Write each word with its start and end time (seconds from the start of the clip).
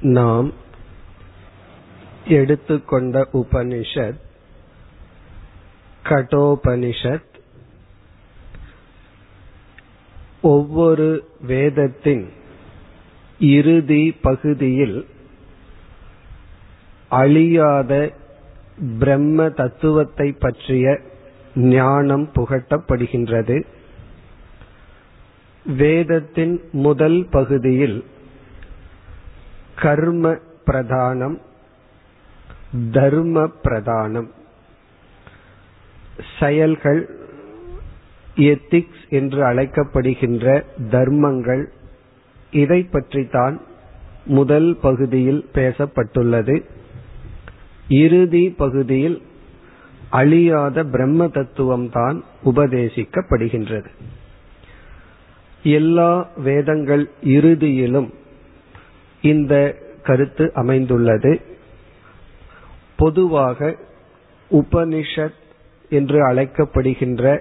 நாம் 0.00 0.52
எடுத்துக்கொண்ட 2.24 3.28
உபனிஷத் 3.32 4.20
கடோபனிஷத் 6.04 7.28
ஒவ்வொரு 10.42 11.28
வேதத்தின் 11.40 12.28
இறுதி 13.38 14.16
பகுதியில் 14.22 15.06
அழியாத 17.08 18.12
பிரம்ம 18.98 19.48
தத்துவத்தை 19.48 20.32
பற்றிய 20.32 21.00
ஞானம் 21.54 22.28
புகட்டப்படுகின்றது. 22.34 23.64
வேதத்தின் 25.66 26.60
முதல் 26.72 27.26
பகுதியில் 27.30 28.04
கர்ம 29.80 30.34
பிரதானம் 30.66 31.36
தர்ம 32.92 33.46
பிரதானம் 33.64 34.28
செயல்கள் 36.38 37.00
எத்திக்ஸ் 38.50 39.04
என்று 39.08 39.40
அழைக்கப்படுகின்ற 39.44 40.46
தர்மங்கள் 40.90 41.64
இதை 42.50 42.80
பற்றித்தான் 42.90 43.56
முதல் 44.24 44.76
பகுதியில் 44.82 45.42
பேசப்பட்டுள்ளது. 45.54 46.56
இறுதி 47.88 48.44
பகுதியில் 48.62 49.18
அழியாத 50.10 50.84
பிரம்ம 50.84 51.28
தத்துவம் 51.28 51.88
தான் 51.90 52.16
உபதேசிக்கப்படுகின்றது. 52.44 53.90
எல்லா 55.62 56.10
வேதங்கள் 56.36 57.04
இறுதியிலும் 57.36 58.10
இந்த 59.22 59.76
கருத்து 60.02 60.52
அமைந்துள்ளது. 60.54 61.40
பொதுவாக 62.96 63.76
உபனிஷத் 64.50 65.38
என்று 65.90 66.28
அழைக்கப்படுகின்ற 66.28 67.38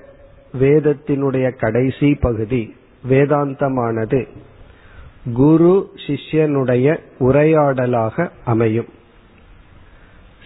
வேதத்தினுடைய 0.59 1.55
கடைசி 1.55 2.15
பகுதி 2.15 2.75
வேதாந்தமானது 3.09 4.27
குரு 5.33 5.91
சிஷ்யனுடைய 6.07 6.99
உரையாடலாக 7.19 8.29
அமையும். 8.45 8.87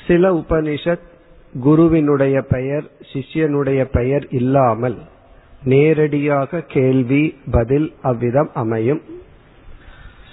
சில 0.08 0.34
உபனிஷத் 0.34 1.12
குருவினுடைய 1.60 2.42
பெயர் 2.42 2.92
சிஷ்யனுடைய 3.14 3.84
பெயர் 3.84 4.28
இல்லாமல் 4.30 4.98
நேரடியாக 5.64 6.62
கேள்வி 6.62 7.38
பதில் 7.52 7.94
அவ்விதம் 8.02 8.50
அமையும். 8.54 9.02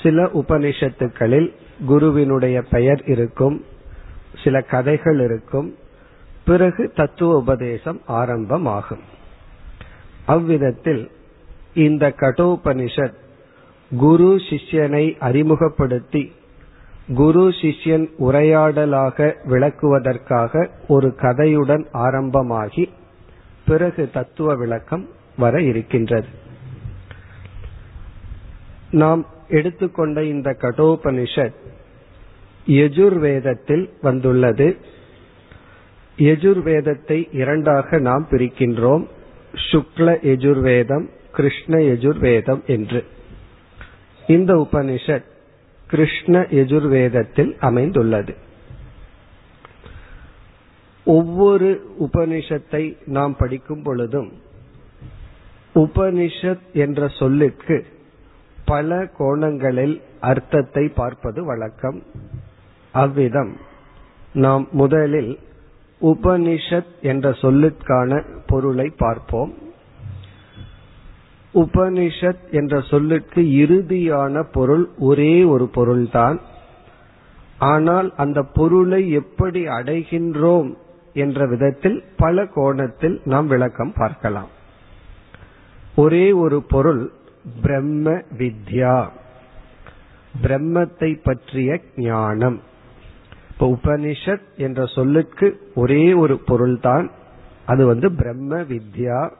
சில 0.02 0.24
உபனிஷத்துக்களில் 0.24 1.54
குருவினுடைய 1.86 2.62
பெயர் 2.62 3.02
இருக்கும் 3.06 3.64
சில 4.44 4.60
கதைகள் 4.60 5.20
இருக்கும் 5.20 5.74
பிறகு 6.44 6.92
தத்துவ 6.94 7.36
உபதேசம் 7.36 8.00
ஆரம்பமாகும். 8.06 9.02
அவ்விதத்தில் 10.24 11.10
இந்த 11.74 12.08
கடோபனிஷத் 12.08 13.18
குரு 13.96 14.36
சிஷ்யனை 14.50 15.18
அறிமுகப்படுத்தி 15.18 16.32
குரு 17.14 17.48
சிஷ்யன் 17.48 18.06
உரையாடலாக 18.18 19.34
விளக்குவதற்காக 19.48 20.68
ஒரு 20.88 21.14
கதையுடன் 21.16 21.86
ஆரம்பமாகி 21.92 22.92
பிறகு 23.66 24.10
தத்துவ 24.12 24.54
விளக்கம் 24.54 25.08
வர 25.36 25.62
இருக்கின்றது. 25.62 26.26
நாம் 28.90 29.26
எடுத்துக்கொண்ட 29.50 30.24
இந்த 30.24 30.56
கடோபனிஷத் 30.60 31.54
யஜுர்வேதத்தில் 32.66 33.90
வந்துள்ளது. 34.02 34.76
யஜுர்வேதத்தை 36.18 37.34
இரண்டாக 37.34 37.98
நாம் 37.98 38.26
பிரிக்கின்றோம். 38.30 39.06
சுக்ல 39.72 40.16
யஜுர்வேதம் 40.22 41.06
கிருஷ்ண 41.32 41.78
யஜுர்வேதம் 41.78 42.64
என்று. 42.66 43.04
இந்த 44.26 44.68
உபனிஷத் 44.72 45.24
கிருஷ்ண 45.86 46.40
யஜுர்வேதத்தில் 46.40 47.58
அமைந்துள்ளது. 47.58 48.34
ஒவ்வொரு 51.04 51.94
உபனிஷத்தை 52.00 52.96
நாம் 53.06 53.36
படிக்கும் 53.36 53.82
பொழுதும் 53.82 54.32
உபனிஷத் 55.74 56.72
என்ற 56.72 57.08
சொல்லுக்கு 57.08 57.86
பல 58.72 58.98
கோணங்களில் 59.18 59.96
அர்த்தத்தை 60.20 60.84
பார்ப்பது 60.88 61.40
வழக்கம். 61.44 61.98
அவ்விதம் 62.94 63.52
நாம் 64.32 64.64
முதலில் 64.72 65.32
உபனிஷத் 66.00 66.92
என்ற 67.02 67.30
சொல்லுக்கான 67.42 68.20
பொருளை 68.46 68.86
பார்ப்போம். 68.98 69.52
உபனிஷத் 71.54 72.44
என்ற 72.50 72.80
சொல்லுக்கு 72.90 73.42
இறுதியான 73.62 74.42
பொருள் 74.52 74.84
ஒரே 74.98 75.34
ஒரு 75.44 75.66
பொருள்தான். 75.68 76.38
ஆனால் 77.58 78.08
அந்த 78.16 78.40
பொருளை 78.58 79.02
எப்படி 79.10 79.62
அடைகின்றோம் 79.78 80.68
என்ற 81.14 81.46
விதத்தில் 81.46 81.98
பல 82.16 82.46
கோணத்தில் 82.54 83.16
நாம் 83.24 83.46
விளக்கம் 83.46 83.94
பார்க்கலாம். 83.96 84.50
ஒரே 85.96 86.26
ஒரு 86.42 86.58
பொருள் 86.68 87.02
பிரம்ம 87.62 88.10
வித்யா. 88.38 89.08
பிரம்மத்தை 90.42 91.18
பற்றிய 91.22 91.80
ஞானம். 91.96 92.60
இப்ப 93.50 93.78
உபனிஷத் 93.82 94.56
என்ற 94.56 94.86
சொல்லுக்கு 94.86 95.70
ஒரே 95.74 96.12
ஒரு 96.12 96.38
பொருள் 96.38 96.80
தான் 96.80 97.10
அது 97.66 97.86
வந்து 97.86 98.12
பிரம்ம 98.12 98.60
வித்யா. 98.60 99.30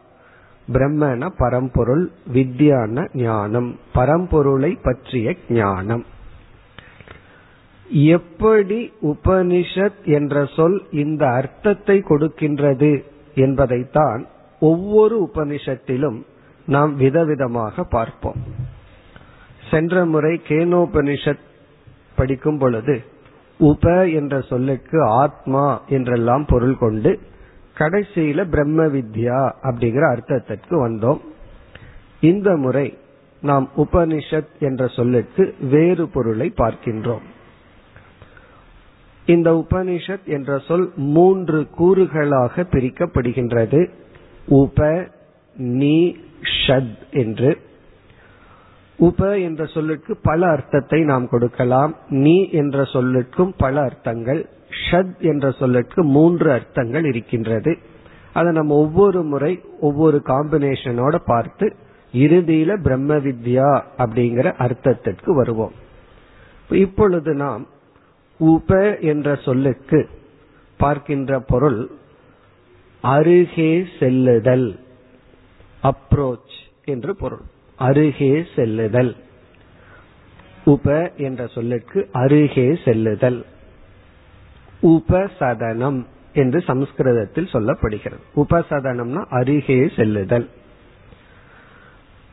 பிரம்மன 0.73 1.31
பரம்பொருள் 1.39 2.11
வித்யான 2.35 3.09
ஞானம். 3.15 3.79
பரம்பொருளை 3.95 4.79
பற்றிய 4.83 5.35
ஞானம். 5.49 6.05
எப்படி 7.91 8.93
உபனிஷத் 9.03 10.05
என்ற 10.05 10.45
சொல் 10.45 10.87
இந்த 10.91 11.27
அர்த்தத்தை 11.27 11.99
கொடுக்கின்றது 11.99 13.05
என்பதைத்தான் 13.35 14.27
ஒவ்வொரு 14.61 15.31
உபனிஷத்திலும் 15.35 16.23
நாம் 16.71 16.93
விதவிதமாக 17.01 17.85
பார்ப்போம். 17.91 18.41
சென்ற 19.71 20.05
முறை 20.05 20.41
கேனோபனிஷத் 20.49 21.47
படிக்கும் 22.17 22.59
பொழுது 22.59 22.95
உப 23.59 24.09
என்ற 24.09 24.41
சொல்லுக்கு 24.41 25.03
ஆத்மா 25.05 25.65
என்றெல்லாம் 25.89 26.45
பொருள் 26.49 26.79
கொண்டு 26.79 27.19
கடைசியில 27.79 28.45
பிரம்ம 28.51 28.87
வித்யா 28.87 29.41
அப்படிங்கிற 29.63 30.05
அர்த்தத்திற்கு 30.13 30.79
வந்தோம். 30.85 31.21
இந்த 32.21 32.57
முறை 32.57 32.99
நாம் 33.43 33.69
உபனிஷத் 33.77 34.51
என்ற 34.61 34.87
சொல்லுக்கு 34.87 35.55
வேறு 35.71 36.09
பொருளை 36.09 36.53
பார்க்கின்றோம். 36.57 37.27
இந்த 39.27 39.53
உபனிஷத் 39.53 40.25
என்ற 40.25 40.59
சொல் 40.59 40.93
மூன்று 40.97 41.67
கூறுகளாக 41.79 42.65
பிரிக்கப்படுகின்றது. 42.73 43.89
உப 44.47 45.07
நீ 45.77 46.17
ஷத் 46.43 46.99
என்று. 47.11 47.59
உப 48.97 49.39
என்ற 49.39 49.67
சொல்லுக்கு 49.67 50.17
பல 50.23 50.51
அர்த்தத்தை 50.51 51.03
நாம் 51.03 51.29
கொடுக்கலாம். 51.29 51.97
நீ 52.09 52.49
என்ற 52.49 52.83
சொல்லுக்கும் 52.83 53.53
பல 53.57 53.83
அர்த்தங்கள். 53.83 54.49
ஷத் 54.91 55.19
என்ற 55.19 55.51
சொல்லுக்கு 55.51 56.05
மூன்று 56.05 56.53
அர்த்தங்கள் 56.53 57.05
இருக்கின்றது. 57.05 57.79
அதை 58.33 58.53
நம்ம 58.53 58.75
ஒவ்வொரு 58.75 59.23
முறை 59.23 59.61
ஒவ்வொரு 59.81 60.23
காம்பினேஷனோட 60.25 61.17
பார்த்து 61.27 61.77
இறுதியில 62.13 62.83
பிரம்ம 62.83 63.15
வித்யா 63.15 63.83
அப்படிங்கிற 63.99 64.53
அர்த்தத்திற்கு 64.59 65.31
வருவோம். 65.31 65.73
இப்பொழுது 66.71 67.35
நாம் 67.35 67.67
உப 68.39 68.99
என்ற 68.99 69.35
சொல்லுக்கு 69.35 70.09
பார்க்கின்ற 70.77 71.41
பொருள் 71.41 71.91
அருகே 73.03 73.87
செல்லுதல். 73.99 74.79
அப்ரோச் 75.83 76.53
என்று 76.85 77.17
பொருள். 77.17 77.41
அருகே 77.77 78.47
செல்லுதல். 78.57 79.17
உப 80.65 81.13
என்ற 81.17 81.47
சொல்லுக்கு 81.47 82.09
அருகே 82.13 82.79
செல்லுதல். 82.85 83.45
உபசதனம் 84.83 86.07
என்று 86.35 86.61
சமஸ்கிருதத்தில் 86.61 87.49
சொல்லப்படுகிறது. 87.53 88.19
உபசதனம்னா 88.37 89.27
அருகே 89.27 89.91
செல்லுதல். 89.97 90.49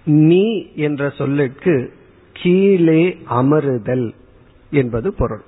நீ 0.05 0.73
என்ற 0.75 1.09
சொல்லுக்கு 1.09 1.93
கீழே 2.33 3.17
அமருதல் 3.29 4.13
என்பது 4.71 5.13
பொருள். 5.13 5.41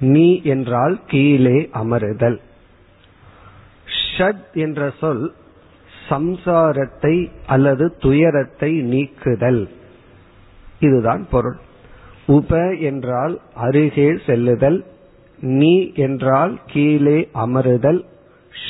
நீ 0.00 0.40
என்றால் 0.42 1.00
கீழே 1.06 1.70
அமருதல். 1.74 2.40
ஷத் 4.18 4.52
என்ற 4.52 4.92
சொல் 5.00 5.34
சம்சாரத்தை 6.08 7.30
அல்லது 7.46 7.96
துயரத்தை 7.96 8.80
நீக்குதல். 8.80 9.68
இதுதான் 10.80 11.26
பொருள். 11.30 11.58
உப 12.26 12.74
என்றால் 12.80 13.40
அருகே 13.56 14.18
செல்லுதல் 14.26 14.84
நீ 15.38 15.92
என்றால் 15.94 16.58
கீழே 16.66 17.28
அமருதல் 17.34 18.04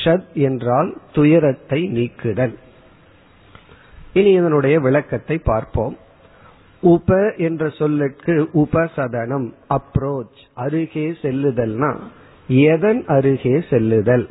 ஷத் 0.03 0.31
என்றால் 0.33 0.97
துயரத்தை 1.11 1.87
நீக்குதல். 1.87 2.53
இனி 4.13 4.31
இதனுடைய 4.31 4.79
விளக்கத்தை 4.79 5.37
பார்ப்போம். 5.37 5.97
உப 6.83 7.33
என்ற 7.37 7.69
சொல்லுக்கு 7.69 8.49
உபசதனம் 8.53 9.47
அப்ரோச் 9.69 10.41
அருகே 10.53 11.11
செல்லுதல்னா 11.21 11.91
எதன் 12.47 13.05
அருகே 13.05 13.55
செல்லுதல் 13.69 14.29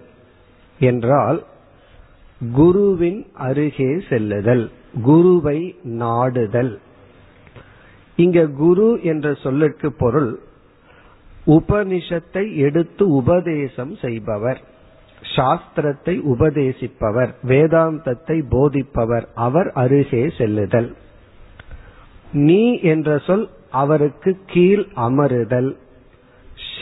என்றால் 0.81 1.45
குருவின் 2.51 3.27
அருகே 3.35 4.01
செல்லுதல் 4.09 4.71
குருவை 5.03 5.77
நாடுதல். 5.83 6.81
இங்க 8.17 8.47
குரு 8.47 8.99
என்ற 9.03 9.35
சொல்லுக்கு 9.35 9.93
பொருள் 9.93 10.39
உபனிஷத்தை 11.47 12.55
எடுத்து 12.57 13.09
உபதேசம் 13.09 13.97
செய்பவர் 13.97 14.61
சாஸ்திரத்தை 15.37 16.15
உபதேசிப்பவர் 16.33 17.33
வேதாந்தத்தை 17.47 18.45
போதிப்பவர் 18.51 19.27
அவர் 19.35 19.73
அருகே 19.73 20.29
செல்லுதல். 20.29 20.97
நீ 22.33 22.79
என்ற 22.79 23.19
சொல் 23.19 23.49
அவருக்கு 23.71 24.39
கீழ் 24.47 24.87
அமருதல். 24.97 25.77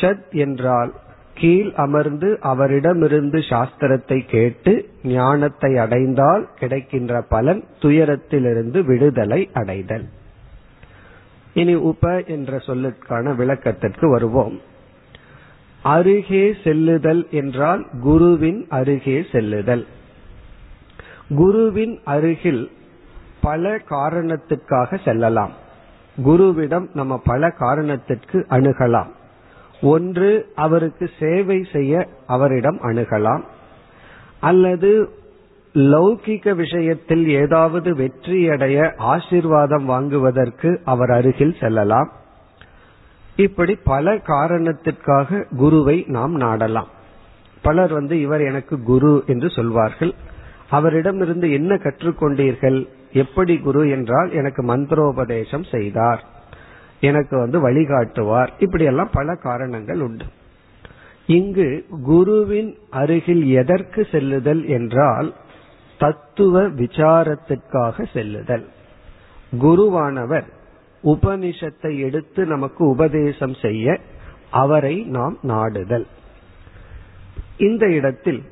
ஷத் 0.01 0.31
என்றால் 0.31 1.00
கீழ் 1.41 1.69
அமர்ந்து 1.75 2.29
அவரிடமிருந்து 2.41 3.39
சாஸ்திரத்தை 3.39 4.19
கேட்டு 4.27 4.73
ஞானத்தை 5.03 5.71
அடைந்தால் 5.79 6.45
கிடைக்கின்ற 6.55 7.23
பலன் 7.29 7.63
துயரத்திலிருந்து 7.83 8.81
விடுதலை 8.85 9.51
அடைதல். 9.53 10.07
இனி 11.55 11.75
உப 11.75 12.23
என்ற 12.27 12.57
சொல்லுக்கான 12.57 13.35
விளக்கத்திற்கு 13.37 14.09
வருவோம். 14.11 14.57
அருகே 15.83 16.45
செல்லுதல் 16.65 17.23
என்றால் 17.31 17.87
குருவின் 18.01 18.61
அருகே 18.69 19.17
செல்லுதல். 19.33 19.87
குருவின் 21.37 21.95
அருகில் 22.05 22.71
பல 23.41 23.79
காரணத்துக்காக 23.91 24.99
செல்லலாம். 25.05 25.55
குருவிடம் 26.17 26.87
நம்ம 26.95 27.19
பல 27.25 27.51
காரணத்திற்கு 27.59 28.39
அணுகலாம். 28.51 29.11
ஒன்று 29.83 30.53
அவருக்கு 30.55 31.11
சேவை 31.19 31.67
செய்ய 31.73 32.09
அவரிடம் 32.27 32.79
அணுகலாம். 32.83 33.43
அல்லது 34.41 35.09
லௌகிக 35.75 36.55
விஷயத்தில் 36.55 37.29
ஏதாவது 37.29 37.97
வெற்றியடைய 37.97 38.93
ஆசிர்வாதம் 38.99 39.85
வாங்குவதற்கு 39.85 40.81
அவர் 40.85 41.11
அருகில் 41.11 41.57
செல்லலாம். 41.61 42.13
இப்படி 43.37 43.75
பல 43.75 44.19
காரணத்திற்காக 44.19 45.47
குருவை 45.57 46.05
நாம் 46.07 46.35
நாடலாம். 46.35 46.89
பலர் 47.63 47.93
வந்து 47.93 48.21
இவர் 48.21 48.41
எனக்கு 48.41 48.83
குரு 48.83 49.25
என்று 49.27 49.51
சொல்வார்கள். 49.51 50.15
அவரிடமிருந்து 50.71 51.53
என்ன 51.53 51.75
கற்றுக்கொண்டீர்கள்? 51.75 52.89
எப்படி 53.13 53.59
குரு 53.59 53.89
என்றால் 53.91 54.33
எனக்கு 54.33 54.63
மந்திரோபதேசம் 54.63 55.71
செய்தார். 55.71 56.25
எனக்கு 57.01 57.39
வந்து 57.39 57.71
வழிகாட்டுவார். 57.71 58.49
இப்படியெல்லாம் 58.59 59.11
பல 59.13 59.35
காரணங்கள் 59.35 60.01
உண்டு. 60.01 60.25
இங்கு 61.27 61.87
குருவின் 62.03 62.79
அருகில் 62.91 63.47
எதற்கு 63.47 64.07
செல்லுதல் 64.11 64.67
என்றால் 64.67 65.35
தத்துவ 65.99 66.69
விசாரத்திற்காக 66.69 68.07
செல்லுதல். 68.13 68.69
குருவானவர் 69.61 70.45
உபனிஷத்தை 71.05 71.99
எடுத்து 71.99 72.47
நமக்கு 72.47 72.89
உபதேசம் 72.89 73.55
செய்ய 73.55 73.99
அவரை 74.51 75.03
நாம் 75.03 75.39
நாடுதல். 75.43 76.07
இந்த 77.57 77.87
இடத்தில் 77.87 78.43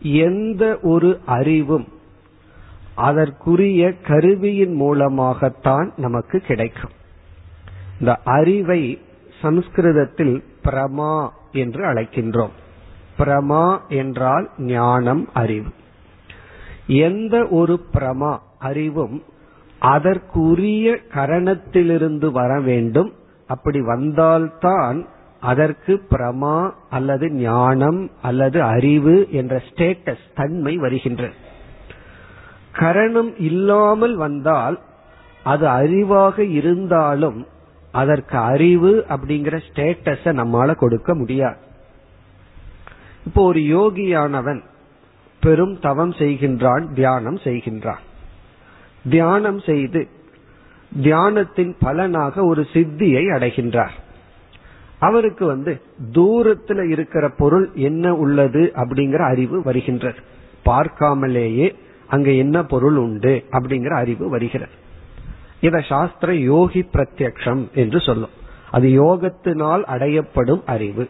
எந்த 0.00 0.78
ஒரு 0.82 1.20
அறிவும் 1.26 1.88
அதற்குரிய 2.94 3.92
கருவியின் 3.92 4.74
மூலமாகத்தான் 4.74 5.92
நமக்கு 5.96 6.38
கிடைக்கும். 6.38 6.90
இந்த 7.98 8.18
அறிவை 8.24 9.00
சம்ஸ்கிருதத்தில் 9.42 10.44
பிரமா 10.64 11.28
என்று 11.52 11.84
அழைக்கின்றோம். 11.84 12.54
பிரமா 13.18 13.80
என்றால் 13.88 14.50
ஞானம் 14.58 15.28
அறிவு. 15.32 15.68
எந்த 16.86 17.46
ஒரு 17.46 17.80
பிரமா 17.92 18.38
அறிவும் 18.58 19.22
அதற்குரிய 19.78 20.98
கரணத்திலிருந்து 21.14 22.30
வர 22.30 22.60
வேண்டும். 22.60 23.12
அப்படி 23.46 23.80
வந்தால்தான் 23.80 25.06
அதற்கு 25.40 26.02
பிரமா 26.10 26.70
அல்லது 26.90 27.30
ஞானம் 27.30 28.10
அல்லது 28.22 28.62
அறிவு 28.62 29.26
என்ற 29.30 29.62
ஸ்டேட்டஸ் 29.68 30.24
தன்மை 30.34 30.76
வருகின்றது. 30.76 31.34
கரணம் 32.72 33.38
இல்லாமல் 33.38 34.16
வந்தால் 34.16 34.80
அது 35.44 35.66
அறிவாக 35.66 36.38
இருந்தாலும் 36.38 37.46
அதற்கு 37.94 38.36
அறிவு 38.52 38.92
அப்படிங்கிற 39.08 39.56
ஸ்டேட்டஸ 39.66 40.32
நம்மால 40.40 40.74
கொடுக்க 40.74 41.10
முடியாது. 41.14 41.60
இப்போ 43.26 43.42
ஒரு 43.44 43.60
யோகியானவன் 43.76 44.60
பெரும் 45.40 45.74
தவம் 45.80 46.12
செய்கின்றான் 46.12 46.84
தியானம் 46.92 47.38
செய்கின்றான். 47.44 48.02
தியானம் 49.10 49.60
செய்து 49.60 50.02
தியானத்தின் 51.02 51.72
பலனாக 51.80 52.44
ஒரு 52.44 52.62
சித்தியை 52.72 53.24
அடைகின்றார். 53.36 53.94
அவருக்கு 54.98 55.44
வந்து 55.46 55.72
தூரத்துல 56.12 56.90
இருக்கிற 56.90 57.24
பொருள் 57.38 57.66
என்ன 57.88 58.14
உள்ளது 58.14 58.62
அப்படிங்கிற 58.76 59.22
அறிவு 59.30 59.62
வருகின்றது. 59.62 60.20
பார்க்காமலேயே 60.64 61.68
அங்க 62.08 62.30
என்ன 62.30 62.56
பொருள் 62.64 62.96
உண்டு 62.96 63.34
அப்படிங்கிற 63.50 63.94
அறிவு 63.96 64.28
வருகிறது. 64.28 64.82
இத 65.64 65.80
சாஸ்திர 65.80 66.34
யோகி 66.34 66.88
பிரத்யக்ஷம் 66.92 67.70
என்று 67.74 68.00
சொல்லும். 68.00 68.30
அது 68.70 68.88
யோகத்தினால் 68.88 69.82
அடையப்படும் 69.84 70.62
அறிவு. 70.66 71.08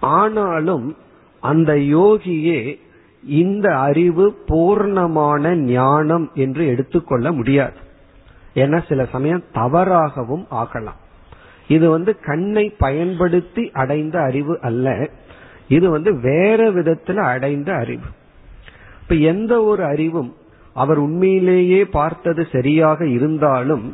ஆனாலும் 0.00 0.96
அந்த 1.40 1.74
யோகியே 1.74 2.78
இந்த 3.24 3.78
அறிவு 3.78 4.44
பூர்ணமான 4.48 5.54
ஞானம் 5.54 6.30
என்று 6.34 6.66
எடுத்துக்கொள்ள 6.66 7.32
முடியாது. 7.32 7.76
ஏன்னா 8.54 8.86
சில 8.88 9.04
சமயம் 9.04 9.44
தவறாகவும் 9.54 10.46
ஆகலாம். 10.48 10.96
இது 11.68 11.90
வந்து 11.90 12.18
கண்ணை 12.20 12.74
பயன்படுத்தி 12.78 13.70
அடைந்த 13.72 14.20
அறிவு 14.20 14.58
அல்ல. 14.60 15.08
இது 15.68 15.90
வந்து 15.90 16.20
வேற 16.20 16.72
விதத்துல 16.72 17.16
அடைந்த 17.16 17.74
அறிவு. 17.74 18.06
இப்ப 19.02 19.14
எந்த 19.14 19.62
ஒரு 19.62 19.84
அறிவும் 19.84 20.36
அவர் 20.82 20.98
உண்மையிலேயே 20.98 21.80
பார்த்தது 21.98 22.42
சரியாக 22.52 23.00
இருந்தாலும் 23.16 23.86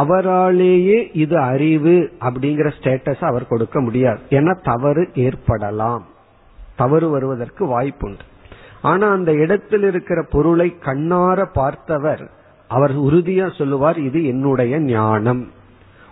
அவராலேயே 0.00 0.98
இது 1.12 1.36
அறிவு 1.52 1.94
அப்படிங்கிற 2.20 2.68
ஸ்டேட்டஸ் 2.78 3.24
அவர் 3.24 3.50
கொடுக்க 3.52 3.80
முடியாது. 3.80 4.20
ஏன்னா 4.30 4.52
தவறு 4.62 5.04
ஏற்படலாம். 5.14 6.04
தவறு 6.76 7.08
வருவதற்கு 7.10 7.62
வாய்ப்புண்டு. 7.74 8.24
ஆனா 8.82 9.06
அந்த 9.10 9.32
இடத்தில் 9.32 9.82
இருக்கிற 9.82 10.20
பொருளை 10.30 10.68
கண்ணார 10.84 11.44
பார்த்தவர் 11.52 12.24
அவர் 12.68 12.94
உறுதியா 12.98 13.46
சொல்லுவார் 13.58 13.98
இது 13.98 14.26
என்னுடைய 14.26 14.78
ஞானம். 14.78 15.42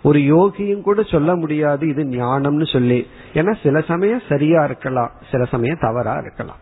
ஒரு 0.03 0.19
யோகியும் 0.19 0.85
கூட 0.87 1.03
சொல்ல 1.03 1.35
முடியாது 1.35 1.83
இது 1.87 2.03
ஞானம்னு 2.03 2.71
சொல்லி. 2.71 2.99
ஏன்னா 3.33 3.53
சில 3.63 3.81
சமயம் 3.81 4.27
சரியா 4.29 4.63
இருக்கலாம் 4.63 5.11
சில 5.31 5.45
சமயம் 5.45 5.83
தவறா 5.87 6.15
இருக்கலாம். 6.17 6.61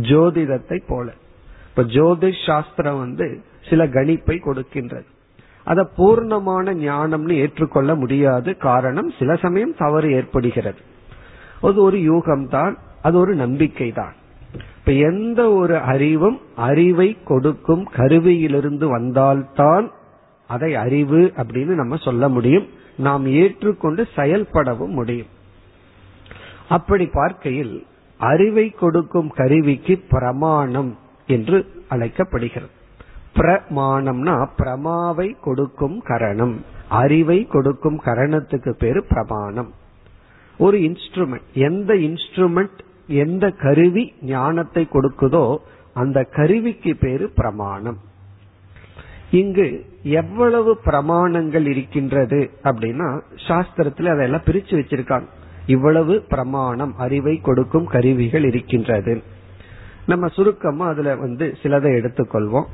ஜோதிடத்தை 0.00 0.78
போல. 0.88 1.12
இப்ப 1.76 1.82
ஜோதிஷ் 1.82 2.46
சாஸ்திரம் 2.46 2.98
வந்து 2.98 3.42
சில 3.68 3.86
கணிப்பை 3.86 4.36
கொடுக்கின்றது. 4.42 5.06
அத 5.64 5.90
பூர்ணமான 5.96 6.74
ஞானம்னு 6.74 7.32
ஏற்றுக்கொள்ள 7.32 7.94
முடியாது. 7.94 8.56
காரணம் 8.56 9.10
சில 9.18 9.36
சமயம் 9.36 9.74
தவறு 9.76 10.12
ஏற்படுகிறது. 10.12 10.78
அது 11.60 11.82
ஒரு 11.82 11.98
யூகம் 11.98 12.48
தான் 12.48 12.78
அது 13.02 13.18
ஒரு 13.18 13.34
நம்பிக்கை 13.34 13.92
தான் 13.92 14.14
இப்ப 14.78 14.92
எந்த 14.92 15.52
ஒரு 15.52 15.78
அறிவும் 15.78 16.40
அறிவை 16.56 17.16
கொடுக்கும் 17.24 17.88
கருவியிலிருந்து 17.96 18.86
வந்தால்தான் 18.86 19.90
அதை 20.46 20.74
அறிவு 20.74 21.32
அப்படின்னு 21.36 21.74
நம்ம 21.74 21.96
சொல்ல 21.96 22.28
முடியும். 22.28 22.66
நாம் 22.96 23.26
ஏற்றுக்கொண்டு 23.26 24.08
செயல்படவும் 24.16 24.96
முடியும். 24.98 25.26
அப்படி 26.68 27.06
பார்க்கையில் 27.06 27.86
அறிவை 28.18 28.70
கொடுக்கும் 28.70 29.30
கருவிக்கு 29.30 30.04
பிரமாணம். 30.10 30.98
என்று 31.26 31.84
அழைக்கப்படுகிறது. 31.88 32.70
பிரமாணம்னா 33.34 34.48
பிரமாவை 34.56 35.36
கொடுக்கும் 35.40 36.02
கரணம். 36.02 36.64
அறிவை 36.88 37.46
கொடுக்கும் 37.46 38.00
கரணத்துக்கு 38.04 38.70
பேரு 38.70 39.04
பிரமாணம். 39.04 39.72
ஒரு 40.58 40.78
இன்ஸ்ட்ருமெண்ட் 40.78 41.42
எந்த 41.52 41.94
இன்ஸ்ட்ருமெண்ட் 41.94 42.78
எந்த 43.06 43.50
கருவி 43.50 44.14
ஞானத்தை 44.22 44.88
கொடுக்குதோ 44.92 45.56
அந்த 45.94 46.24
கருவிக்கு 46.24 46.96
பேரு 46.96 47.30
பிரமாணம். 47.30 47.98
இங்கு 49.30 49.86
எவ்வளவு 50.02 50.80
பிரமாணங்கள் 50.84 51.66
இருக்கின்றது 51.66 52.50
அப்படின்னா 52.64 53.20
சாஸ்திரத்துல 53.48 54.12
அதெல்லாம் 54.12 54.42
பிரிச்சு 54.44 54.74
வச்சிருக்காங்க. 54.80 55.26
இவ்வளவு 55.66 56.22
பிரமாணம் 56.28 56.94
அறிவை 56.98 57.36
கொடுக்கும் 57.36 57.86
கருவிகள் 57.86 58.44
இருக்கின்றது. 58.44 59.22
நம்ம 60.06 60.26
சுருக்கமா 60.26 60.88
அதுல 60.88 61.16
வந்து 61.16 61.56
சிலதை 61.62 61.92
எடுத்துக்கொள்வோம். 62.00 62.64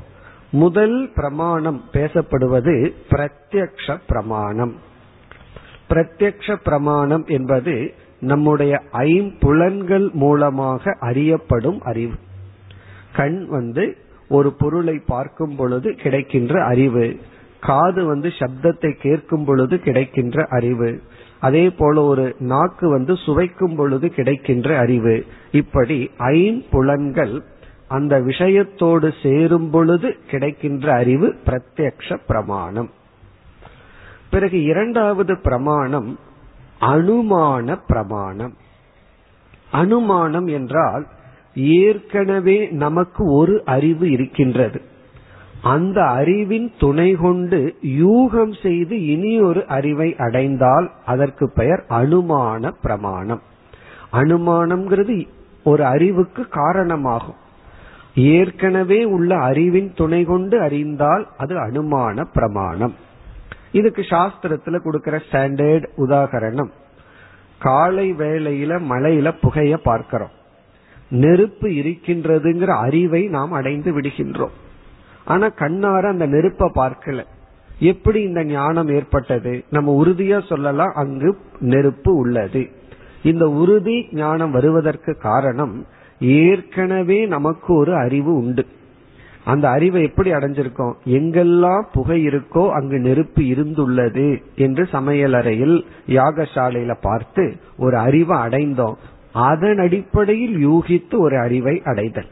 முதல் 0.51 1.11
பிரமாணம் 1.15 1.83
பேசப்படுவது 1.91 2.93
பிரத்யக்ஷ 3.09 3.97
பிரமாணம். 4.07 4.75
பிரத்யக்ஷ 5.89 6.55
பிரமாணம் 6.63 7.25
என்பது 7.27 7.93
நம்முடைய 8.19 8.81
ஐம்புலன்கள் 8.91 10.11
மூலமாக 10.11 10.97
அறியப்படும் 10.99 11.79
அறிவு. 11.81 12.15
கண் 13.15 13.45
வந்து 13.45 13.97
ஒரு 14.29 14.53
பொருளை 14.53 15.01
பார்க்கும் 15.05 15.55
பொழுது 15.55 15.93
கிடைக்கின்ற 15.93 16.65
அறிவு. 16.65 17.19
காது 17.59 18.05
வந்து 18.05 18.29
சப்தத்தை 18.29 18.91
கேட்கும் 18.91 19.45
பொழுது 19.45 19.79
கிடைக்கின்ற 19.79 20.45
அறிவு. 20.49 21.01
அதே 21.41 21.69
போல 21.69 22.03
ஒரு 22.03 22.35
நாக்கு 22.39 22.89
வந்து 22.89 23.15
சுவைக்கும் 23.15 23.75
பொழுது 23.75 24.09
கிடைக்கின்ற 24.09 24.77
அறிவு. 24.77 25.25
இப்படி 25.51 26.11
ஐம்புலன்கள் 26.19 27.41
அந்த 27.87 28.19
விஷயத்தோடு 28.19 29.13
சேரும் 29.23 29.69
பொழுது 29.69 30.15
கிடைக்கின்ற 30.29 30.93
அறிவு 30.93 31.35
பிரத்யக்ஷ 31.45 32.17
பிரமாணம். 32.27 32.89
பிறகு 34.29 34.63
இரண்டாவது 34.63 35.39
பிரமாணம் 35.41 36.19
அனுமான 36.81 37.79
பிரமாணம். 37.87 38.53
அனுமானம் 39.71 40.47
என்றால் 40.47 41.07
ஏற்கனவே 41.55 42.67
நமக்கு 42.71 43.31
ஒரு 43.31 43.61
அறிவு 43.65 44.11
இருக்கின்றது. 44.11 44.81
அந்த 45.61 46.05
அறிவின் 46.05 46.71
துணை 46.79 47.11
கொண்டு 47.11 47.75
யூகம் 47.81 48.61
செய்து 48.61 49.05
இனி 49.05 49.41
ஒரு 49.41 49.67
அறிவை 49.67 50.15
அடைந்தால் 50.15 50.91
அதற்கு 51.05 51.51
பெயர் 51.51 51.85
அனுமான 51.89 52.71
பிரமாணம். 52.81 53.41
அனுமானம்ங்கிறது 54.13 55.27
ஒரு 55.63 55.85
அறிவுக்கு 55.85 56.47
காரணமாகும். 56.47 57.35
ஏற்கனவே 58.15 59.03
உள்ள 59.03 59.37
அறிவின் 59.37 59.93
துணை 59.95 60.23
கொண்டு 60.23 60.61
அறிந்தால் 60.61 61.27
அது 61.37 61.55
அனுமான 61.55 62.25
பிரமாணம். 62.33 62.95
இதுக்கு 63.71 64.01
சாஸ்திரத்துல 64.01 64.79
கொடுக்கிற 64.79 65.21
ஸ்டாண்டர்ட் 65.31 65.85
உதாகரணம். 65.97 66.69
காலை 67.59 68.13
வேளையில 68.13 68.81
மழையில 68.89 69.33
புகைய 69.41 69.77
பார்க்கிறோம். 69.77 70.31
நெருப்பு 71.09 71.67
இருக்கின்றதுங்கிற 71.67 72.77
அறிவை 72.77 73.27
நாம் 73.27 73.51
அடைந்து 73.51 73.99
விடுகின்றோம். 73.99 74.51
ஆனா 75.25 75.47
கண்ணார 75.47 76.07
அந்த 76.07 76.25
நெருப்பை 76.25 76.71
பார்க்கல. 76.75 77.23
எப்படி 77.79 78.21
இந்த 78.21 78.43
ஞானம் 78.43 78.87
ஏற்பட்டது? 78.87 79.63
நம்ம 79.69 80.03
உறுதியா 80.03 80.47
சொல்லலாம் 80.47 80.91
அங்கு 80.95 81.37
நெருப்பு 81.59 82.15
உள்ளது. 82.15 82.67
இந்த 83.23 83.49
உறுதி 83.49 84.07
ஞானம் 84.11 84.51
வருவதற்கு 84.51 85.17
காரணம் 85.17 85.85
ஏற்கனவே 86.19 87.25
நமக்கு 87.25 87.73
ஒரு 87.73 87.95
அறிவு 87.95 88.33
உண்டு. 88.33 88.65
அந்த 89.43 89.69
அறிவை 89.69 90.03
எப்படி 90.03 90.31
அடைஞ்சிருக்கோம்? 90.31 90.93
எங்கெல்லாம் 91.05 91.83
புகை 91.93 92.27
இருக்கோ 92.27 92.69
அங்கு 92.69 92.99
நெருப்பு 92.99 93.41
இருந்துள்ளது 93.41 94.41
என்று 94.55 94.83
சமையலறையில் 94.83 95.85
யாகசாலையில 96.07 96.95
பார்த்து 97.01 97.55
ஒரு 97.77 97.97
அறிவை 97.97 98.37
அடைந்தோம். 98.37 98.93
அதன் 99.33 99.77
அடிப்படையில் 99.77 100.67
யூகித்து 100.67 101.17
ஒரு 101.17 101.39
அறிவை 101.39 101.81
அடைதல். 101.85 102.27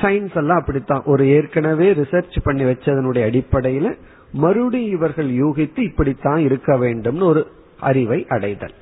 சயின்ஸ் 0.00 0.36
எல்லாம் 0.36 0.58
அப்படித்தான். 0.58 1.02
ஒரு 1.04 1.26
ஏற்கனவே 1.26 1.92
ரிசர்ச் 1.92 2.36
பண்ணி 2.42 2.64
வச்சதனுடைய 2.64 3.24
அடிப்படையில 3.30 3.96
மறுபடியும் 4.32 4.90
இவர்கள் 4.90 5.30
யூகித்து 5.30 5.78
இப்படித்தான் 5.78 6.38
இருக்க 6.38 6.76
வேண்டும்னு 6.76 7.22
ஒரு 7.22 7.52
அறிவை 7.80 8.26
அடைதல். 8.28 8.74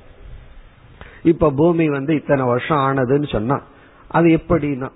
இப்ப 1.23 1.51
பூமி 1.51 1.89
வந்து 1.89 2.15
இத்தனை 2.15 2.45
வருஷம் 2.45 2.77
ஆனதுன்னு 2.77 3.31
சொன்னா 3.31 3.61
அது 4.07 4.27
எப்படின்னா 4.27 4.89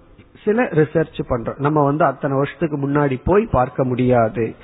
சில 0.43 0.63
ரிசர்ச் 0.63 1.21
பண்றோம். 1.29 1.59
நம்ம 1.59 1.83
வந்து 1.83 2.05
அத்தனை 2.05 2.37
வருஷத்துக்கு 2.37 2.89
முன்னாடி 2.89 3.21
போய் 3.25 3.47
பார்க்க 3.51 3.83
முடியாது. 3.83 4.55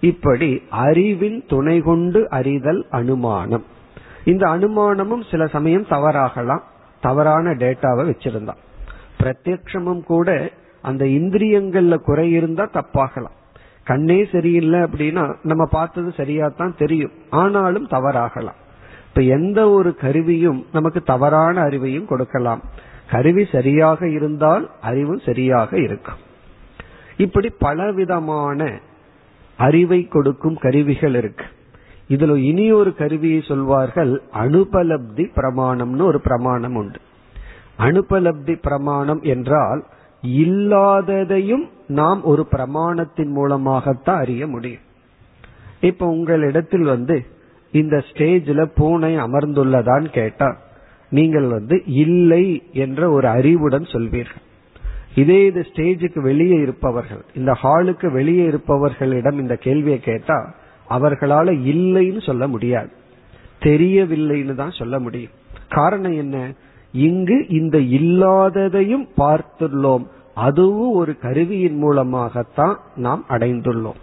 இப்படி 0.00 0.62
அறிவின் 0.70 1.44
துணை 1.46 1.80
கொண்டு 1.80 2.28
அறிதல் 2.28 2.86
அனுமானம். 2.90 3.64
இந்த 4.24 4.50
அனுமானமும் 4.50 5.30
சில 5.30 5.46
சமயம் 5.46 5.86
தவறாகலாம். 5.86 6.60
தவறான 7.00 7.50
டேட்டாவை 7.50 8.12
வச்சிருந்தான். 8.12 8.56
பிரத்யக்ஷமும் 9.22 10.02
கூட 10.02 10.50
அந்த 10.82 11.04
இந்திரியங்கள்ல 11.04 11.96
குறை 11.96 12.32
இருந்தா 12.32 12.70
தப்பாகலாம். 12.72 13.36
கண்ணே 13.84 14.24
சரியில்லை 14.32 14.80
அப்படின்னா 14.80 15.34
நம்ம 15.42 15.66
பார்த்தது 15.66 16.12
சரியாத்தான் 16.16 16.76
தெரியும். 16.76 17.10
ஆனாலும் 17.30 17.88
தவறாகலாம். 17.88 18.58
இப்ப 19.08 19.22
எந்த 19.22 19.70
ஒரு 19.70 19.94
கருவியும் 19.94 20.66
நமக்கு 20.72 21.00
தவறான 21.02 21.62
அறிவையும் 21.62 22.04
கொடுக்கலாம். 22.04 22.62
கருவி 23.10 23.44
சரியாக 23.52 24.08
இருந்தால் 24.08 24.70
அறிவும் 24.80 25.18
சரியாக 25.18 25.78
இருக்கும். 25.78 26.26
இப்படி 27.16 27.48
பலவிதமான 27.58 28.78
அறிவை 29.56 30.08
கொடுக்கும் 30.08 30.56
கருவிகள் 30.56 31.14
இருக்கு. 31.14 31.44
இதுல 32.08 32.36
இனி 32.36 32.72
ஒரு 32.72 32.94
கருவியை 32.94 33.40
சொல்வார்கள் 33.40 34.22
அனுபலப்தி 34.34 35.30
பிரமாணம்னு 35.36 36.02
ஒரு 36.02 36.20
பிரமாணம் 36.20 36.74
உண்டு. 36.74 37.00
அனுபலப்தி 37.78 38.58
பிரமாணம் 38.62 39.20
என்றால் 39.22 39.84
இல்லாததையும் 40.22 41.68
நாம் 41.86 42.24
ஒரு 42.24 42.46
பிரமாணத்தின் 42.52 43.30
மூலமாகத்தான் 43.30 44.18
அறிய 44.18 44.46
முடியும். 44.46 44.80
இப்ப 45.80 46.06
உங்களிடத்தில் 46.06 46.82
வந்து 46.82 47.26
இந்த 47.72 48.04
ஸ்டேஜில் 48.12 48.70
பூனை 48.74 49.16
அமர்ந்துள்ளதான்னு 49.16 50.10
கேட்டா 50.10 50.56
நீங்கள் 51.10 51.46
வந்து 51.46 51.82
இல்லை 51.86 52.62
என்ற 52.72 53.10
ஒரு 53.10 53.28
அறிவுடன் 53.28 53.82
சொல்வீர்கள். 53.82 54.44
இதே 55.14 55.46
இது 55.46 55.66
ஸ்டேஜுக்கு 55.72 56.20
வெளியே 56.20 56.54
இருப்பவர்கள் 56.54 57.24
இந்த 57.34 57.58
ஹாலுக்கு 57.62 58.12
வெளியே 58.12 58.48
இருப்பவர்களிடம் 58.48 59.32
இந்த 59.32 59.56
கேள்வியை 59.56 60.00
கேட்டா 60.00 60.54
அவர்களால 60.90 61.50
இல்லைன்னு 61.52 62.22
சொல்ல 62.22 62.48
முடியாது. 62.48 62.90
தெரியவில்லைன்னு 63.60 64.54
தான் 64.54 64.70
சொல்ல 64.70 64.98
முடியும். 64.98 65.30
காரணம் 65.68 66.12
என்ன? 66.12 66.52
இங்கு 66.92 67.46
இந்த 67.48 67.78
இல்லாததையும் 67.78 69.08
பார்த்துள்ளோம். 69.16 70.04
அதுவும் 70.34 70.92
ஒரு 70.92 71.18
கருவியின் 71.18 71.76
மூலமாகத்தான் 71.76 72.78
நாம் 72.96 73.24
அடைந்துள்ளோம். 73.28 73.98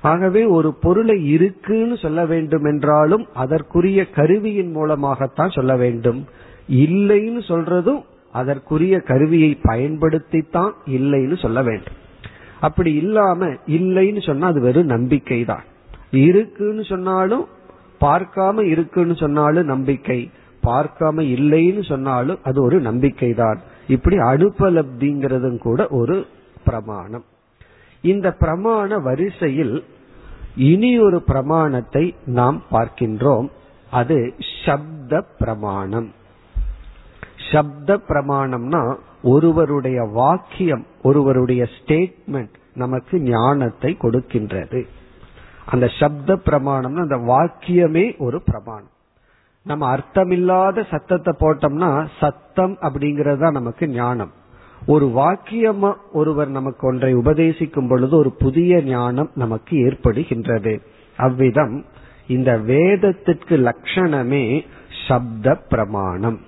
ஆகவே 0.00 0.44
ஒரு 0.44 0.74
பொருளை 0.74 1.28
இருக்குன்னு 1.28 1.96
சொல்ல 1.96 2.26
வேண்டும் 2.26 2.64
என்றாலும் 2.64 3.26
அதற்குரிய 3.34 4.10
கருவியின் 4.10 4.70
மூலமாகத்தான் 4.70 5.50
சொல்ல 5.50 5.76
வேண்டும். 5.76 6.26
இல்லைன்னு 6.68 7.40
சொல்றதும் 7.48 8.02
அதற்குரிய 8.32 8.98
கருவியை 8.98 9.58
பயன்படுத்தித்தான் 9.62 10.70
இல்லைன்னு 10.86 11.38
சொல்ல 11.38 11.62
வேண்டும். 11.62 11.98
அப்படி 12.60 12.94
இல்லாம 12.94 13.46
இல்லைன்னு 13.46 14.26
சொன்னா 14.26 14.46
அது 14.46 14.60
வெறும் 14.60 14.86
நம்பிக்கை 14.86 15.44
தான் 15.44 15.62
இருக்குன்னு 16.10 16.84
சொன்னாலும் 16.84 17.46
பார்க்காம 18.00 18.62
இருக்குன்னு 18.62 19.16
சொன்னாலும் 19.16 19.66
நம்பிக்கை. 19.66 20.30
பார்க்காம 20.62 21.22
இல்லைன்னு 21.36 21.82
சொன்னாலும் 21.88 22.38
அது 22.42 22.62
ஒரு 22.62 22.80
நம்பிக்கை 22.80 23.32
தான் 23.32 23.58
இப்படி 23.88 24.16
அனுபலப்திங்கிறதும் 24.16 25.58
கூட 25.58 25.86
ஒரு 25.88 26.26
பிரமாணம். 26.64 27.24
இந்த 28.04 28.36
பிரமாண 28.40 29.02
வரிசையில் 29.02 29.84
இனி 30.54 30.98
ஒரு 31.00 31.22
பிரமாணத்தை 31.22 32.14
நாம் 32.24 32.62
பார்க்கின்றோம். 32.70 33.48
அது 33.90 34.34
சப்த 34.64 35.22
பிரமாணம். 35.38 36.08
சப்த 37.52 37.96
பிரமாணம்னா 38.08 38.96
ஒருவருடைய 39.22 40.02
வாக்கியம் 40.02 40.86
ஒருவருடைய 41.02 41.68
ஸ்டேட்மெண்ட் 41.76 42.56
நமக்கு 42.74 43.20
ஞானத்தை 43.20 43.96
கொடுக்கின்றது. 44.02 44.80
அந்த 45.66 45.86
சப்த 45.86 46.34
பிரமாணம்னா 46.34 47.02
அந்த 47.08 47.20
வாக்கியமே 47.32 48.18
ஒரு 48.18 48.42
பிரமாணம். 48.42 48.94
நம்ம 49.66 49.86
அர்த்தமில்லாத 49.94 50.84
சத்தத்தை 50.90 51.32
போட்டோம்னா 51.40 51.90
சத்தம் 52.20 52.74
அப்படிங்கறது 52.80 53.38
தான் 53.38 53.58
நமக்கு 53.58 53.84
ஞானம். 53.88 54.32
ஒரு 54.86 55.06
வாக்கியமா 55.16 55.90
ஒருவர் 56.12 56.48
நமக்கு 56.48 56.82
ஒன்றை 56.86 57.10
உபதேசிக்கும் 57.14 57.88
பொழுது 57.88 58.14
ஒரு 58.16 58.30
புதிய 58.44 58.80
ஞானம் 58.82 59.30
நமக்கு 59.34 59.74
ஏற்படுகின்றது. 59.86 60.74
அவ்விதம் 61.18 61.74
இந்த 62.26 62.50
வேதத்திற்கு 62.72 63.56
லட்சணமே 63.68 64.44
சப்த 65.06 65.54
பிரமாணம் 65.68 66.38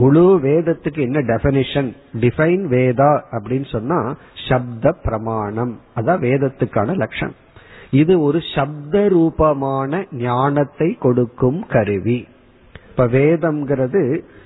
முழு 0.00 0.24
வேதத்துக்கு 0.44 1.00
என்ன 1.06 1.18
டெபனிஷன் 1.30 1.88
டிஃபைன் 2.20 2.62
வேதா 2.74 3.12
அப்படின்னு 3.36 3.68
சொன்னா 3.76 3.98
சப்த 4.48 4.94
பிரமாணம் 5.02 5.72
அதான் 5.96 6.22
வேதத்துக்கான 6.26 6.94
லட்சணம் 6.96 7.38
இது 7.92 8.14
ஒரு 8.22 8.38
சப்த 8.54 9.08
ரூபமான 9.08 10.06
ஞானத்தை 10.12 10.88
கொடுக்கும் 10.98 11.60
கருவி. 11.66 12.18
இப்ப 12.90 13.06
வேதம்ங்கிறது 13.16 14.02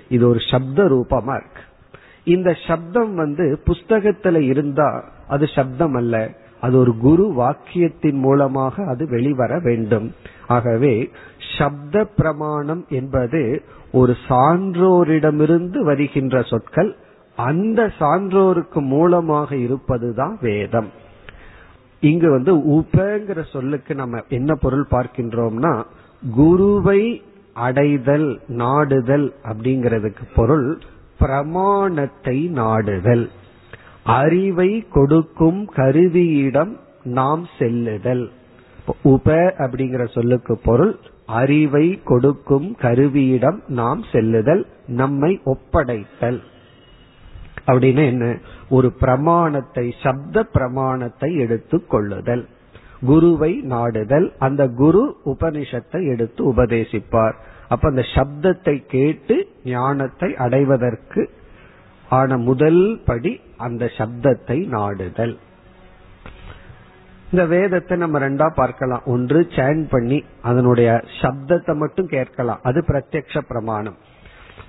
இது 0.08 0.24
ஒரு 0.28 0.40
சப்த 0.50 0.78
ரூபமா 0.84 1.34
இருக்கு. 1.40 1.62
இந்த 2.24 2.50
சப்தம் 2.66 3.12
வந்து 3.14 3.44
புஸ்தகத்துல 3.66 4.40
இருந்தா 4.52 4.88
அது 5.28 5.46
சப்தம் 5.46 5.94
அல்ல 5.94 6.16
அது 6.60 6.74
ஒரு 6.78 6.92
குரு 6.96 7.24
வாக்கியத்தின் 7.38 8.20
மூலமாக 8.26 8.84
அது 8.92 9.04
வெளிவர 9.08 9.58
வேண்டும். 9.58 10.06
ஆகவே 10.46 10.94
சப்த 11.56 12.04
பிரமாணம் 12.18 12.84
என்பது 12.88 13.42
ஒரு 13.92 14.14
சான்றோரிடமிருந்து 14.28 15.78
வருகின்ற 15.84 16.42
சொற்கள் 16.42 16.90
அந்த 17.38 17.80
சான்றோருக்கு 18.00 18.80
மூலமாக 18.94 19.56
இருப்பதுதான் 19.56 20.36
வேதம். 20.40 20.90
இங்கு 22.08 22.28
வந்து 22.30 22.52
உபங்கிற 22.78 23.40
சொல்லுக்கு 23.52 23.92
நம்ம 23.94 24.24
என்ன 24.38 24.54
பொருள் 24.64 24.86
பார்க்கின்றோம்னா 24.90 25.72
குருவை 26.34 27.00
அடைதல் 27.66 28.28
நாடுதல் 28.62 29.26
அப்படிங்கிறதுக்கு 29.44 30.24
பொருள் 30.34 30.68
பிரமாணத்தை 31.18 32.38
நாடுதல். 32.60 33.26
அறிவை 34.16 34.70
கொடுக்கும் 34.96 35.60
கருவியிடம் 35.76 36.72
நாம் 37.16 37.44
செல்லுதல். 37.58 38.24
உப 39.12 39.36
அப்படிங்கிற 39.64 40.02
சொல்லுக்கு 40.08 40.54
பொருள் 40.64 40.92
அறிவை 41.40 41.86
கொடுக்கும் 42.10 42.68
கருவியிடம் 42.82 43.58
நாம் 43.78 44.02
செல்லுதல் 44.12 44.62
நம்மை 45.00 45.32
ஒப்படைத்தல். 45.44 46.40
அப்படின்னு 47.66 48.06
என்ன? 48.06 48.38
ஒரு 48.68 48.92
பிரமாணத்தை 48.92 49.94
சப்த 50.02 50.42
பிரமாணத்தை 50.42 51.36
எடுத்து 51.36 51.86
கொள்ளுதல். 51.86 52.48
குருவை 53.06 53.52
நாடுதல். 53.60 54.32
அந்த 54.38 54.68
குரு 54.68 55.16
உபனிஷத்தை 55.24 56.06
எடுத்து 56.06 56.54
உபதேசிப்பார். 56.54 57.36
அப்ப 57.68 57.88
அந்த 57.88 58.04
சப்தத்தை 58.14 58.86
கேட்டு 58.86 59.48
ஞானத்தை 59.64 60.34
அடைவதற்கு 60.36 61.30
ஆன 62.08 62.36
முதல் 62.38 63.00
படி 63.04 63.40
அந்த 63.56 63.84
சப்தத்தை 63.98 64.68
நாடுதல். 64.68 65.38
இந்த 67.30 67.44
வேதத்தை 67.44 67.98
நம்ம 67.98 68.18
ரெண்டா 68.18 68.48
பார்க்கலாம். 68.54 69.02
ஒன்று 69.04 69.40
சேன் 69.50 69.88
பண்ணி 69.88 70.24
அதனுடைய 70.42 71.04
சப்தத்தை 71.20 71.74
மட்டும் 71.74 72.06
கேட்கலாம். 72.06 72.60
அது 72.62 72.84
பிரத்யக்ஷ 72.88 73.40
பிரமாணம். 73.48 73.96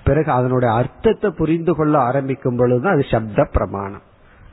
பிறகு 0.03 0.31
அதனுடைய 0.31 0.73
அர்த்தத்தை 0.73 1.29
புரிந்து 1.29 1.75
கொள்ள 1.75 1.99
ஆரம்பிக்கும் 1.99 2.55
பொழுது 2.55 2.87
அது 2.87 3.03
சப்த 3.11 3.47
பிரமாணம். 3.51 4.01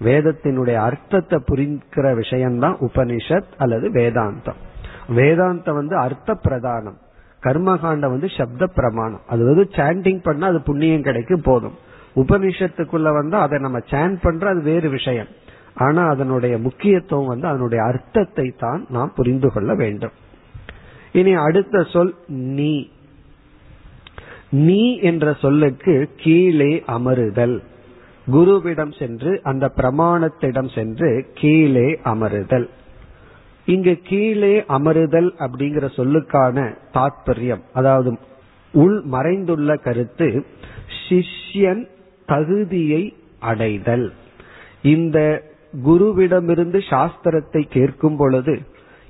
வேதத்தினுடைய 0.02 0.74
அர்த்தத்தை 0.74 1.38
புரிக்கிற 1.48 2.14
விஷயம்தான் 2.14 2.76
உபனிஷத் 2.80 3.52
அல்லது 3.58 3.90
வேதாந்தம். 3.90 4.60
வேதாந்தம் 5.08 5.74
வந்து 5.74 5.96
அர்த்த 5.96 6.38
பிரதானம். 6.48 6.96
கர்மகாண்டம் 7.42 8.14
வந்து 8.14 8.28
சப்த 8.28 8.66
பிரமாணம். 8.66 9.20
அது 9.28 9.44
வந்து 9.44 9.62
சாண்டிங் 9.62 10.22
பண்ணா 10.22 10.46
அது 10.46 10.62
புண்ணியம் 10.62 11.02
கிடைக்கும் 11.02 11.42
போதும். 11.42 11.74
உபனிஷத்துக்குள்ள 12.16 13.12
வந்து 13.12 13.36
அதை 13.36 13.58
நம்ம 13.58 13.78
சேன் 13.78 14.18
பண்ற 14.22 14.50
அது 14.50 14.60
வேறு 14.60 14.88
விஷயம். 14.88 15.26
ஆனா 15.74 16.08
அதனுடைய 16.08 16.58
முக்கியத்துவம் 16.58 17.26
வந்து 17.26 17.46
அதனுடைய 17.46 17.84
அர்த்தத்தை 17.84 18.54
தான் 18.58 18.86
நாம் 18.88 19.12
புரிந்து 19.14 19.52
கொள்ள 19.52 19.74
வேண்டும். 19.74 20.10
இனி 21.12 21.34
அடுத்த 21.34 21.82
சொல் 21.82 22.14
நீ. 22.26 22.92
நீ 24.56 24.96
என்ற 25.00 25.32
சொல்லுக்கு 25.32 26.11
கீழே 26.16 26.82
அமருதல் 26.87 27.62
குருவிடம் 28.26 28.99
சென்று 28.99 29.40
அந்த 29.42 29.73
பிரமாணத்திடம் 29.76 30.75
சென்று 30.75 31.26
கீழே 31.34 31.99
அமருதல் 32.04 32.68
இங்கு 33.66 34.00
கீழே 34.02 34.64
அமருதல் 34.68 35.30
அப்படிங்கிற 35.38 35.87
சொல்லுக்கான 35.96 36.75
தாற்பயம் 36.92 37.62
அதாவது 37.73 38.18
உள் 38.75 39.02
மறைந்துள்ள 39.12 39.76
கருத்து 39.76 40.44
சிஷ்யன் 41.08 41.82
தகுதியை 42.26 43.02
அடைதல். 43.40 44.12
இந்த 44.82 45.18
குருவிடமிருந்து 45.84 46.78
சாஸ்திரத்தை 46.90 47.62
கேட்கும் 47.68 48.16
பொழுது 48.16 48.54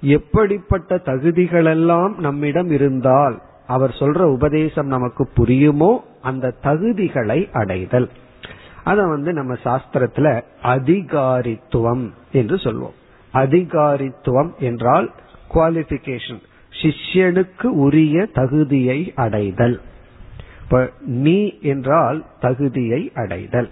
எப்படிப்பட்ட 0.02 0.96
தகுதிகளெல்லாம் 1.04 2.14
நம்மிடம் 2.18 2.70
இருந்தால் 2.70 3.36
அவர் 3.66 3.90
சொல்ற 3.90 4.20
உபதேசம் 4.22 4.86
நமக்கு 4.86 5.28
புரியுமோ 5.36 5.98
அந்த 6.22 6.54
தகுதிகளை 6.62 7.52
அடைதல். 7.52 8.08
அத 8.84 9.02
வந்து 9.02 9.32
நம்ம 9.32 9.56
சாஸ்திரத்துல 9.64 10.42
அதிகாரித்துவம் 10.62 12.10
என்று 12.32 12.56
சொல்வோம். 12.56 12.96
அதிகாரித்துவம் 13.34 14.50
என்றால் 14.58 15.12
குவாலிபிகேஷன் 15.54 16.42
சிஷ்யனுக்கு 16.72 17.66
உரிய 17.66 18.26
தகுதியை 18.32 19.12
அடைதல். 19.16 19.80
இப்ப 20.62 20.90
நீ 21.06 21.58
என்றால் 21.60 22.24
தகுதியை 22.40 23.12
அடைதல். 23.14 23.68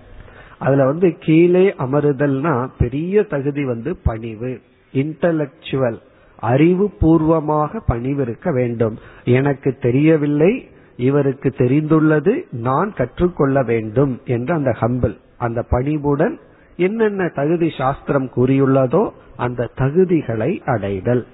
அதுல 0.59 0.85
வந்து 0.85 1.17
கீழே 1.19 1.75
அமருதல்னா 1.79 2.69
பெரிய 2.79 3.23
தகுதி 3.23 3.65
வந்து 3.65 3.97
பணிவு 3.97 4.61
இன்டலக்சுவல் 4.95 5.99
அறிவு 6.43 6.87
பூர்வமாக 7.01 7.81
பணிவிருக்க 7.89 8.53
வேண்டும். 8.53 8.97
எனக்கு 9.25 9.71
தெரியவில்லை 9.81 10.53
இவருக்கு 10.97 11.49
தெரிந்துள்ளது 11.49 12.35
நான் 12.51 12.91
கற்றுக்கொள்ள 12.95 13.63
வேண்டும் 13.63 14.21
என்ற 14.25 14.55
அந்த 14.55 14.73
ஹம்பிள் 14.81 15.15
அந்த 15.39 15.61
பணிவுடன் 15.71 16.35
என்னென்ன 16.77 17.29
தகுதி 17.29 17.69
சாஸ்திரம் 17.79 18.29
கூறியுள்ளதோ 18.37 19.11
அந்த 19.37 19.71
தகுதிகளை 19.79 20.51
அடைதல். 20.67 21.27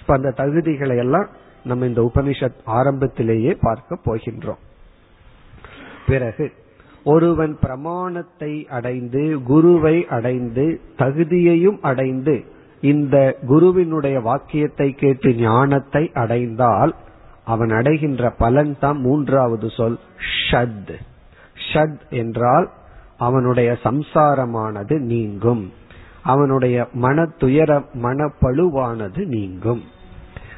இப்ப 0.00 0.14
அந்த 0.14 0.32
தகுதிகளை 0.36 0.96
எல்லாம் 0.96 1.28
நம்ம 1.64 1.86
இந்த 1.86 2.02
உபனிஷத் 2.08 2.60
ஆரம்பத்திலேயே 2.64 3.52
பார்க்க 3.60 3.98
போகின்றோம். 4.06 4.62
பிறகு 6.06 6.46
ஒருவன் 7.04 7.54
பிரமாணத்தை 7.60 8.52
அடைந்து 8.68 9.22
குருவை 9.42 9.96
அடைந்து 10.08 10.80
தகுதியையும் 10.98 11.78
அடைந்து 11.80 12.34
இந்த 12.80 13.36
குருவினுடைய 13.46 14.20
வாக்கியத்தை 14.20 14.92
கேட்டு 14.92 15.34
ஞானத்தை 15.34 16.10
அடைந்தால் 16.14 16.94
அவன் 17.44 17.70
அடைகின்ற 17.70 18.30
பலன் 18.30 18.76
தான் 18.80 18.98
மூன்றாவது 18.98 19.70
சொல் 19.70 19.98
ஷத் 20.50 20.94
ஷத் 21.72 22.08
என்றால் 22.10 22.70
அவனுடைய 23.18 23.76
சம்சாரமானது 23.84 24.98
நீங்கும். 24.98 25.72
அவனுடைய 26.22 26.86
மன 26.92 27.26
துயர 27.26 27.78
மனப்பழுவானது 27.78 29.26
நீங்கும். 29.26 29.82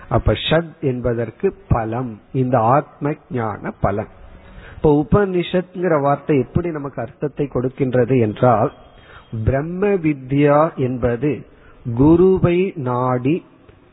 அப்ப 0.09 0.33
ஷத் 0.33 0.81
என்பதற்கு 0.81 1.55
பலம் 1.69 2.21
இந்த 2.33 2.59
ஆத்ம 2.59 3.15
ஞான 3.31 3.71
பலன். 3.81 4.09
இப்ப 4.77 5.05
உபனிஷத்ங்கிற 5.05 6.01
வார்த்தை 6.01 6.39
எப்படி 6.39 6.71
நமக்கு 6.71 7.03
அர்த்தத்தை 7.03 7.49
கொடுக்கின்றது 7.55 8.21
என்றால் 8.21 8.73
பிரம்ம 9.45 9.87
வித்யா 9.87 10.75
என்பது 10.77 11.47
குருவை 11.95 12.73
நாடி 12.77 13.45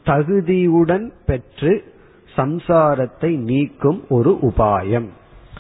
தகுதியுடன் 0.06 1.12
பெற்று 1.26 1.84
சம்சாரத்தை 2.36 3.38
நீக்கும் 3.38 4.06
ஒரு 4.10 4.38
உபாயம். 4.42 5.08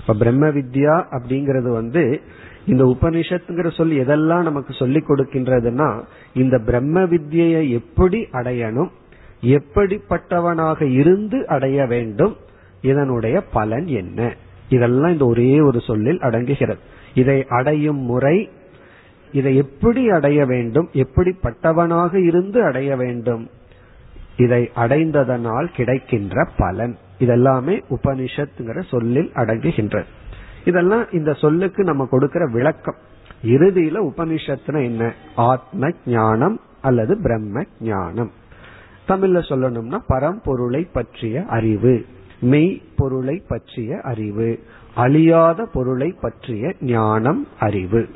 இப்ப 0.02 0.14
பிரம்ம 0.14 0.48
வித்யா 0.48 1.04
அப்படிங்கிறது 1.12 1.72
வந்து 1.72 2.22
இந்த 2.66 2.84
உபனிஷத்துங்கிற 2.84 3.76
சொல் 3.76 3.90
எதெல்லாம் 3.90 4.42
நமக்கு 4.42 4.74
சொல்லிக் 4.74 5.10
கொடுக்கின்றதுன்னா 5.10 6.04
இந்த 6.34 6.60
பிரம்ம 6.60 7.02
வித்யை 7.02 7.70
எப்படி 7.70 8.28
அடையணும் 8.32 8.90
எப்படிப்பட்டவனாக 9.42 10.82
இருந்து 10.82 11.48
அடைய 11.48 11.86
வேண்டும் 11.86 12.36
இதனுடைய 12.82 13.42
பலன் 13.42 13.86
என்ன? 13.86 14.36
இதெல்லாம் 14.70 15.12
இந்த 15.12 15.26
ஒரே 15.26 15.60
ஒரு 15.60 15.82
சொல்லில் 15.82 16.20
அடங்குகிறது. 16.20 16.78
இதை 17.14 17.46
அடையும் 17.48 17.98
முறை 17.98 18.50
இதை 19.32 19.56
எப்படி 19.56 20.10
அடைய 20.10 20.46
வேண்டும்? 20.46 20.90
எப்படிப்பட்டவனாக 20.94 22.14
இருந்து 22.14 22.64
அடைய 22.64 22.96
வேண்டும்? 22.96 23.50
இதை 24.38 24.70
அடைந்ததனால் 24.76 25.74
கிடைக்கின்ற 25.76 26.50
பலன். 26.58 26.98
இதெல்லாமே 27.20 27.82
உபனிஷத்துங்கிற 27.90 28.88
சொல்லில் 28.90 29.32
அடங்குகின்றது 29.34 30.04
இதெல்லாம் 30.66 31.06
இந்த 31.12 31.34
சொல்லுக்கு 31.34 31.84
நம்ம 31.84 32.06
கொடுக்கிற 32.06 32.46
விளக்கம். 32.46 32.96
இறுதியில 33.44 34.12
உபனிஷத்துனா 34.16 34.84
என்ன? 34.84 35.14
ஆத்ம 35.36 35.90
ஞானம் 36.06 36.60
அல்லது 36.82 37.18
பிரம்ம 37.22 37.64
ஞானம் 37.82 38.32
தமிழ்ல 39.08 39.42
சொல்லணும்னா 39.50 40.00
பரம்பொருளை 40.08 40.88
பற்றிய 40.94 41.46
அறிவு 41.46 42.06
மெய் 42.42 42.82
பொருளை 42.96 43.44
பற்றிய 43.48 44.00
அறிவு 44.02 44.60
அழியாத 44.96 45.66
பொருளை 45.66 46.16
பற்றிய 46.22 46.74
ஞானம் 46.82 47.48
அறிவு. 47.60 48.08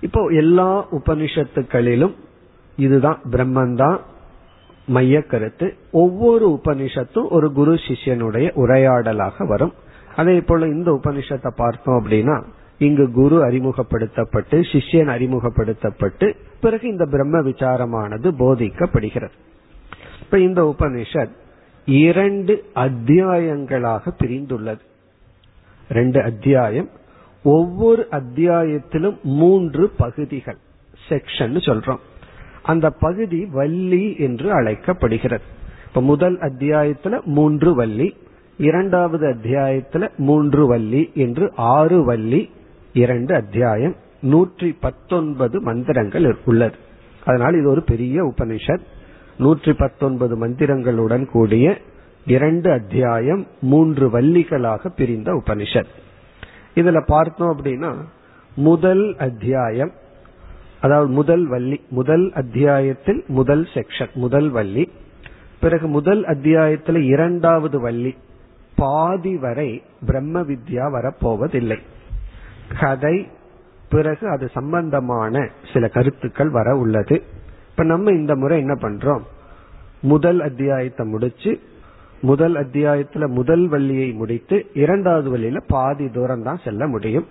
இப்போ 0.00 0.26
எல்லா 0.26 0.86
உபனிஷத்துக்களிலும் 0.92 2.14
இதுதான் 2.76 3.20
பிரம்மந்தான் 3.30 3.98
மைய 4.86 5.22
கருத்து 5.22 5.76
ஒவ்வொரு 5.90 6.60
உபனிஷத்தும் 6.62 7.28
ஒரு 7.28 7.52
குரு 7.52 7.74
சிஷ்யனுடைய 7.74 8.50
உரையாடலாக 8.56 9.46
வரும். 9.46 9.72
அதே 10.16 10.40
போல 10.40 10.66
இந்த 10.66 11.00
உபனிஷத்தை 11.02 11.50
பார்த்தோம் 11.56 12.04
அப்படின்னா 12.04 12.42
இங்கு 12.78 13.10
குரு 13.10 13.44
அறிமுகப்படுத்தப்பட்டு 13.44 14.60
சிஷ்யன் 14.60 15.06
அறிமுகப்படுத்தப்பட்டு 15.06 16.36
பிறகு 16.60 16.88
இந்த 16.88 17.04
பிரம்ம 17.04 17.40
விசாரமானது 17.40 18.30
போதிக்கப்படுகிறது. 18.38 19.36
இப்ப 20.20 20.38
இந்த 20.38 20.74
உபனிஷத் 20.76 21.34
இரண்டு 21.86 22.64
அத்தியாயங்களாக 22.74 24.12
பிரிந்துள்ளது. 24.22 24.80
ரெண்டு 25.88 26.22
அத்தியாயம் 26.22 26.88
ஒவ்வொரு 27.42 28.06
அத்தியாயத்திலும் 28.10 29.20
மூன்று 29.22 29.88
பகுதிகள் 29.88 30.56
செக்ஷன் 31.08 31.56
சொல்றோம். 31.66 31.98
அந்த 32.62 32.90
பகுதி 32.90 33.44
வள்ளி 33.44 34.16
என்று 34.18 34.52
அழைக்கப்படுகிறது. 34.52 35.42
இப்ப 35.88 36.00
முதல் 36.00 36.38
அத்தியாயத்துல 36.38 37.24
மூன்று 37.24 37.74
வள்ளி 37.74 38.16
இரண்டாவது 38.58 39.26
அத்தியாயத்துல 39.26 40.08
மூன்று 40.16 40.66
வள்ளி 40.66 41.10
என்று 41.14 41.52
ஆறு 41.56 42.04
வள்ளி 42.04 42.50
இரண்டு 42.92 43.34
அத்தியாயம் 43.34 43.94
நூற்றி 44.20 44.72
பத்தொன்பது 44.72 45.60
மந்திரங்கள் 45.60 46.36
உள்ளது. 46.44 46.76
அதனால் 47.24 47.54
இது 47.54 47.70
ஒரு 47.70 47.82
பெரிய 47.82 48.24
உபனிஷத். 48.24 48.80
நூற்றி 49.38 49.72
பத்தொன்பது 49.72 50.48
மந்திரங்களுடன் 50.48 51.26
கூடிய 51.26 51.78
இரண்டு 52.26 52.72
அத்தியாயம் 52.72 53.46
மூன்று 53.60 54.20
வள்ளிகளாக 54.20 54.88
பிரிந்த 54.88 55.32
உபனிஷத். 55.32 55.86
இதுல 56.74 57.02
பார்த்தோம் 57.06 57.58
அப்படின்னா 57.58 57.94
முதல் 58.56 59.16
அத்தியாயம் 59.18 59.90
அதாவது 60.80 61.10
முதல் 61.10 61.46
வள்ளி 61.46 61.80
முதல் 61.90 62.32
அத்தியாயத்தில் 62.32 63.24
முதல் 63.28 63.68
செக்ஷன் 63.74 64.12
முதல் 64.12 64.48
வள்ளி. 64.48 64.92
பிறகு 65.60 65.86
முதல் 65.86 66.24
அத்தியாயத்தில் 66.24 67.02
இரண்டாவது 67.02 67.80
வள்ளி 67.80 68.16
பாதி 68.76 69.36
வரை 69.36 69.82
பிரம்ம 70.06 70.40
வித்யா 70.40 70.86
வரப்போவதில்லை. 70.90 71.78
கதை 72.80 73.28
பிறகு 73.88 74.28
அது 74.28 74.48
சம்பந்தமான 74.48 75.50
சில 75.72 75.88
கருத்துக்கள் 75.88 76.48
வர 76.48 76.76
உள்ளது. 76.76 77.22
இப்ப 77.70 77.84
நம்ம 77.84 78.12
இந்த 78.12 78.36
முறை 78.36 78.58
என்ன 78.58 78.74
பண்றோம்? 78.74 79.20
முதல் 80.02 80.40
அத்தியாயத்தை 80.40 81.06
முடிச்சு 81.06 81.60
முதல் 82.20 82.54
அத்தியாயத்துல 82.54 83.26
முதல் 83.26 83.68
வள்ளியை 83.68 84.12
முடித்து 84.12 84.66
இரண்டாவது 84.74 85.38
வள்ளியில 85.38 85.62
பாதி 85.66 86.08
தூரம் 86.08 86.42
தான் 86.42 86.60
செல்ல 86.64 86.86
முடியும். 86.86 87.26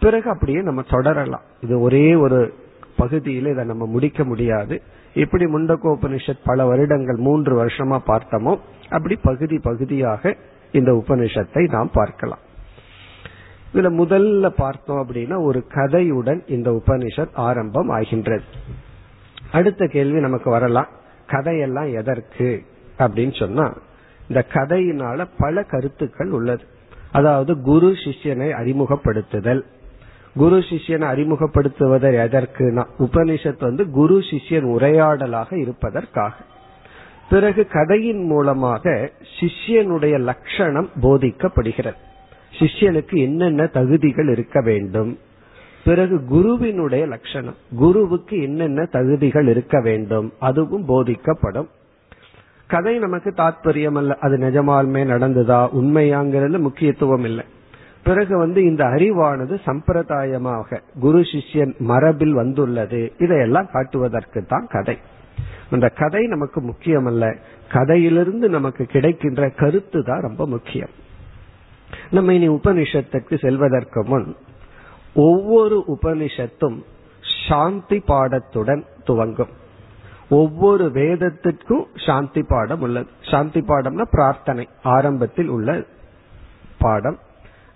பிறகு 0.00 0.30
அப்படியே 0.30 0.62
நம்ம 0.62 0.82
தொடரலாம். 0.82 1.42
இது 1.60 1.80
ஒரே 1.80 2.14
ஒரு 2.14 2.54
பகுதியில 2.98 3.50
இதை 3.50 3.64
நம்ம 3.64 3.86
முடிக்க 3.86 4.24
முடியாது. 4.24 4.82
எப்படி 5.14 5.44
முண்டகோபனிஷத் 5.44 6.38
பல 6.44 6.66
வருடங்கள் 6.66 7.16
மூன்று 7.16 7.66
வருஷமா 7.66 7.98
பார்த்தோமோ 8.06 8.58
அப்படி 8.90 9.16
பகுதி 9.16 9.58
பகுதியாக 9.58 10.36
இந்த 10.72 10.92
உபனிஷத்தை 10.92 11.70
நாம் 11.70 11.90
பார்க்கலாம். 11.92 12.38
இதுல 13.74 13.76
முதல்ல 13.76 14.48
பார்த்தோம் 14.48 15.08
அப்படின்னா 15.08 15.42
ஒரு 15.42 15.66
கதையுடன் 15.74 16.40
இந்த 16.46 16.70
உபனிஷத் 16.70 17.34
ஆரம்பம் 17.34 17.88
ஆகின்றது. 17.88 18.42
அடுத்த 19.52 19.86
கேள்வி 19.86 20.20
நமக்கு 20.20 20.50
வரலாம். 20.50 20.88
கதையெல்லாம் 21.26 21.92
எதற்கு? 21.92 22.62
அப்படின்னு 22.98 23.38
சொன்னா 23.38 23.72
இந்த 24.28 24.44
கதையினால 24.52 25.26
பல 25.38 25.62
கருத்துக்கள் 25.62 26.30
உள்ளது. 26.30 26.64
அதாவது 27.12 27.60
குரு 27.60 27.90
சிஷ்யனை 27.90 28.52
அறிமுகப்படுத்துதல். 28.52 29.62
குரு 30.34 30.58
சிஷ்யனை 30.58 31.06
அறிமுகப்படுத்துவதை 31.12 32.12
எதற்குனா 32.16 32.84
உபனிஷத் 32.98 33.60
வந்து 33.60 33.90
குரு 33.90 34.18
சிஷ்யன் 34.18 34.64
உரையாடலாக 34.64 35.56
இருப்பதற்காக. 35.56 36.34
பிறகு 37.30 37.66
கதையின் 37.66 38.24
மூலமாக 38.24 39.10
சிஷ்யனுடைய 39.40 40.18
லட்சணம் 40.18 40.90
போதிக்கப்படுகிறது. 41.02 41.96
சிஷ்யனுக்கு 42.58 43.16
என்னென்ன 43.16 43.66
தகுதிகள் 43.66 44.28
இருக்க 44.28 44.60
வேண்டும்? 44.60 45.18
பிறகு 45.84 46.24
குருவினுடைய 46.24 47.06
லட்சணம். 47.06 47.54
குருவுக்கு 47.76 48.42
என்னென்ன 48.42 48.84
தகுதிகள் 48.84 49.46
இருக்க 49.46 49.80
வேண்டும்? 49.80 50.32
அதுவும் 50.38 50.84
போதிக்கப்படும். 50.84 51.68
கதை 52.68 52.98
நமக்கு 52.98 53.30
தாத்பரியம் 53.30 53.96
அல்ல 53.96 54.16
அது 54.20 54.36
நிஜமாலுமே 54.36 55.02
நடந்ததா? 55.06 55.68
உண்மையாங்கிறது 55.74 56.58
முக்கியத்துவம் 56.58 57.24
இல்லை. 57.24 57.44
பிறகு 58.04 58.38
வந்து 58.38 58.64
இந்த 58.64 58.84
அறிவானது 58.84 59.58
சம்பிரதாயமாக 59.66 60.80
குரு 61.00 61.20
சிஷ்யன் 61.20 61.76
மரபில் 61.78 62.32
வந்துள்ளது. 62.32 63.12
இதையெல்லாம் 63.18 63.68
காட்டுவதற்கு 63.72 64.44
தான் 64.44 64.66
கதை. 64.70 64.98
அந்த 65.70 65.88
கதை 65.88 66.26
நமக்கு 66.26 66.60
முக்கியம் 66.60 67.06
அல்ல 67.06 67.36
கதையிலிருந்து 67.68 68.48
நமக்கு 68.48 68.84
கிடைக்கின்ற 68.84 69.50
கருத்து 69.50 70.04
தான் 70.04 70.20
ரொம்ப 70.20 70.46
முக்கியம். 70.46 70.90
நம்ம 72.10 72.34
இனி 72.34 72.48
உபனிஷத்துக்கு 72.48 73.38
செல்வதற்கு 73.38 74.04
முன் 74.04 74.36
ஒவ்வொரு 75.14 75.84
உபனிஷத்தும் 75.88 76.82
சாந்தி 77.48 77.98
பாடத்துடன் 77.98 78.84
துவங்கும். 79.04 79.57
ஒவ்வொரு 80.30 80.90
வேதத்திற்கும் 80.90 81.86
சாந்தி 82.06 82.42
பாடம் 82.42 82.80
உள்ளது. 82.80 83.06
சாந்தி 83.30 83.60
பாடம்னா 83.60 84.04
பிரார்த்தனை 84.10 84.68
ஆரம்பத்தில் 84.82 85.48
உள்ள 85.48 85.84
பாடம். 86.78 87.18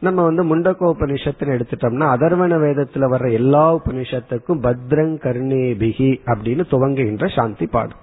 நம்ம 0.00 0.22
வந்து 0.22 0.42
முண்டக்கோ 0.44 0.86
உபனிஷத்துன்னு 0.94 1.54
எடுத்துட்டோம்னா 1.56 2.06
அதர்வன 2.14 2.58
வேதத்துல 2.66 3.08
வர்ற 3.12 3.32
எல்லா 3.32 3.74
உபனிஷத்துக்கும் 3.74 4.62
பத்ரங் 4.62 5.14
கர்ணேபிகி 5.22 6.20
அப்படின்னு 6.26 6.64
துவங்குகின்ற 6.70 7.34
சாந்தி 7.34 7.66
பாடம். 7.66 7.98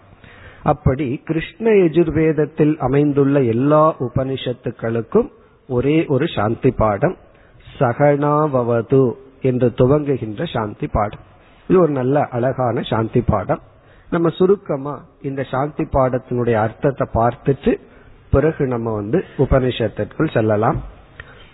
அப்படி 0.64 1.22
கிருஷ்ண 1.26 1.72
எஜுர்வேதத்தில் 1.72 2.78
அமைந்துள்ள 2.78 3.42
எல்லா 3.42 3.96
உபனிஷத்துக்களுக்கும் 4.00 5.30
ஒரே 5.68 6.06
ஒரு 6.06 6.28
சாந்தி 6.28 6.72
பாடம் 6.72 7.18
சகனாவது 7.80 9.14
என்று 9.42 9.74
துவங்குகின்ற 9.78 10.54
சாந்தி 10.54 10.88
பாடம். 10.88 11.20
இது 11.68 11.80
ஒரு 11.80 11.92
நல்ல 11.92 12.22
அழகான 12.22 12.82
சாந்தி 12.82 13.22
பாடம். 13.22 13.60
நம்ம 14.10 14.30
சுருக்கமா 14.30 15.02
இந்த 15.22 15.44
சாந்தி 15.44 15.84
பாடத்தினுடைய 15.84 16.54
அர்த்தத்தை 16.54 17.08
பார்த்துட்டு 17.14 17.80
பிறகு 18.32 18.68
நம்ம 18.68 18.94
வந்து 18.94 19.24
உபனிஷத்திற்குள் 19.38 20.34
செல்லலாம். 20.34 20.84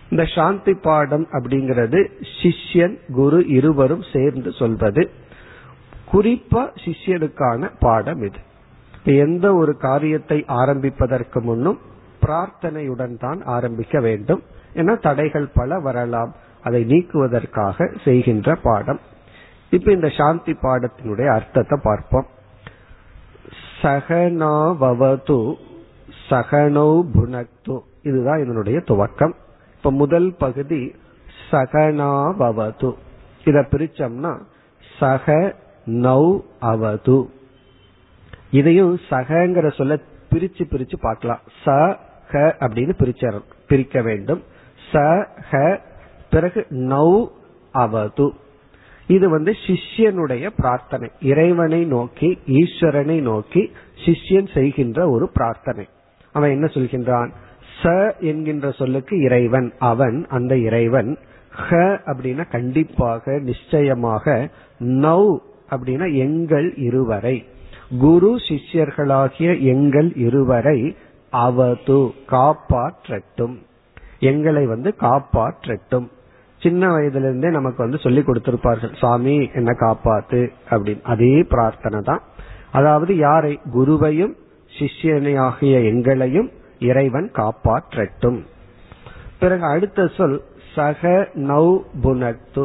இந்த 0.09 0.23
சாந்தி 0.25 0.73
பாடம் 0.73 1.27
அப்படிங்கிறது 1.31 1.99
சிஷ்யன் 2.41 2.97
குரு 3.13 3.47
இருவரும் 3.47 4.03
சேர்ந்து 4.13 4.51
சொல்வது. 4.51 5.11
குறிப்பா 6.11 6.63
சிஷ்யனுக்கான 6.83 7.71
பாடம் 7.79 8.21
இது. 8.21 8.39
எந்த 9.03 9.53
ஒரு 9.53 9.77
காரியத்தை 9.77 10.43
ஆரம்பிப்பதற்கு 10.47 11.41
முன்னும் 11.41 11.79
பிரார்த்தனையுடன் 12.21 13.17
தான் 13.17 13.41
ஆரம்பிக்க 13.43 13.99
வேண்டும். 13.99 14.43
என 14.73 14.95
தடைகள் 14.95 15.49
பல 15.53 15.79
வரலாம். 15.79 16.35
அதை 16.63 16.83
நீக்குவதற்காக 16.83 17.87
செய்கின்ற 18.03 18.55
பாடம். 18.55 18.99
இப்ப 19.69 19.91
இந்த 19.91 20.07
சாந்தி 20.07 20.51
பாடத்தினுடைய 20.61 21.27
அர்த்தத்தை 21.33 21.79
பார்ப்போம். 21.83 22.27
சகனாவது 23.85 25.55
சகனோ 26.29 27.05
புனக்து. 27.15 27.79
இதுதான் 28.03 28.43
இதனுடைய 28.43 28.79
துவக்கம். 28.79 29.33
இப்ப 29.77 29.91
முதல் 29.91 30.35
பகுதி 30.37 30.95
சகனாவது 31.51 32.93
இத 33.45 33.65
பிரிச்சோம்னா 33.71 34.37
சக 34.99 35.55
நௌ 35.85 36.39
அவது. 36.61 37.29
இதையும் 38.51 38.99
சகங்கிற 39.09 39.75
சொல்ல 39.75 39.99
பிரிச்சு 40.31 40.63
பிரிச்சு 40.69 40.93
பார்க்கலாம். 41.01 41.39
ச 41.65 41.97
ஹ 42.29 42.37
அப்படின்னு 42.37 42.93
பிரிச்ச 42.99 43.39
பிரிக்க 43.67 44.01
வேண்டும். 44.01 44.43
ச 44.91 45.25
ஹ 45.51 45.79
பிறகு 46.29 46.65
நௌ 46.69 47.27
அவது. 47.73 48.29
இது 49.07 49.29
வந்து 49.29 49.55
சிஷ்யனுடைய 49.67 50.49
பிரார்த்தனை. 50.57 51.09
இறைவனை 51.21 51.85
நோக்கி 51.85 52.39
ஈஸ்வரனை 52.47 53.21
நோக்கி 53.21 53.71
சிஷ்யன் 54.05 54.53
செய்கின்ற 54.53 55.09
ஒரு 55.09 55.29
பிரார்த்தனை. 55.33 55.87
அவன் 56.31 56.49
என்ன 56.49 56.65
சொல்கின்றான்? 56.65 57.29
ச 57.83 58.11
என்கின்ற 58.19 58.71
சொல்லுக்கு 58.71 59.21
இறைவன் 59.21 59.73
அவன் 59.79 60.25
அந்த 60.29 60.57
இறைவன் 60.57 61.17
ஹ 61.69 61.75
அப்படின்னா 62.05 62.51
கண்டிப்பாக 62.51 63.39
நிச்சயமாக 63.39 64.49
நௌ 64.79 65.37
அப்படின்னா 65.69 66.13
எங்கள் 66.13 66.75
இருவரை. 66.75 67.45
குரு 67.99 68.39
சிஷ்யர்களாகிய 68.47 69.59
எங்கள் 69.59 70.13
இருவரை 70.13 70.95
அவது 71.29 72.13
காப்பாற்றட்டும். 72.29 73.55
எங்களை 74.19 74.65
வந்து 74.65 74.95
காப்பாற்றட்டும். 74.99 76.09
சின்ன 76.65 76.87
வயதுல 76.95 77.27
இருந்தே 77.27 77.49
நமக்கு 77.49 77.83
வந்து 77.83 77.99
சொல்லி 78.03 78.21
கொடுத்திருப்பார்கள். 78.21 78.93
சாமி 79.01 79.35
என்ன 79.53 79.71
காப்பாத்து 79.79 80.39
அப்படின்னு. 80.69 81.03
அதே 81.13 81.33
பிரார்த்தனை 81.53 82.01
தான். 82.01 82.21
அதாவது 82.71 83.13
யாரை? 83.17 83.53
குருவையும் 83.75 84.33
சிஷ்யனையாகிய 84.73 85.75
எங்களையும் 85.91 86.49
இறைவன் 86.79 87.27
காப்பாற்றட்டும். 87.33 88.39
பிறகு 89.39 89.65
அடுத்த 89.65 90.07
சொல் 90.17 90.37
சக 90.75 91.11
நௌ 91.49 91.65
புனத்து 92.03 92.63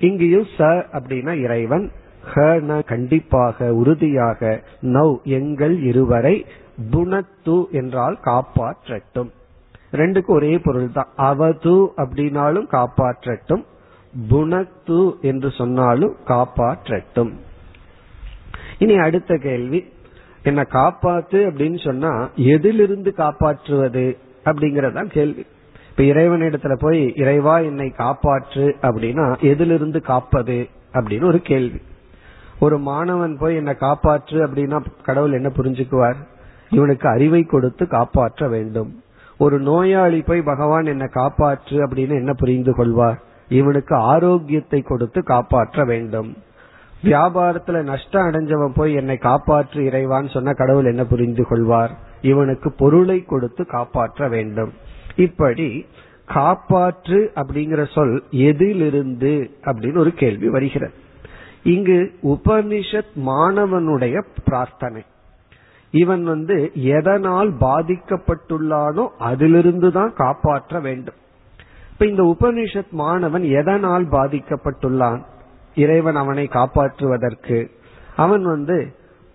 இங்கேயும் 0.00 0.48
ச 0.56 0.70
அப்படின்னா 0.98 1.34
இறைவன். 1.42 1.86
ஹன 2.32 2.78
கண்டிப்பாக 2.86 3.68
உறுதியாக 3.80 4.50
நௌ 4.96 5.08
எங்கள் 5.36 5.76
இருவரை 5.90 6.34
புனத்து 6.92 7.56
என்றால் 7.80 8.18
காப்பாற்றட்டும். 8.24 9.30
ரெண்டுக்கும் 9.92 10.26
ஒரே 10.26 10.58
பொருள் 10.58 10.92
தான் 10.92 11.08
அவது 11.16 11.92
அப்படின்னாலும் 11.96 12.66
காப்பாற்றட்டும். 12.72 13.64
புனத்து 14.30 15.20
என்று 15.20 15.50
சொன்னாலும் 15.50 16.16
காப்பாற்றட்டும். 16.26 17.32
இனி 18.78 18.98
அடுத்த 18.98 19.36
கேள்வி. 19.36 19.84
என்ன 20.42 20.66
காப்பாத்து 20.70 21.34
அப்படின்னு 21.34 21.84
சொன்னா 21.84 22.28
எதிலிருந்து 22.36 23.14
காப்பாற்றுவது 23.14 24.16
அப்படிங்கறதான் 24.44 25.04
கேள்வி. 25.04 25.46
இப்ப 25.90 26.02
இறைவனிடத்துல 26.02 26.76
போய் 26.78 27.12
இறைவா 27.16 27.58
என்னை 27.58 27.94
காப்பாற்று 27.98 28.72
அப்படின்னா 28.82 29.38
எதிலிருந்து 29.40 30.00
காப்பது 30.00 30.68
அப்படின்னு 30.92 31.24
ஒரு 31.24 31.40
கேள்வி. 31.40 31.80
ஒரு 32.60 32.78
மாணவன் 32.78 33.38
போய் 33.38 33.54
என்ன 33.54 33.76
காப்பாற்று 33.80 34.46
அப்படின்னா 34.46 34.84
கடவுள் 35.04 35.32
என்ன 35.32 35.52
புரிஞ்சுக்குவார்? 35.56 36.16
இவனுக்கு 36.70 37.08
அறிவை 37.08 37.42
கொடுத்து 37.42 37.86
காப்பாற்ற 37.86 38.48
வேண்டும். 38.48 39.01
ஒரு 39.42 39.58
நோயாளி 39.58 40.22
போய் 40.22 40.42
பகவான் 40.42 40.84
என்ன 40.84 41.04
காப்பாற்று 41.04 41.78
அப்படின்னு 41.84 42.10
என்ன 42.10 42.32
புரிந்து 42.32 42.74
கொள்வார்? 42.74 43.22
இவனுக்கு 43.48 43.94
ஆரோக்கியத்தை 43.96 44.82
கொடுத்து 44.82 45.22
காப்பாற்ற 45.22 45.84
வேண்டும். 45.84 46.36
வியாபாரத்துல 47.04 47.82
நஷ்டம் 47.82 48.26
அடைஞ்சவன் 48.26 48.74
போய் 48.74 48.92
என்னை 48.94 49.18
காப்பாற்று 49.20 49.80
இறைவான்னு 49.88 50.30
சொன்ன 50.30 50.52
கடவுள் 50.52 50.84
என்ன 50.84 51.04
புரிந்து 51.04 51.46
கொள்வார்? 51.46 51.98
இவனுக்கு 52.22 52.72
பொருளை 52.72 53.24
கொடுத்து 53.24 53.66
காப்பாற்ற 53.66 54.28
வேண்டும். 54.28 54.72
இப்படி 55.16 55.86
காப்பாற்று 56.28 57.28
அப்படிங்கிற 57.34 57.92
சொல் 57.92 58.24
எதிலிருந்து 58.30 59.50
அப்படின்னு 59.64 59.98
ஒரு 59.98 60.12
கேள்வி 60.12 60.48
வருகிறது. 60.48 60.94
இங்கு 61.62 62.12
உபனிஷத் 62.22 63.14
மாணவனுடைய 63.26 64.24
பிரார்த்தனை. 64.44 65.02
இவன் 65.92 66.24
வந்து 66.24 66.70
எதனால் 66.74 67.52
பாதிக்கப்பட்டுள்ளானோ 67.60 69.08
அதிலிருந்து 69.18 69.92
தான் 69.92 70.12
காப்பாற்ற 70.14 70.80
வேண்டும். 70.80 71.14
இப்ப 71.92 72.06
இந்த 72.06 72.22
உபனிஷத் 72.22 72.90
மாணவன் 72.90 73.42
எதனால் 73.42 74.08
பாதிக்கப்பட்டுள்ளான்? 74.08 75.20
இறைவன் 75.74 76.14
அவனை 76.14 76.48
காப்பாற்றுவதற்கு. 76.52 77.70
அவன் 78.16 78.42
வந்து 78.42 78.94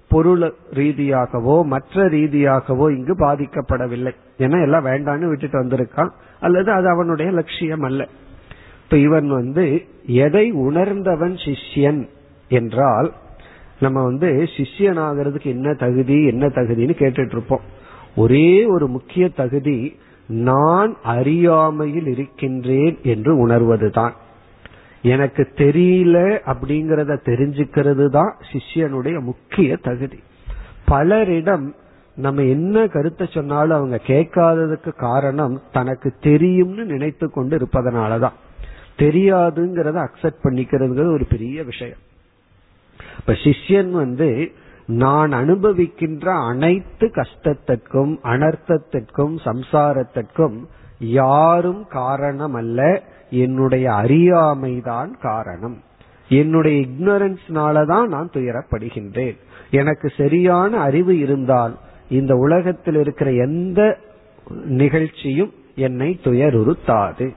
பொருள் 0.10 0.54
ரீதியாகவோ 0.74 1.64
மற்ற 1.64 2.10
ரீதியாகவோ 2.10 2.90
இங்கு 2.98 3.14
பாதிக்கப்படவில்லை. 3.14 4.16
ஏன்னா 4.38 4.62
எல்லாம் 4.62 4.86
வேண்டான்னு 4.86 5.30
விட்டுட்டு 5.30 5.64
வந்திருக்கான். 5.64 6.10
அல்லது 6.40 6.72
அது 6.72 6.90
அவனுடைய 6.90 7.32
லட்சியம் 7.32 7.82
அல்ல. 7.82 8.08
இப்ப 8.84 8.98
இவன் 8.98 9.30
வந்து 9.30 9.86
எதை 10.06 10.52
உணர்ந்தவன் 10.52 11.34
சிஷ்யன் 11.34 12.10
என்றால் 12.50 13.14
நம்ம 13.80 14.04
வந்து 14.04 14.28
சிஷ்யன் 14.58 15.00
ஆகிறதுக்கு 15.00 15.46
என்ன 15.46 15.74
தகுதி 15.74 16.26
என்ன 16.26 16.48
தகுதின்னு 16.48 16.96
கேட்டுட்டு 17.00 17.32
இருப்போம் 17.32 17.76
ஒரே 18.16 18.66
ஒரு 18.66 18.88
முக்கிய 18.88 19.30
தகுதி 19.30 19.98
நான் 20.28 20.98
அறியாமையில் 21.04 22.08
இருக்கின்றேன் 22.08 23.00
என்று 23.04 23.48
உணர்வதுதான். 23.48 24.12
எனக்கு 25.02 25.48
தெரியல 25.56 26.40
அப்படிங்கறத 26.46 27.18
தெரிஞ்சுக்கிறது 27.26 28.08
தான் 28.08 28.36
சிஷ்யனுடைய 28.52 29.20
முக்கிய 29.20 29.78
தகுதி. 29.78 30.20
பலரிடம் 30.88 31.74
நம்ம 32.16 32.44
என்ன 32.44 32.88
கருத்தை 32.88 33.28
சொன்னாலும் 33.30 33.78
அவங்க 33.78 34.00
கேட்காததுக்கு 34.08 34.96
காரணம் 34.96 35.62
தனக்கு 35.72 36.14
தெரியும்னு 36.22 36.86
நினைத்து 36.86 37.32
கொண்டு 37.32 37.58
இருப்பதனாலதான். 37.58 38.34
தெரியாதுங்கிறத 38.98 40.08
அக்செப்ட் 40.08 40.44
பண்ணிக்கிறதுங்கிறது 40.44 41.14
ஒரு 41.14 41.26
பெரிய 41.30 41.64
விஷயம். 41.64 41.98
இப்ப 43.20 43.34
சிஷ்யன் 43.34 43.90
வந்து 43.90 44.52
நான் 44.86 45.34
அனுபவிக்கின்ற 45.34 46.48
அனைத்து 46.48 47.08
கஷ்டத்திற்கும் 47.08 48.18
அனர்த்தத்திற்கும் 48.24 49.38
சம்சாரத்திற்கும் 49.46 50.58
யாரும் 51.00 51.88
காரணம் 51.88 52.54
அல்ல 52.54 53.04
என்னுடைய 53.30 53.92
அறியாமைதான் 53.92 55.20
காரணம். 55.22 55.84
என்னுடைய 56.30 56.86
இக்னரன்ஸ்னாலதான் 56.86 58.06
நான் 58.06 58.30
துயரப்படுகின்றேன். 58.34 59.38
எனக்கு 59.72 60.12
சரியான 60.18 60.80
அறிவு 60.80 61.20
இருந்தால் 61.20 61.78
இந்த 62.10 62.36
உலகத்தில் 62.36 62.96
இருக்கிற 62.96 63.32
எந்த 63.32 63.98
நிகழ்ச்சியும் 64.50 65.54
என்னை 65.76 66.20
துயருறுத்தாது. 66.24 67.34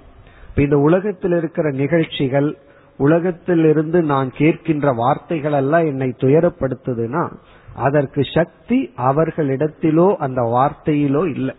இந்த 0.56 0.78
உலகத்தில் 0.78 1.32
இருக்கிற 1.32 1.70
நிகழ்ச்சிகள் 1.70 2.58
உலகத்திலிருந்து 3.04 3.98
நான் 4.12 4.28
கேட்கின்ற 4.38 4.88
வார்த்தைகள் 4.94 5.56
எல்லாம் 5.60 5.86
என்னை 5.90 6.08
துயரப்படுத்துதுன்னா 6.22 7.24
அதற்கு 7.84 8.22
சக்தி 8.36 8.78
அவர்களிடத்திலோ 9.08 10.06
அந்த 10.24 10.40
வார்த்தையிலோ 10.56 11.22
இல்லை. 11.36 11.54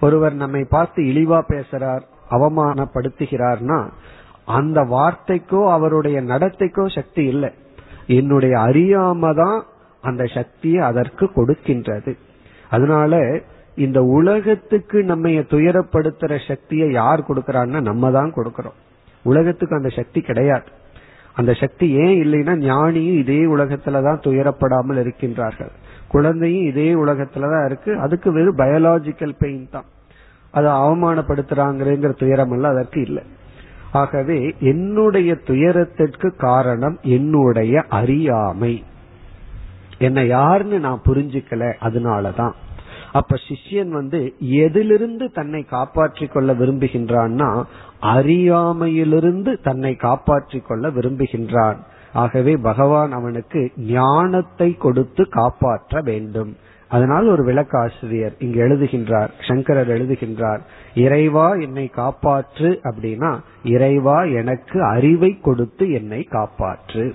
ஒருவர் 0.00 0.34
நம்மை 0.42 0.62
பார்த்து 0.74 1.02
இழிவா 1.02 1.38
பேசுறார் 1.52 2.04
அவமானப்படுத்துகிறார்னா 2.30 3.78
அந்த 4.58 4.78
வார்த்தைக்கோ 4.96 5.60
அவருடைய 5.76 6.18
நடத்தைக்கோ 6.32 6.84
சக்தி 6.94 7.24
இல்லை. 7.32 7.50
என்னுடைய 8.18 8.54
அறியாம 8.68 9.32
தான் 9.42 9.58
அந்த 10.04 10.24
சக்தியை 10.38 10.80
அதற்கு 10.90 11.24
கொடுக்கின்றது. 11.36 12.12
அதனால 12.70 13.22
இந்த 13.76 13.98
உலகத்துக்கு 14.18 14.98
நம்ம 15.04 15.28
துயரப்படுத்துற 15.54 16.34
சக்தியை 16.46 16.86
யார் 16.92 17.26
கொடுக்கறான்னா 17.28 17.80
நம்ம 17.80 18.10
தான் 18.10 18.32
கொடுக்கறோம். 18.36 18.78
உலகத்துக்கு 19.22 19.76
அந்த 19.76 19.88
சக்தி 19.88 20.20
கிடையாது. 20.20 20.76
அந்த 21.34 21.52
சக்தி 21.52 21.90
ஏன் 21.90 22.22
இல்லைன்னா 22.22 22.70
ஞானியும் 22.70 23.18
இதே 23.18 23.38
உலகத்துலதான் 23.38 24.20
துயரப்படாமல் 24.20 25.00
இருக்கின்றார்கள். 25.04 25.70
குழந்தையும் 26.08 26.66
இதே 26.66 26.94
உலகத்துலதான் 26.94 27.64
இருக்கு. 27.64 27.98
அதுக்கு 27.98 28.32
வெறும் 28.32 28.56
பயாலாஜிக்கல் 28.56 29.36
பெயின் 29.38 29.68
தான். 29.70 29.84
அதை 30.50 30.70
அவமானப்படுத்துறாங்கிற 30.70 32.18
துயரம் 32.18 32.50
அல்ல 32.50 32.68
அதற்கு 32.68 33.00
இல்லை. 33.00 33.22
ஆகவே 33.92 34.54
என்னுடைய 34.60 35.34
துயரத்திற்கு 35.34 36.36
காரணம் 36.36 36.98
என்னுடைய 37.02 37.84
அறியாமை. 37.88 38.84
என்னை 39.98 40.26
யாருன்னு 40.26 40.80
நான் 40.80 41.00
புரிஞ்சுக்கல 41.06 41.74
அதனாலதான். 41.80 42.52
அப்ப 43.12 43.36
சிஷ்யன் 43.48 43.88
வந்து 43.88 44.34
எதிலிருந்து 44.38 45.30
தன்னை 45.30 45.62
காப்பாற்றிக் 45.62 46.32
கொள்ள 46.32 46.52
விரும்புகின்றான்னா 46.52 47.62
அறியாமையிலிருந்து 48.00 49.60
தன்னை 49.62 49.96
காப்பாற்றிக் 49.96 50.66
கொள்ள 50.66 50.88
விரும்புகின்றான். 50.88 51.76
ஆகவே 52.12 52.56
பகவான் 52.56 53.12
அவனுக்கு 53.12 53.70
ஞானத்தை 53.76 54.76
கொடுத்து 54.76 55.28
காப்பாற்ற 55.28 56.00
வேண்டும். 56.00 56.56
அதனால் 56.88 57.28
ஒரு 57.28 57.44
விளக்காசிரியர் 57.44 58.34
இங்கு 58.38 58.68
எழுதுகின்றார் 58.68 59.28
சங்கரர் 59.48 59.88
எழுதுகின்றார் 59.88 60.60
இறைவா 60.94 61.52
என்னை 61.52 61.90
காப்பாற்று 61.96 62.78
அப்படின்னா 62.82 63.38
இறைவா 63.64 64.22
எனக்கு 64.22 64.84
அறிவை 64.84 65.38
கொடுத்து 65.40 65.90
என்னை 65.90 66.28
காப்பாற்று. 66.30 67.12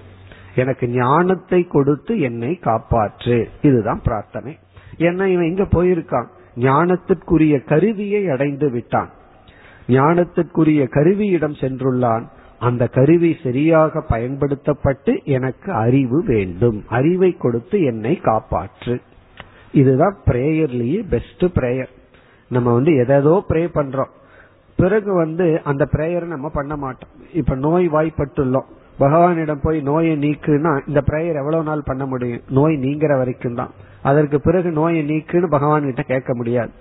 எனக்கு 0.55 0.87
ஞானத்தை 0.87 1.67
கொடுத்து 1.67 2.19
என்னை 2.19 2.59
காப்பாற்று. 2.61 3.45
இதுதான் 3.61 4.01
பிரார்த்தனை. 4.03 4.57
ஏன்னா 4.97 5.25
இவன் 5.25 5.55
எங்க 5.55 5.63
போயிருக்கான்? 5.63 6.25
ஞானத்திற்குரிய 6.55 7.63
கருவியை 7.63 8.29
அடைந்து 8.29 8.69
விட்டான். 8.69 9.09
ஞானத்திற்குரிய 9.87 10.87
கருவியிடம் 10.89 11.53
சென்றுள்ளான். 11.53 12.23
அந்த 12.59 12.87
கருவி 12.87 13.37
சரியாக 13.43 14.01
பயன்படுத்தப்பட்டு 14.01 15.21
எனக்கு 15.23 15.71
அறிவு 15.71 16.23
வேண்டும். 16.23 16.83
அறிவை 16.87 17.37
கொடுத்து 17.37 17.81
என்னை 17.81 18.19
காப்பாற்று. 18.23 19.01
இதுதான் 19.71 20.17
பிரேயர்லயே 20.25 21.07
பெஸ்ட் 21.09 21.43
பிரேயர் 21.43 21.87
நம்ம 22.49 22.73
வந்து 22.73 22.95
எதோ 22.95 23.43
ப்ரே 23.49 23.67
பண்றோம். 23.73 24.09
பிறகு 24.75 25.13
வந்து 25.13 25.61
அந்த 25.63 25.87
பிரேயரை 25.91 26.25
நம்ம 26.25 26.49
பண்ண 26.49 26.75
மாட்டோம். 26.75 27.09
இப்ப 27.33 27.55
நோய் 27.55 27.87
வாய்ப்பட்டுள்ளோம். 27.87 28.65
பகவானிடம் 28.99 29.59
போய் 29.63 29.81
நோயை 29.81 30.17
நீக்குன்னா 30.17 30.87
இந்த 30.87 31.03
பிரேயர் 31.11 31.35
எவ்வளவு 31.35 31.63
நாள் 31.63 31.81
பண்ண 31.85 32.05
முடியும்? 32.05 32.41
நோய் 32.49 32.75
நீங்கிற 32.75 33.17
வரைக்கும் 33.17 33.55
தான். 33.55 33.71
அதற்கு 34.03 34.41
பிறகு 34.41 34.71
நோயை 34.71 35.01
நீக்குன்னு 35.09 35.49
பகவான் 35.49 35.83
கிட்ட 35.83 36.01
கேட்க 36.01 36.35
முடியாது. 36.35 36.71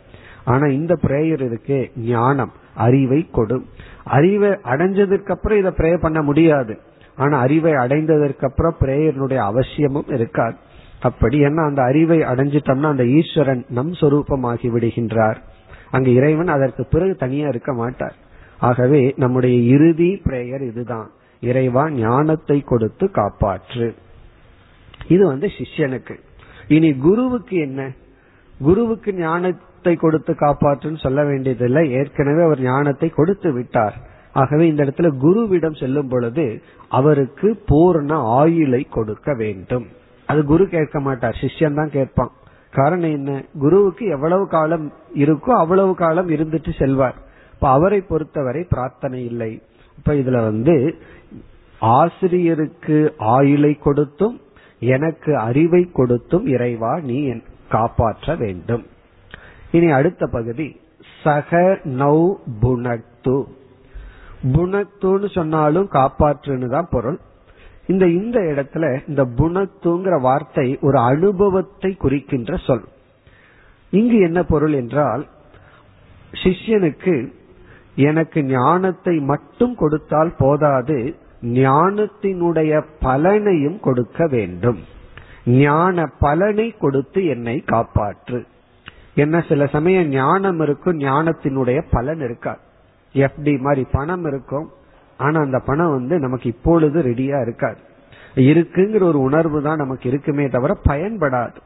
ஆனா 0.44 0.66
இந்த 0.66 0.98
பிரேயர் 1.06 1.40
இருக்கு 1.40 1.90
ஞானம் 1.96 2.52
அறிவை 2.74 3.28
கொடும் 3.32 3.64
அறிவை 4.04 4.48
அடைஞ்சதுக்கு 4.48 5.30
அப்புறம் 5.30 5.58
இதை 5.58 5.70
ப்ரே 5.76 6.00
பண்ண 6.00 6.22
முடியாது. 6.22 6.78
ஆனா 7.16 7.38
அறிவை 7.38 7.72
அடைந்ததற்கு 7.72 8.44
அப்புறம் 8.44 8.76
பிரேயர்னுடைய 8.80 9.36
அவசியமும் 9.36 10.08
இருக்காது. 10.08 10.56
அப்படி 11.00 11.38
என்ன 11.38 11.62
அந்த 11.62 11.82
அறிவை 11.82 12.18
அடைஞ்சிட்டோம்னா 12.18 12.86
அந்த 12.86 13.06
ஈஸ்வரன் 13.06 13.64
நம் 13.68 13.92
சொரூபமாகி 13.92 14.68
விடுகின்றார். 14.74 15.36
அங்கு 15.90 16.14
இறைவன் 16.14 16.48
அதற்கு 16.48 16.84
பிறகு 16.84 17.14
தனியா 17.14 17.48
இருக்க 17.48 17.72
மாட்டார். 17.72 18.14
ஆகவே 18.58 19.14
நம்முடைய 19.16 19.56
இறுதி 19.56 20.20
பிரேயர் 20.24 20.66
இதுதான். 20.66 21.10
இறைவா 21.40 21.90
ஞானத்தை 21.90 22.60
கொடுத்து 22.60 23.06
காப்பாற்று. 23.06 23.94
இது 25.08 25.26
வந்து 25.26 25.46
சிஷ்யனுக்கு. 25.46 26.16
இனி 26.68 26.92
குருவுக்கு 26.92 27.56
என்ன? 27.56 27.90
குருவுக்கு 28.60 29.14
ஞானத்தை 29.14 29.96
கொடுத்து 29.96 30.32
காப்பாற்றுன்னு 30.32 31.00
சொல்ல 31.00 31.24
வேண்டியதில்லை. 31.24 31.92
ஏற்கனவே 31.92 32.42
அவர் 32.42 32.60
ஞானத்தை 32.60 33.08
கொடுத்து 33.08 33.52
விட்டார். 33.52 33.94
ஆகவே 34.32 34.66
இந்த 34.66 34.84
இடத்துல 34.84 35.08
குருவிடம் 35.22 35.78
செல்லும் 35.78 36.08
பொழுது 36.08 36.62
அவருக்கு 36.88 37.62
பூர்ண 37.68 38.12
ஆயுளை 38.12 38.82
கொடுக்க 38.84 39.34
வேண்டும். 39.34 39.86
அது 40.26 40.44
குரு 40.44 40.68
கேட்க 40.68 41.00
மாட்டார். 41.00 41.38
சிஷ்யன் 41.40 41.74
தான் 41.74 41.90
கேட்பான். 41.90 42.30
காரணம் 42.70 43.10
என்ன? 43.10 43.44
குருவுக்கு 43.58 44.06
எவ்வளவு 44.06 44.48
காலம் 44.48 44.92
இருக்கோ 45.14 45.50
அவ்வளவு 45.50 45.94
காலம் 45.94 46.28
இருந்துட்டு 46.28 46.78
செல்வார். 46.78 47.14
இப்ப 47.54 47.68
அவரை 47.68 48.00
பொறுத்தவரை 48.00 48.66
பிரார்த்தனை 48.68 49.24
இல்லை. 49.24 49.62
இப்ப 49.96 50.12
இதுல 50.12 50.42
வந்து 50.42 50.98
ஆசிரியருக்கு 51.78 53.14
ஆயுளை 53.18 53.74
கொடுத்தும் 53.74 54.40
எனக்கு 54.94 55.32
அறிவை 55.38 55.82
கொடுத்தும் 55.92 56.46
இறைவா 56.46 56.92
நீ 57.00 57.18
காப்பாற்ற 57.68 58.34
வேண்டும். 58.34 58.84
இனி 59.70 59.88
அடுத்த 59.90 60.26
பகுதி 60.26 60.68
சக 61.22 61.60
நௌ 62.00 62.16
புனக்து 62.62 63.36
புனக்துன்னு 64.54 65.28
சொன்னாலும் 65.34 65.88
காப்பாற்றுன்னு 65.92 66.68
தான் 66.68 66.88
பொருள். 66.90 67.18
இந்த 67.86 68.04
இந்த 68.06 68.38
இடத்துல 68.52 68.84
இந்த 69.08 69.22
புனத்துங்கிற 69.38 70.14
வார்த்தை 70.20 70.66
ஒரு 70.80 70.98
அனுபவத்தை 70.98 71.90
குறிக்கின்ற 71.96 72.56
சொல். 72.56 72.84
இங்கு 73.92 74.18
என்ன 74.20 74.40
பொருள் 74.42 74.72
என்றால் 74.72 75.22
சிஷ்யனுக்கு 76.32 77.14
எனக்கு 78.08 78.40
ஞானத்தை 78.52 79.14
மட்டும் 79.30 79.74
கொடுத்தால் 79.74 80.32
போதாது 80.38 80.98
ஞானத்தினுடைய 81.42 82.82
பலனையும் 83.00 83.80
கொடுக்க 83.80 84.26
வேண்டும். 84.26 84.78
ஞான 85.46 86.06
பலனை 86.18 86.74
கொடுத்து 86.78 87.24
என்னை 87.24 87.64
காப்பாற்று. 87.66 88.44
என்ன 89.14 89.44
சில 89.48 89.66
சமயம் 89.66 90.06
ஞானம் 90.06 90.60
இருக்கும் 90.60 90.98
ஞானத்தினுடைய 90.98 91.84
பலன் 91.90 92.20
இருக்காது 92.20 92.60
எஃப்டி 93.14 93.58
மாதிரி 93.58 93.86
பணம் 93.92 94.24
இருக்கும். 94.24 94.70
ஆனா 95.16 95.40
அந்த 95.40 95.58
பணம் 95.58 95.90
வந்து 95.90 96.18
நமக்கு 96.18 96.48
இப்பொழுது 96.48 97.02
ரெடியா 97.02 97.40
இருக்காது. 97.40 97.78
இருக்குங்கிற 98.34 99.02
ஒரு 99.02 99.20
உணர்வு 99.20 99.62
தான் 99.62 99.76
நமக்கு 99.76 100.08
இருக்குமே 100.08 100.48
தவிர 100.48 100.78
பயன்படாது. 100.88 101.56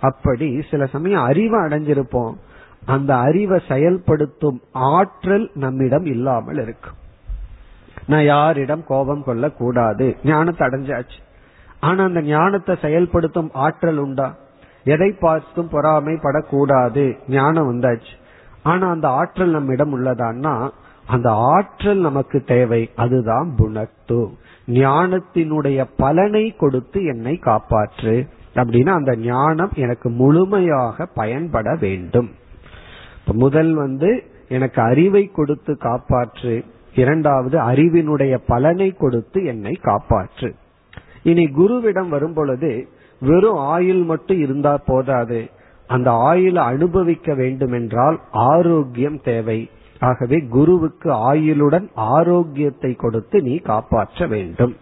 அப்படி 0.00 0.62
சில 0.70 0.86
சமயம் 0.86 1.22
அறிவை 1.22 1.60
அடைஞ்சிருப்போம். 1.60 2.34
அந்த 2.86 3.16
அறிவை 3.16 3.60
செயல்படுத்தும் 3.68 4.60
ஆற்றல் 4.72 5.50
நம்மிடம் 5.54 6.04
இல்லாமல் 6.04 6.56
இருக்கும். 6.56 7.02
நான் 8.06 8.24
யாரிடம் 8.24 8.84
கோபம் 8.86 9.24
கொள்ள 9.24 9.50
கூடாது 9.50 10.16
ஞானத்தை 10.24 10.68
அடைஞ்சாச்சு. 10.68 11.18
ஆனா 11.80 12.04
அந்த 12.04 12.22
ஞானத்தை 12.22 12.76
செயல்படுத்தும் 12.80 13.50
ஆற்றல் 13.52 13.96
உண்டா? 13.96 14.36
எதை 14.84 15.12
பார்த்தும் 15.12 15.68
பொறாமைப்படக்கூடாது. 15.68 17.18
ஞானம் 17.28 17.70
வந்தாச்சு. 17.72 18.12
ஆனா 18.62 18.90
அந்த 18.90 19.08
ஆற்றல் 19.08 19.50
நம்மிடம் 19.50 19.96
உள்ளதான்னா 19.96 20.70
அந்த 21.06 21.30
ஆற்றல் 21.30 21.98
நமக்கு 21.98 22.42
தேவை. 22.42 22.90
அதுதான் 22.96 23.54
புணத்து 23.58 24.28
ஞானத்தினுடைய 24.66 25.88
பலனை 25.96 26.56
கொடுத்து 26.56 27.04
என்னை 27.04 27.40
காப்பாற்று. 27.44 28.28
அப்படின்னா 28.54 28.88
அந்த 28.88 29.16
ஞானம் 29.16 29.70
எனக்கு 29.74 30.10
முழுமையாக 30.10 31.06
பயன்பட 31.06 31.76
வேண்டும். 31.80 32.30
முதல் 33.32 33.74
வந்து 33.74 34.24
எனக்கு 34.48 34.82
அறிவை 34.82 35.26
கொடுத்து 35.26 35.78
காப்பாற்று. 35.80 36.64
இரண்டாவது 36.94 37.58
அறிவினுடைய 37.58 38.38
பலனை 38.46 38.90
கொடுத்து 38.90 39.44
என்னை 39.44 39.78
காப்பாற்று. 39.82 40.52
இனி 41.22 41.44
குருவிடம் 41.44 42.08
வரும் 42.08 42.32
பொழுது 42.32 42.88
வெறும் 43.20 43.56
ஆயுள் 43.56 44.02
மட்டும் 44.02 44.38
இருந்தா 44.38 44.76
போதாது. 44.86 45.48
அந்த 45.86 46.10
ஆயுளை 46.10 46.62
அனுபவிக்க 46.62 47.34
வேண்டும் 47.34 47.72
என்றால் 47.72 48.20
ஆரோக்கியம் 48.30 49.20
தேவை. 49.20 49.70
ஆகவே 50.00 50.38
குருவுக்கு 50.38 51.34
ஆயுளுடன் 51.34 51.88
ஆரோக்கியத்தை 51.94 52.94
கொடுத்து 52.94 53.42
நீ 53.42 53.56
காப்பாற்ற 53.56 54.26
வேண்டும். 54.26 54.76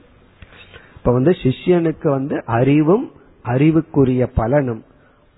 இப்ப 0.96 1.12
வந்து 1.12 1.30
சிஷ்யனுக்கு 1.30 2.08
வந்து 2.08 2.44
அறிவும் 2.44 3.10
அறிவுக்குரிய 3.42 4.26
பலனும். 4.26 4.82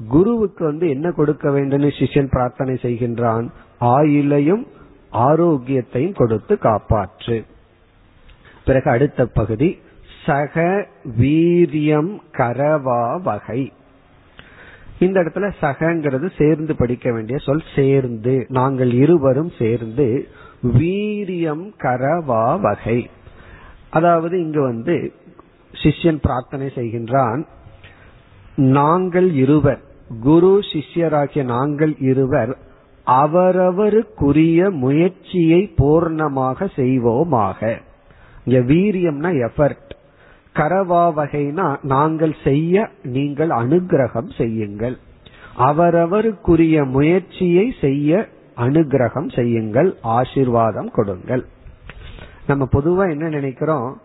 குருவுக்கு 0.08 0.64
வந்து 0.64 0.88
என்ன 0.88 1.10
கொடுக்க 1.10 1.50
வேண்டும்? 1.50 1.82
சிஷ்யன் 1.82 2.30
பிரார்த்தனை 2.30 2.78
செய்கின்றான். 2.82 3.48
ஆயுளையும் 3.80 4.66
ஆரோக்கியத்தையும் 5.14 6.12
கொடுத்து 6.12 6.59
காப்பாற்று. 6.62 7.44
பிறகு 8.64 8.90
அடுத்த 8.90 9.27
பகுதி 9.27 9.79
சக 10.24 10.87
வீரியம் 11.18 12.12
கரவா 12.33 13.20
வகை. 13.22 13.72
இந்த 14.98 15.20
இடத்துல 15.20 15.53
சகங்கிறது 15.61 16.29
சேர்ந்து 16.38 16.77
படிக்க 16.77 17.12
வேண்டிய 17.12 17.38
சொல் 17.38 17.62
சேர்ந்து 17.77 18.46
நாங்கள் 18.48 18.92
இருவரும் 18.92 19.53
சேர்ந்து 19.59 20.29
வீரியம் 20.79 21.64
கரவா 21.79 22.61
வகை. 22.61 23.11
அதாவது 23.90 24.40
இங்கு 24.40 24.62
வந்து 24.62 25.12
சிஷ்யன் 25.72 26.22
பிரார்த்தனை 26.22 26.66
செய்கின்றான் 26.74 27.42
நாங்கள் 28.57 29.33
இருவர் 29.35 29.81
குரு 30.22 30.61
சிஷ்யராகிய 30.72 31.42
நாங்கள் 31.44 31.94
இருவர் 31.98 32.59
அவரவருக்குரிய 33.06 34.70
முயற்சியை 34.70 35.74
பூர்ணமாக 35.78 36.68
செய்வோமாக. 36.76 37.78
இங்க 38.44 38.72
வீரியம்னா 38.72 39.48
எஃபர்ட் 39.48 39.92
கரவா 40.54 41.12
வகைனா 41.16 41.76
நாங்கள் 41.82 42.34
செய்ய 42.44 42.88
நீங்கள் 43.02 43.48
அனுகிரகம் 43.48 44.36
செய்யுங்கள். 44.36 44.98
அவரவருக்குரிய 45.58 46.84
முயற்சியை 46.84 47.74
செய்ய 47.80 48.28
அனுகிரகம் 48.56 49.34
செய்யுங்கள். 49.34 49.96
ஆசிர்வாதம் 50.04 50.90
கொடுங்கள். 50.90 51.46
நம்ம 52.46 52.68
பொதுவா 52.72 53.10
என்ன 53.10 53.28
நினைக்கிறோம்? 53.28 54.00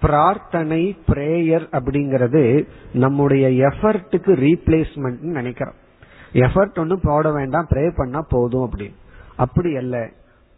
பிரார்த்தனை 0.00 0.96
பிரேயர் 1.08 1.66
அப்படிங்கறது 1.72 2.66
நம்முடைய 2.92 3.48
எஃபர்ட்டுக்கு 3.48 4.32
ரீப்ளேஸ்மெண்ட் 4.46 5.20
நினைக்கிறோம். 5.20 5.74
எஃபர்ட் 6.34 6.80
ஒன்றும் 6.82 7.04
போட 7.04 7.30
வேண்டாம். 7.32 7.68
ப்ரே 7.72 7.84
பண்ணா 7.96 8.20
போதும் 8.28 8.64
அப்படின்னு 8.66 8.98
அப்படி 9.36 9.76
அல்ல. 9.76 9.96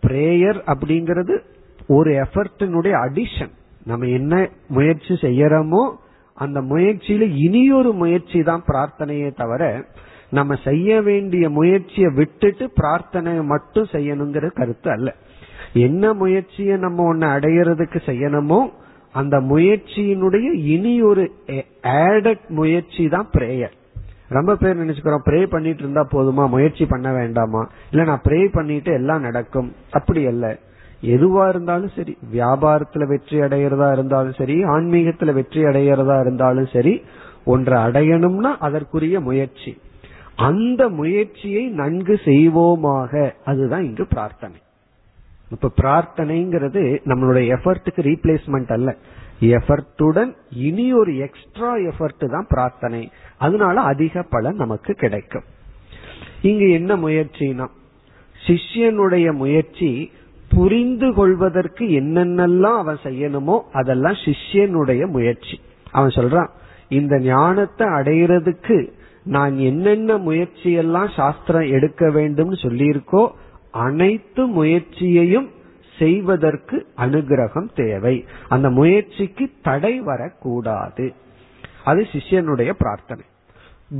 பிரேயர் 0.03 0.59
அப்படிங்கிறது 0.73 1.35
ஒரு 1.89 2.11
எஃபர்ட்டினுடைய 2.25 2.95
அடிஷன் 3.07 3.53
நம்ம 3.87 4.07
என்ன 4.07 4.35
முயற்சி 4.69 5.15
செய்யறோமோ 5.27 5.83
அந்த 6.39 6.61
முயற்சியில 6.61 7.25
இனியொரு 7.47 7.93
முயற்சி 7.93 8.43
தான் 8.43 8.65
பிரார்த்தனையே 8.67 9.31
தவிர 9.35 9.63
நம்ம 10.31 10.55
செய்ய 10.65 11.01
வேண்டிய 11.03 11.45
முயற்சியை 11.51 12.11
விட்டுட்டு 12.13 12.65
பிரார்த்தனையை 12.81 13.43
மட்டும் 13.45 13.89
செய்யணுங்கிற 13.93 14.47
கருத்து 14.53 14.89
அல்ல. 14.91 15.09
என்ன 15.73 16.13
முயற்சியை 16.13 16.77
நம்ம 16.77 17.05
ஒன்னு 17.05 17.27
அடையிறதுக்கு 17.27 17.99
செய்யணுமோ 18.07 18.61
அந்த 19.15 19.37
முயற்சியினுடைய 19.41 20.49
இனி 20.75 21.03
ஒரு 21.03 21.25
ஆடட் 22.05 22.47
முயற்சி 22.49 23.09
தான் 23.09 23.29
பிரேயர் 23.33 23.75
ரொம்ப 24.33 24.57
பேர் 24.57 24.87
நினைச்சுக்கிறோம் 24.87 25.25
ப்ரே 25.25 25.47
பண்ணிட்டு 25.47 25.83
இருந்தா 25.83 26.07
போதுமா? 26.12 26.49
முயற்சி 26.49 26.87
பண்ண 26.87 27.12
வேண்டாமா? 27.12 27.68
இல்ல 27.90 28.05
நான் 28.05 28.21
ப்ரே 28.25 28.49
பண்ணிட்டு 28.53 28.92
எல்லாம் 28.92 29.21
நடக்கும். 29.21 29.73
அப்படி 29.90 30.27
அல்ல. 30.27 30.59
எதுவா 31.05 31.49
இருந்தாலும் 31.49 31.90
சரி 31.97 32.18
வியாபாரத்துல 32.33 33.07
வெற்றி 33.07 33.40
அடையிறதா 33.40 33.92
இருந்தாலும் 33.92 34.33
சரி 34.33 34.64
ஆன்மீகத்துல 34.64 35.33
வெற்றி 35.33 35.64
அடையிறதா 35.64 36.21
இருந்தாலும் 36.21 36.68
சரி 36.73 37.03
ஒன்றை 37.45 37.83
அடையணும்னா 37.83 38.57
அதற்குரிய 38.59 39.21
முயற்சி. 39.21 39.79
அந்த 40.37 40.88
முயற்சியை 40.88 41.68
நன்கு 41.68 42.21
செய்வோமாக. 42.25 43.31
அதுதான் 43.45 43.85
இங்கு 43.85 44.07
பிரார்த்தனை. 44.07 44.57
இப்ப 45.51 45.71
பிரார்த்தனைங்கிறது 45.83 46.99
நம்மளுடைய 47.05 47.57
எஃபர்ட்டுக்கு 47.57 48.01
ரீப்ளேஸ்மெண்ட் 48.01 48.73
அல்ல. 48.73 48.97
எஃபர்ட்டுடன் 49.50 50.33
இனி 50.66 50.87
ஒரு 50.92 51.12
எக்ஸ்ட்ரா 51.16 51.70
எஃபர்ட் 51.90 52.24
தான் 52.28 52.48
பிரார்த்தனை. 52.48 53.02
அதனால 53.38 53.81
அதிக 53.81 54.22
பலன் 54.22 54.55
நமக்கு 54.55 54.94
கிடைக்கும். 54.94 55.46
இங்கு 56.42 56.70
என்ன 56.70 56.92
முயற்சினா 56.96 57.66
சிஷ்யனுடைய 58.37 59.26
முயற்சி 59.33 59.90
புரிந்து 60.50 61.09
கொள்வதற்கு 61.14 61.85
என்னென்னலாம் 62.00 62.78
அவன் 62.78 62.98
செய்யணுமோ 63.05 63.57
அதெல்லாம் 63.72 64.18
சிஷ்யனுடைய 64.24 65.02
முயற்சி. 65.07 65.57
அவன் 65.90 66.16
சொல்றான் 66.16 66.50
இந்த 66.88 67.14
ஞானத்தை 67.18 67.87
அடையிறதுக்கு 67.88 68.76
நான் 69.26 69.59
என்னென்ன 69.59 70.16
முயற்சியெல்லாம் 70.18 71.11
சாஸ்திரம் 71.16 71.68
எடுக்க 71.68 72.11
வேண்டும் 72.11 72.52
சொல்லியிருக்கோ 72.62 73.22
அனைத்து 73.87 74.42
முயற்சியையும் 74.46 75.48
செய்வதற்கு 75.98 76.87
அனுகிரகம் 76.96 77.68
தேவை. 77.74 78.24
அந்த 78.48 78.70
முயற்சிக்கு 78.70 79.50
தடை 79.62 80.00
வரக்கூடாது. 80.00 81.12
அது 81.85 82.07
சிஷ்யனுடைய 82.12 82.72
பிரார்த்தனை. 82.78 83.24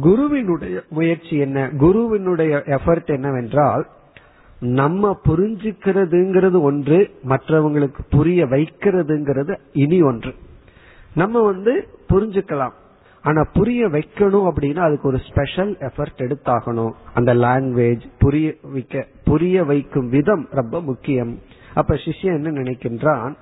குருவினுடைய 0.01 0.83
முயற்சி 0.91 1.37
என்ன? 1.37 1.71
குருவினுடைய 1.79 2.63
எஃபர்ட் 2.67 3.07
என்னவென்றால் 3.07 3.87
நம்ம 4.61 5.21
புரிஞ்சுக்கிறதுங்கிறது 5.29 6.61
ஒன்று 6.61 7.11
மற்றவங்களுக்கு 7.29 7.99
புரிய 8.11 8.47
வைக்கிறதுங்கிறது 8.47 9.59
இனி 9.73 10.03
ஒன்று. 10.03 10.35
நம்ம 11.15 11.43
வந்து 11.43 11.89
புரிஞ்சுக்கலாம். 12.09 12.73
ஆனா 13.23 13.49
புரிய 13.53 13.89
வைக்கணும் 13.89 14.51
அப்படின்னா 14.51 14.79
அதுக்கு 14.79 15.09
ஒரு 15.09 15.19
ஸ்பெஷல் 15.19 15.77
எஃபர்ட் 15.81 16.19
எடுத்தாகணும். 16.19 16.93
அந்த 17.15 17.35
லாங்குவேஜ் 17.35 18.01
புரிய 18.19 18.55
வைக்க 18.63 19.07
புரிய 19.25 19.65
வைக்கும் 19.65 20.09
விதம் 20.09 20.49
ரொம்ப 20.51 20.81
முக்கியம். 20.81 21.39
அப்ப 21.75 21.95
சிஷ்யன் 21.95 22.35
என்ன 22.35 22.51
நினைக்கின்றான்? 22.51 23.35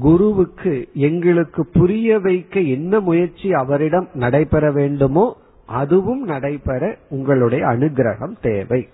குருவுக்கு 0.00 0.88
எங்களுக்கு 0.94 1.66
புரிய 1.66 2.18
வைக்க 2.18 2.60
என்ன 2.60 3.00
முயற்சி 3.00 3.52
அவரிடம் 3.52 4.08
நடைபெற 4.14 4.72
வேண்டுமோ 4.72 5.36
அதுவும் 5.66 6.22
நடைபெற 6.22 6.96
உங்களுடைய 7.08 7.66
அனுகிரகம் 7.66 8.36
தேவை. 8.40 8.88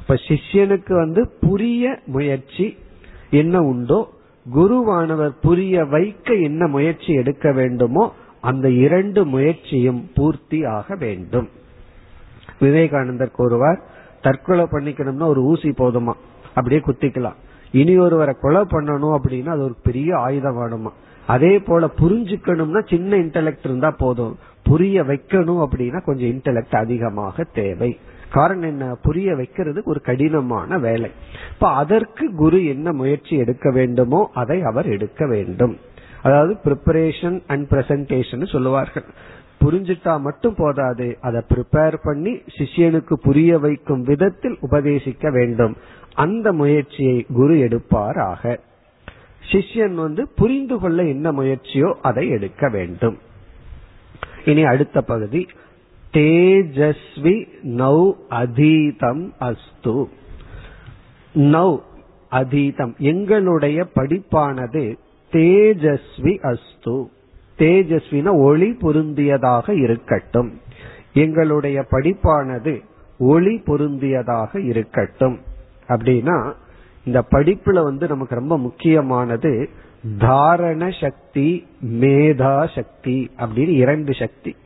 இப்ப 0.00 0.14
சிஷ்யனுக்கு 0.14 0.92
வந்து 0.92 1.28
புரிய 1.40 2.00
முயற்சி 2.06 2.76
என்ன 3.30 3.62
உண்டோ 3.62 4.08
குருவானவர் 4.54 5.34
புரிய 5.42 5.84
வைக்க 5.84 6.34
என்ன 6.34 6.66
முயற்சி 6.66 7.12
எடுக்க 7.12 7.52
வேண்டுமோ 7.52 8.14
அந்த 8.40 8.70
இரண்டு 8.70 9.24
முயற்சியும் 9.24 10.10
பூர்த்தி 10.14 10.64
ஆக 10.64 10.94
வேண்டும். 10.94 11.48
விவேகானந்தர் 12.58 13.30
கூறுவார் 13.30 13.82
தற்கொலை 14.22 14.64
பண்ணிக்கணும்னா 14.64 15.26
ஒரு 15.26 15.42
ஊசி 15.42 15.68
போதுமா? 15.68 16.12
அப்படியே 16.54 16.80
குத்திக்கலாம். 16.80 17.36
இனி 17.72 17.98
ஒருவரை 17.98 18.34
கொலை 18.40 18.60
பண்ணணும் 18.60 19.18
அப்படின்னா 19.18 19.48
அது 19.48 19.62
ஒரு 19.62 19.74
பெரிய 19.82 20.16
ஆயுதம் 20.16 20.58
வேணுமா 20.58 20.90
அதே 21.26 21.58
போல 21.58 21.90
புரிஞ்சுக்கணும்னா 22.00 22.88
சின்ன 22.88 23.16
இன்டலெக்ட் 23.16 23.64
இருந்தா 23.64 23.90
போதும். 23.90 24.38
புரிய 24.62 25.02
வைக்கணும் 25.02 25.66
அப்படின்னா 25.66 26.04
கொஞ்சம் 26.04 26.28
இன்டெலெக்ட் 26.28 26.76
அதிகமாக 26.76 27.44
தேவை. 27.44 27.98
காரணம் 28.32 28.68
என்ன? 28.68 28.94
புரிய 29.02 29.34
வைக்கிறது 29.34 29.82
ஒரு 29.84 30.00
கடினமான 30.00 30.78
வேலை. 30.78 31.10
இப்ப 31.52 31.68
அதற்கு 31.68 32.34
குரு 32.34 32.66
என்ன 32.66 32.92
முயற்சி 32.92 33.36
எடுக்க 33.36 33.70
வேண்டுமோ 33.70 34.30
அதை 34.34 34.62
அவர் 34.62 34.86
எடுக்க 34.86 35.26
வேண்டும். 35.26 35.76
அதாவது 36.22 36.56
ப்ரிப்பரேஷன் 36.64 37.42
அண்ட் 37.46 37.70
பிரசன்டேஷன் 37.70 38.52
சொல்லுவார்கள். 38.52 39.04
புரிஞ்சுட்டா 39.60 40.20
மட்டும் 40.20 40.54
போதாது 40.54 41.18
அதை 41.20 41.42
ப்ரிப்பேர் 41.48 41.98
பண்ணி 42.02 42.42
சிஷியனுக்கு 42.58 43.14
புரிய 43.14 43.58
வைக்கும் 43.58 44.02
விதத்தில் 44.02 44.58
உபதேசிக்க 44.70 45.32
வேண்டும். 45.32 45.76
அந்த 46.14 46.52
முயற்சியை 46.52 47.26
குரு 47.34 47.58
எடுப்பார் 47.58 48.16
ஆக 48.16 48.60
சிஷ்யன் 49.52 49.94
வந்து 49.94 50.28
புரிந்து 50.28 50.78
கொள்ள 50.78 51.04
என்ன 51.04 51.32
முயற்சியோ 51.32 51.94
அதை 52.02 52.28
எடுக்க 52.28 52.68
வேண்டும். 52.68 53.18
இனி 54.44 54.64
அடுத்த 54.64 55.00
பகுதி. 55.00 55.46
தேஜஸ்வி 56.12 57.48
நௌ 57.62 58.12
அதீதம் 58.30 59.32
அஸ்து. 59.40 60.08
நௌ 61.34 61.78
அதீதம். 62.30 62.96
எங்களுடைய 62.96 63.86
படிப்பானது 63.94 64.96
தேஜஸ்வி 65.32 66.38
அஸ்து. 66.40 67.10
தேஜஸ்வின 67.58 68.38
ஒளி 68.38 68.76
பொருந்தியதாக 68.80 69.70
இருக்கட்டும். 69.70 70.60
எங்களுடைய 71.12 71.84
படிப்பானது 71.90 72.82
ஒளி 73.18 73.62
பொருந்தியதாக 73.66 74.64
இருக்கட்டும். 74.64 75.38
அப்படின்னா 75.88 76.52
இந்த 77.04 77.24
படிப்புல 77.30 77.82
வந்து 77.82 78.06
நமக்கு 78.06 78.34
ரொம்ப 78.34 78.58
முக்கியமானது 78.58 79.68
தாரண 80.18 80.90
சக்தி 81.00 81.66
மேதா 81.86 82.74
சக்தி 82.74 83.30
அப்படின்னு 83.38 83.68
இரண்டு 83.68 84.14
சக்தி. 84.14 84.56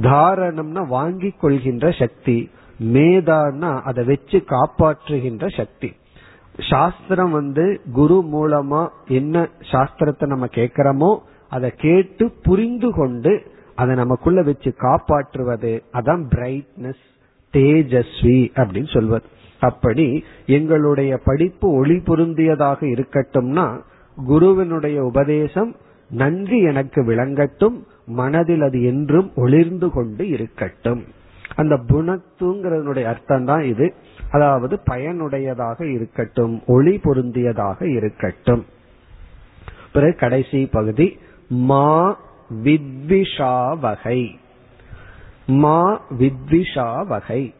தாரணம்னா 0.00 0.86
வாங்கி 0.86 1.30
கொள்கின்ற 1.30 1.90
சக்தி 1.90 2.50
மேதான்னா 2.82 3.80
அதை 3.82 4.04
வச்சு 4.04 4.44
காப்பாற்றுகின்ற 4.46 5.56
சக்தி. 5.56 5.92
சாஸ்திரம் 6.70 7.30
வந்து 7.30 7.80
குரு 7.92 8.24
மூலமா 8.32 8.88
என்ன 9.06 9.48
சாஸ்திரத்தை 9.72 10.26
நம்ம 10.26 10.46
கேட்கிறோமோ 10.46 11.18
அதை 11.52 11.70
கேட்டு 11.84 12.24
புரிந்து 12.42 12.90
கொண்டு 12.92 13.32
அதை 13.80 13.94
நமக்குள்ள 13.94 14.40
வச்சு 14.42 14.70
காப்பாற்றுவது. 14.76 15.72
அதான் 15.92 16.24
பிரைட்னஸ் 16.34 17.04
தேஜஸ்வி 17.54 18.38
அப்படின்னு 18.60 18.90
சொல்வது. 18.94 19.26
அப்படி 19.60 20.06
எங்களுடைய 20.46 21.12
படிப்பு 21.24 21.66
ஒளி 21.72 21.96
பொருந்தியதாக 22.08 22.80
இருக்கட்டும்னா 22.92 23.66
குருவினுடைய 24.16 24.98
உபதேசம் 25.04 25.70
நன்கு 26.10 26.58
எனக்கு 26.70 27.00
விளங்கட்டும் 27.02 27.76
மனதில் 28.20 28.64
அது 28.68 28.78
என்றும் 28.82 29.28
ஒளிர்ந்து 29.36 29.88
கொண்டு 29.90 30.24
இருக்கட்டும். 30.28 31.02
அந்த 31.60 31.74
புணத்துங்கிறதனுடைய 31.90 33.06
அர்த்தம் 33.12 33.46
தான் 33.50 33.64
இது. 33.64 33.86
அதாவது 34.30 34.74
பயனுடையதாக 34.90 35.78
இருக்கட்டும் 35.96 36.54
ஒளி 36.66 36.94
பொருந்தியதாக 37.04 37.78
இருக்கட்டும். 37.96 38.64
பிறகு 39.92 40.14
கடைசி 40.14 40.60
பகுதி 40.72 41.06
மா 41.52 42.16
வித்விஷாவகை. 42.64 44.36
மா 45.46 46.00
வித்விஷாவகை. 46.18 47.54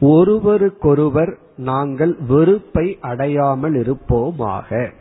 ஒருவருக்கொருவர் 0.00 1.38
நாங்கள் 1.56 2.16
வெறுப்பை 2.28 2.98
அடையாமல் 3.00 3.74
இருப்போமாக. 3.74 4.92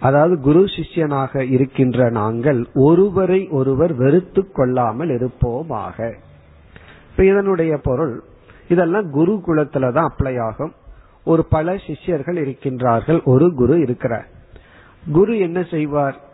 அதாவது 0.00 0.40
குரு 0.40 0.64
சிஷ்யனாக 0.64 1.50
இருக்கின்ற 1.50 2.10
நாங்கள் 2.10 2.66
ஒருவரை 2.74 3.48
ஒருவர் 3.48 3.94
வெறுத்து 3.94 4.52
கொள்ளாமல் 4.52 5.08
இருப்போமாக. 5.08 6.14
இப்ப 7.10 7.24
இதனுடைய 7.24 7.76
பொருள் 7.76 8.22
இதெல்லாம் 8.68 9.10
குரு 9.10 9.42
குலத்துல 9.46 9.92
தான் 9.92 10.12
அப்ளை 10.12 10.40
ஆகும். 10.40 10.72
ஒரு 11.24 11.44
பல 11.44 11.76
சிஷ்யர்கள் 11.86 12.36
இருக்கின்றார்கள் 12.36 13.24
ஒரு 13.24 13.54
குரு 13.54 13.80
இருக்கிறார். 13.80 14.28
குரு 15.12 15.38
என்ன 15.38 15.62
செய்வார்? 15.62 16.30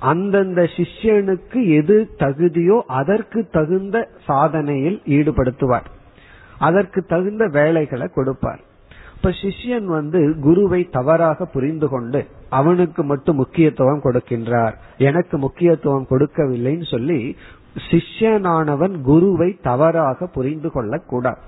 அந்தந்த 0.00 0.62
சிஷ்யனுக்கு 0.62 1.74
எது 1.74 2.10
தகுதியோ 2.18 2.82
அதற்கு 2.86 3.48
தகுந்த 3.50 4.08
சாதனையில் 4.28 4.98
ஈடுபடுத்துவார். 5.06 5.84
அதற்கு 6.58 7.02
தகுந்த 7.02 7.46
வேலைகளை 7.46 8.08
கொடுப்பார். 8.08 8.60
இப்ப 9.16 9.30
சிஷ்யன் 9.30 9.84
வந்து 9.84 10.38
குருவை 10.40 10.88
தவறாக 10.90 11.44
புரிந்து 11.44 11.88
கொண்டு 11.88 12.26
அவனுக்கு 12.48 13.04
மட்டும் 13.04 13.36
முக்கியத்துவம் 13.36 14.02
கொடுக்கின்றார். 14.02 14.72
எனக்கு 14.98 15.38
முக்கியத்துவம் 15.38 16.06
கொடுக்கவில்லைன்னு 16.10 16.90
சொல்லி 16.90 17.36
சிஷ்யனானவன் 17.90 19.00
குருவை 19.00 19.58
தவறாக 19.62 20.26
புரிந்து 20.26 20.70
கொள்ளக்கூடாது. 20.70 21.38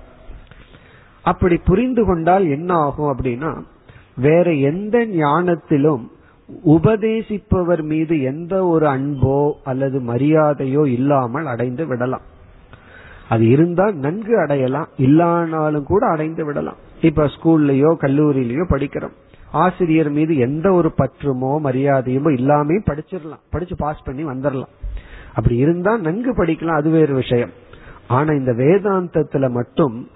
அப்படி 1.21 1.57
புரிந்து 1.57 2.05
கொண்டால் 2.05 2.47
என்ன 2.47 2.73
ஆகும் 2.73 3.17
அப்படின்னா 3.17 3.61
வேற 4.15 4.53
எந்த 4.53 5.05
ஞானத்திலும் 5.05 6.07
உபதேசிப்பவர் 6.65 7.81
மீது 7.81 8.21
எந்த 8.21 8.65
ஒரு 8.65 8.87
அன்போ 8.87 9.51
அல்லது 9.63 9.99
மரியாதையோ 9.99 10.85
இல்லாமல் 10.85 11.45
அடைந்து 11.45 11.87
விடலாம். 11.87 12.21
அது 13.29 13.47
இருந்தால் 13.47 13.95
நன்கு 13.95 14.39
அடையலாம். 14.39 14.87
இல்லானாலும் 14.97 15.83
கூட 15.83 16.07
அடைந்து 16.07 16.45
விடலாம். 16.45 16.75
இப்ப 17.01 17.25
ஸ்கூல்லயோ 17.25 17.95
கல்லூரியிலயோ 18.01 18.63
படிக்கிறோம். 18.69 19.11
ஆசிரியர் 19.51 20.09
மீது 20.09 20.37
எந்த 20.37 20.71
ஒரு 20.71 20.93
பற்றுமோ 20.97 21.59
மரியாதையுமோ 21.63 22.31
இல்லாமே 22.31 22.77
படிச்சிடலாம். 22.77 23.43
படிச்சு 23.49 23.75
பாஸ் 23.75 24.03
பண்ணி 24.03 24.23
வந்துடலாம். 24.25 24.73
அப்படி 25.33 25.55
இருந்தா 25.55 25.97
நன்கு 25.97 26.31
படிக்கலாம். 26.31 26.75
அது 26.75 26.89
வேறு 26.89 27.13
விஷயம். 27.13 27.49
ஆனா 28.07 28.31
இந்த 28.31 28.51
வேதாந்தத்துல 28.51 29.49
மட்டும் 29.49 30.07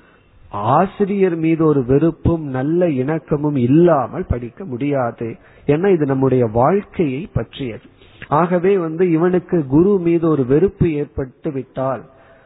ஆசிரியர் 0.53 1.35
மீது 1.35 1.65
ஒரு 1.65 1.85
வெறுப்பும் 1.85 2.43
நல்ல 2.43 2.87
இணக்கமும் 2.87 3.55
இல்லாமல் 3.55 4.25
படிக்க 4.25 4.65
முடியாது. 4.65 5.35
ஏன்னா 5.65 5.93
இது 5.93 6.05
நம்முடைய 6.05 6.45
வாழ்க்கையை 6.45 7.29
பற்றியது. 7.33 7.81
ஆகவே 8.27 8.77
வந்து 8.77 9.11
இவனுக்கு 9.11 9.65
குரு 9.65 9.99
மீது 9.99 10.29
ஒரு 10.29 10.45
வெறுப்பு 10.45 10.93
ஏற்பட்டு 10.93 11.51
விட்டால் 11.51 12.03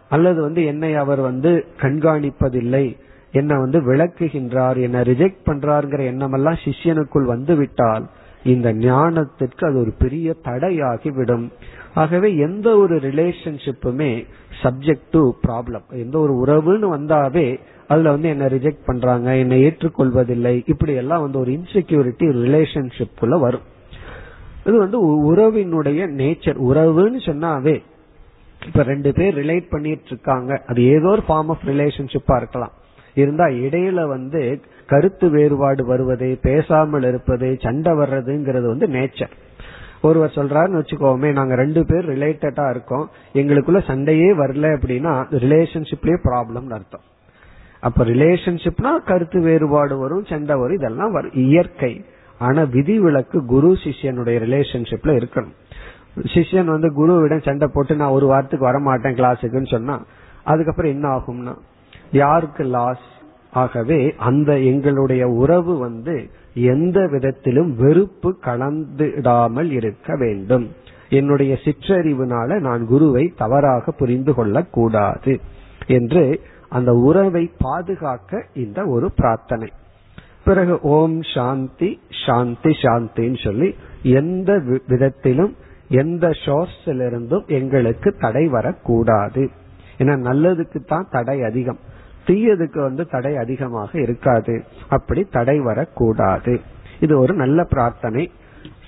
அல்லது 0.09 0.41
வந்து 0.41 0.65
என்னை 0.65 0.95
அவர் 0.95 1.19
வந்து 1.19 1.65
கண்காணிப்பதில்லை 1.81 2.97
என்ன 3.31 3.59
வந்து 3.59 3.79
விளக்குகின்றார் 3.81 4.77
என்ன 4.77 5.01
ரிஜெக்ட் 5.01 5.43
பண்றாருங்கிற 5.45 6.03
எண்ணமெல்லாம் 6.03 6.59
சிஷ்யனுக்குள் 6.63 7.25
வந்துவிட்டால் 7.25 8.05
இந்த 8.43 8.73
ஞானத்திற்கு 8.73 9.63
அது 9.67 9.79
ஒரு 9.79 9.93
பெரிய 9.97 10.35
தடையாகி 10.43 11.11
விடும் 11.13 11.51
ஆகவே 11.99 12.29
எந்த 12.47 12.67
ஒரு 12.77 12.95
ரிலேஷன்ஷிப்புமே 13.07 14.11
சப்ஜெக்ட் 14.61 15.09
டு 15.11 15.21
ப்ராப்ளம் 15.47 15.85
எந்த 16.03 16.15
ஒரு 16.19 16.33
உறவுன்னு 16.43 16.87
வந்தாவே 16.97 17.47
அதுல 17.91 18.11
வந்து 18.15 18.29
என்ன 18.33 18.45
ரிஜெக்ட் 18.53 18.87
பண்றாங்க 18.89 19.27
என்னை 19.41 19.57
ஏற்றுக்கொள்வதில்லை. 19.63 20.53
இப்படி 20.65 20.93
எல்லாம் 21.01 21.23
வந்து 21.25 21.39
ஒரு 21.39 21.51
இன்செக்யூரிட்டி 21.51 22.25
ரிலேஷன்ஷிப்புல 22.43 23.39
வரும். 23.45 23.65
இது 24.67 24.77
வந்து 24.83 24.99
உறவினுடைய 25.31 26.01
நேச்சர் 26.21 26.57
உறவுன்னு 26.69 27.19
சொன்னாவே 27.29 27.75
இப்ப 28.61 28.83
ரெண்டு 28.91 29.09
பேர் 29.17 29.37
ரிலேட் 29.41 29.67
பண்ணிட்டு 29.69 30.11
இருக்காங்க 30.13 30.51
அது 30.67 30.81
ஏதோ 30.95 31.09
ஒரு 31.15 31.23
ஃபார்ம் 31.27 31.51
ஆஃப் 31.53 31.65
ரிலேஷன்ஷிப்பா 31.71 32.35
இருக்கலாம். 32.41 32.73
இருந்தா 33.21 33.45
இடையில 33.65 33.99
வந்து 34.07 34.41
கருத்து 34.91 35.27
வேறுபாடு 35.29 35.83
வருவது 35.85 36.27
பேசாமல் 36.41 37.05
இருப்பது 37.11 37.47
சண்டை 37.65 37.93
வர்றதுங்கிறது 37.93 38.67
வந்து 38.73 38.87
நேச்சர் 38.97 39.33
ஒருவர் 40.01 40.31
சொல்றாருன்னு 40.35 40.81
வச்சுக்கோமே 40.81 41.31
நாங்க 41.31 41.55
ரெண்டு 41.55 41.85
பேர் 41.85 42.09
ரிலேட்டடா 42.09 42.69
இருக்கோம். 42.69 43.09
எங்களுக்குள்ள 43.33 43.87
சண்டையே 43.87 44.33
வரல 44.33 44.77
அப்படின்னா 44.77 45.25
ரிலேஷன்ஷிப்லயே 45.31 46.17
ப்ராப்ளம் 46.23 46.69
அர்த்தம். 46.69 47.01
அப்ப 47.79 48.05
ரிலேஷன்ஷிப்னா 48.05 49.03
கருத்து 49.05 49.41
வேறுபாடு 49.41 49.97
வரும் 49.97 50.25
சண்டை 50.25 50.59
வரும் 50.59 50.75
இதெல்லாம் 50.75 51.11
வரும். 51.11 51.33
இயற்கை. 51.33 52.05
ஆனா 52.39 52.61
விதிவிலக்கு 52.61 53.45
குரு 53.45 53.77
சிஷ்யனுடைய 53.83 54.37
ரிலேஷன்ஷிப்ல 54.45 55.21
இருக்கணும். 55.21 55.55
சிஷ்யன் 56.17 56.65
வந்து 56.65 56.89
குருவிடம் 56.89 57.41
சண்டை 57.41 57.67
போட்டு 57.73 57.95
நான் 57.95 58.09
ஒரு 58.09 58.25
வாரத்துக்கு 58.25 58.67
வரமாட்டேன் 58.67 59.17
கிளாஸுக்குன்னு 59.19 59.67
சொன்னா 59.67 60.03
அதுக்கப்புறம் 60.43 60.91
என்ன 60.91 61.07
ஆகும்னா 61.09 61.57
யாருக்கு 62.11 62.63
லாஸ் 62.63 63.16
ஆகவே 63.57 64.13
அந்த 64.17 64.59
எங்களுடைய 64.59 65.27
உறவு 65.27 65.77
வந்து 65.77 66.29
எந்த 66.53 67.07
விதத்திலும் 67.07 67.75
வெறுப்பு 67.75 68.37
கலந்துடாமல் 68.45 69.71
இருக்க 69.71 70.15
வேண்டும். 70.15 70.71
என்னுடைய 71.09 71.57
சிற்றறிவுனால 71.63 72.59
நான் 72.59 72.85
குருவை 72.85 73.33
தவறாக 73.37 73.91
புரிந்து 73.91 74.33
கொள்ளக் 74.33 74.71
கூடாது 74.71 75.39
என்று 75.87 76.41
அந்த 76.69 76.93
உறவை 76.93 77.51
பாதுகாக்க 77.59 78.45
இந்த 78.53 78.85
ஒரு 78.85 79.11
பிரார்த்தனை. 79.11 79.67
பிறகு 80.43 80.79
ஓம் 80.81 81.21
சாந்தி 81.35 81.99
சாந்தி 82.25 82.69
சாந்தின்னு 82.69 83.43
சொல்லி 83.43 83.75
எந்த 84.03 84.61
விதத்திலும் 84.87 85.55
எந்த 85.89 86.29
சோர்ஸிலிருந்தும் 86.29 87.45
எங்களுக்கு 87.45 88.15
தடை 88.19 88.47
வரக்கூடாது. 88.47 89.49
ஏன்னா 89.97 90.15
நல்லதுக்கு 90.29 90.85
தான் 90.85 91.07
தடை 91.11 91.43
அதிகம். 91.43 91.77
தீயதுக்கு 92.27 92.79
வந்து 92.79 93.05
தடை 93.05 93.37
அதிகமாக 93.37 93.99
இருக்காது. 93.99 94.63
அப்படி 94.89 95.23
தடை 95.23 95.59
வரக்கூடாது. 95.59 96.59
இது 96.99 97.19
ஒரு 97.19 97.33
நல்ல 97.33 97.63
பிரார்த்தனை. 97.63 98.31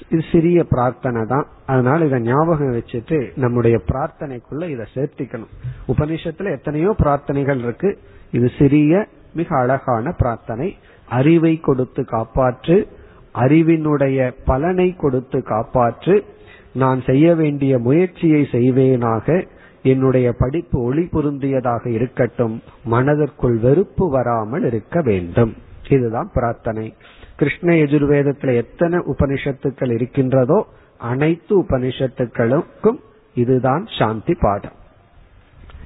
இது 0.09 0.21
சிறிய 0.31 0.63
பிரார்த்தனை 0.63 1.25
தான். 1.25 1.47
அதனால 1.65 2.05
இதை 2.05 2.19
ஞாபகம் 2.19 2.73
வச்சுட்டு 2.73 3.31
நம்முடைய 3.35 3.81
பிரார்த்தனைக்குள்ள 3.93 4.69
இதை 4.69 4.85
சேர்த்திக்கணும். 4.95 5.47
உபனிஷத்துல 5.87 6.51
எத்தனையோ 6.51 6.95
பிரார்த்தனைகள் 7.03 7.57
இருக்கு. 7.57 7.97
இது 8.31 8.51
சிறிய 8.57 9.07
மிக 9.33 9.57
அழகான 9.57 10.11
பிரார்த்தனை. 10.11 10.77
அறிவை 11.09 11.59
கொடுத்து 11.59 12.01
காப்பாற்று. 12.01 12.87
அறிவினுடைய 13.35 14.33
பலனை 14.45 14.95
கொடுத்து 14.95 15.39
காப்பாற்று. 15.39 16.23
நான் 16.71 17.01
செய்ய 17.01 17.35
வேண்டிய 17.35 17.79
முயற்சியை 17.79 18.47
செய்வேனாக. 18.51 19.47
என்னுடைய 19.84 20.34
படிப்பு 20.34 20.82
ஒளி 20.82 21.01
பொருந்தியதாக 21.01 21.88
இருக்கட்டும் 21.88 22.61
மனதிற்குள் 22.84 23.57
வெறுப்பு 23.57 24.09
வராமல் 24.09 24.63
இருக்க 24.63 25.01
வேண்டும். 25.01 25.55
இதுதான் 25.89 26.30
பிரார்த்தனை. 26.34 26.95
கிருஷ்ண 27.36 27.73
எஜுர்வேதத்துல 27.73 28.55
எத்தனை 28.55 28.99
உபனிஷத்துக்கள் 28.99 29.91
இருக்கின்றதோ 29.91 30.67
அனைத்து 30.97 31.61
உபனிஷத்துக்களுக்கும் 31.61 32.99
இதுதான் 33.34 33.86
சாந்தி 33.99 34.34
பாடம். 34.39 34.71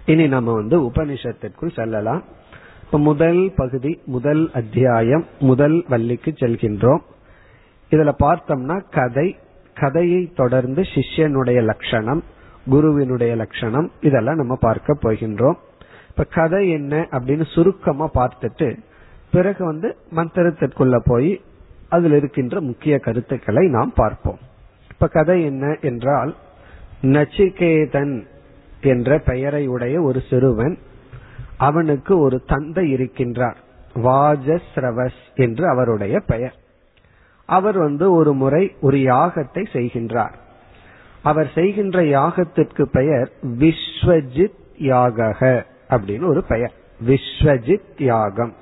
இனி 0.06 0.28
நம்ம 0.28 0.54
வந்து 0.54 0.80
உபனிஷத்திற்குள் 0.80 1.76
செல்லலாம். 1.76 2.24
இப்ப 2.84 3.00
முதல் 3.00 3.54
பகுதி 3.56 4.02
முதல் 4.06 4.52
அத்தியாயம் 4.54 5.26
முதல் 5.40 5.86
வள்ளிக்கு 5.90 6.32
செல்கின்றோம். 6.32 7.02
இதுல 7.92 8.12
பார்த்தோம்னா 8.20 8.82
கதை 8.90 9.38
கதையை 9.74 10.32
தொடர்ந்து 10.36 10.82
சிஷ்யனுடைய 10.82 11.64
லட்சணம். 11.64 12.24
குருவினுடைய 12.66 13.36
லட்சணம். 13.36 13.92
இதெல்லாம் 14.02 14.36
நம்ம 14.36 14.56
பார்க்க 14.56 14.98
போகின்றோம். 15.02 15.56
இப்ப 16.10 16.24
கதை 16.24 16.70
என்ன 16.70 17.08
அப்படின்னு 17.12 17.54
சுருக்கமா 17.54 18.10
பார்த்துட்டு 18.14 18.78
பிறகு 19.32 19.66
வந்து 19.66 19.98
மந்திரத்திற்குள்ள 20.16 21.00
போய் 21.06 21.42
அதில் 21.90 22.12
இருக்கின்ற 22.12 22.62
முக்கிய 22.62 23.00
கருத்துக்களை 23.00 23.68
நாம் 23.68 23.94
பார்ப்போம். 23.96 24.38
இப்ப 24.92 25.08
கதை 25.08 25.44
என்ன 25.44 25.78
என்றால் 25.82 26.36
நச்சிகேதன் 27.02 28.26
என்ற 28.82 29.18
பெயரை 29.18 29.68
உடைய 29.68 30.02
ஒரு 30.02 30.22
சிறுவன் 30.30 30.78
அவனுக்கு 31.58 32.20
ஒரு 32.20 32.44
தந்தை 32.46 32.94
இருக்கின்றார். 32.94 33.56
வாஜஸ்ரவஸ் 33.96 35.22
என்று 35.36 35.70
அவருடைய 35.70 36.20
பெயர். 36.20 36.56
அவர் 37.46 37.78
வந்து 37.78 38.12
ஒரு 38.14 38.34
முறை 38.34 38.76
ஒரு 38.82 38.98
யாகத்தை 38.98 39.66
செய்கின்றார். 39.74 40.34
அவர் 41.24 41.52
செய்கின்ற 41.56 42.02
யாகத்திற்கு 42.02 42.84
பெயர் 42.84 43.32
விஸ்வஜித் 43.60 44.62
யாகக 44.80 45.66
அப்படின்னு 45.90 46.26
ஒரு 46.26 46.44
பெயர். 46.44 46.74
விஸ்வஜித் 47.06 48.04
யாகம். 48.04 48.54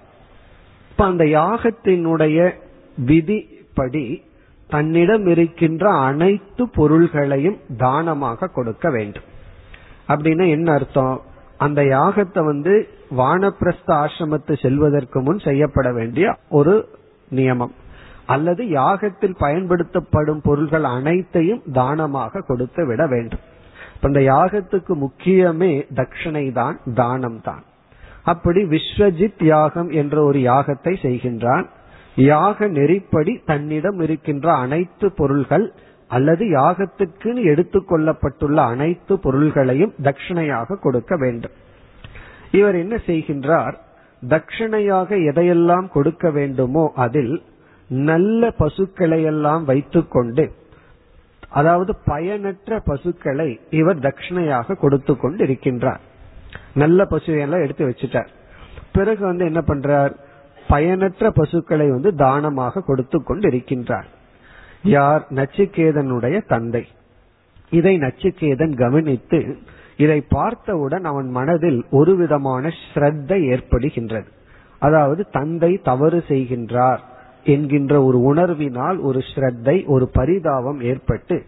இப்ப 0.92 1.06
அந்த 1.06 1.24
யாகத்தினுடைய 1.24 2.52
விதிப்படி 2.98 4.24
தன்னிடம் 4.70 5.26
இருக்கின்ற 5.26 5.90
அனைத்து 5.90 6.70
பொருள்களையும் 6.70 7.58
தானமாக 7.78 8.48
கொடுக்க 8.48 8.90
வேண்டும். 8.90 9.24
அப்படின்னா 10.08 10.50
என்ன 10.50 10.74
அர்த்தம்? 10.74 11.22
அந்த 11.58 11.82
யாகத்தை 11.82 12.46
வந்து 12.46 12.88
வானப்பிரஸ்த 13.18 13.88
ஆசிரமத்து 13.88 14.62
செல்வதற்கு 14.62 15.22
முன் 15.22 15.40
செய்யப்பட 15.40 15.94
வேண்டிய 15.94 16.38
ஒரு 16.50 16.90
நியமம். 17.36 17.72
அல்லது 18.34 18.64
யாகத்தில் 18.80 19.36
பயன்படுத்தப்படும் 19.38 20.42
பொருள்கள் 20.48 20.88
அனைத்தையும் 20.98 21.64
தானமாக 21.80 22.44
கொடுத்து 22.48 22.84
விட 22.88 23.02
வேண்டும். 23.08 23.44
இந்த 24.06 24.20
யாகத்துக்கு 24.34 24.94
முக்கியமே 25.04 25.74
தட்சிணை 26.00 26.46
தான் 26.52 26.78
தானம் 26.94 27.40
தான். 27.48 27.64
அப்படி 28.32 28.62
விஸ்வஜித் 28.74 29.44
யாகம் 29.54 29.90
என்ற 30.02 30.16
ஒரு 30.24 30.40
யாகத்தை 30.40 30.94
செய்கின்றான். 31.06 31.66
யாக 32.16 32.68
நெறிப்படி 32.78 33.34
தன்னிடம் 33.46 34.00
இருக்கின்ற 34.00 34.48
அனைத்து 34.64 35.08
பொருள்கள் 35.20 35.66
அல்லது 36.12 36.46
யாகத்துக்குன்னு 36.60 37.42
எடுத்துக்கொள்ளப்பட்டுள்ள 37.52 38.60
அனைத்து 38.74 39.14
பொருள்களையும் 39.20 39.94
தட்சிணையாக 40.04 40.80
கொடுக்க 40.80 41.16
வேண்டும். 41.16 41.56
இவர் 42.52 42.78
என்ன 42.84 42.96
செய்கின்றார்? 43.06 43.76
தட்சிணையாக 44.24 45.10
எதையெல்லாம் 45.30 45.88
கொடுக்க 45.92 46.26
வேண்டுமோ 46.32 46.84
அதில் 46.96 47.34
நல்ல 47.92 48.52
பசுக்களை 48.52 49.24
எல்லாம் 49.24 49.64
வைத்துக்கொண்டு 49.64 50.52
அதாவது 51.50 51.96
பயனற்ற 52.06 52.80
பசுக்களை 52.80 53.60
இவர் 53.70 54.00
தட்சிணையாக 54.00 54.76
கொடுத்து 54.76 55.18
கொண்டு 55.18 55.46
இருக்கின்றார் 55.46 56.00
நல்ல 56.74 57.04
பசுவையெல்லாம் 57.04 57.64
எடுத்து 57.64 57.88
வச்சுட்டார். 57.88 58.28
பிறகு 58.92 59.26
வந்து 59.26 59.46
என்ன 59.46 59.60
பண்றார்? 59.60 60.16
பயனற்ற 60.68 61.32
பசுக்களை 61.32 61.90
வந்து 61.90 62.16
தானமாக 62.16 62.82
கொடுத்து 62.82 63.24
கொண்டு 63.24 63.50
இருக்கின்றார் 63.50 64.06
யார்? 64.84 65.26
நச்சிகேதனுடைய 65.30 66.46
தந்தை. 66.48 66.88
இதை 67.70 67.98
நச்சிகேதன் 67.98 68.76
கவனித்து 68.76 69.58
இதை 69.98 70.22
பார்த்தவுடன் 70.30 71.04
அவன் 71.04 71.30
மனதில் 71.30 71.86
ஒரு 71.90 72.16
விதமான 72.16 72.68
ஸ்ரத்தை 72.68 73.40
ஏற்படுகின்றது. 73.54 74.26
அதாவது 74.80 75.30
தந்தை 75.30 75.80
தவறு 75.84 76.24
செய்கின்றார். 76.28 77.00
என்கின்ற 77.44 78.04
ஒரு 78.04 78.34
உணர்வினால் 78.34 79.00
ஒரு 79.00 79.20
ஸ்ரத்தை 79.36 79.86
ஒரு 79.86 80.08
பரிதாபம் 80.08 80.82
ஏற்பட்டு 80.82 81.44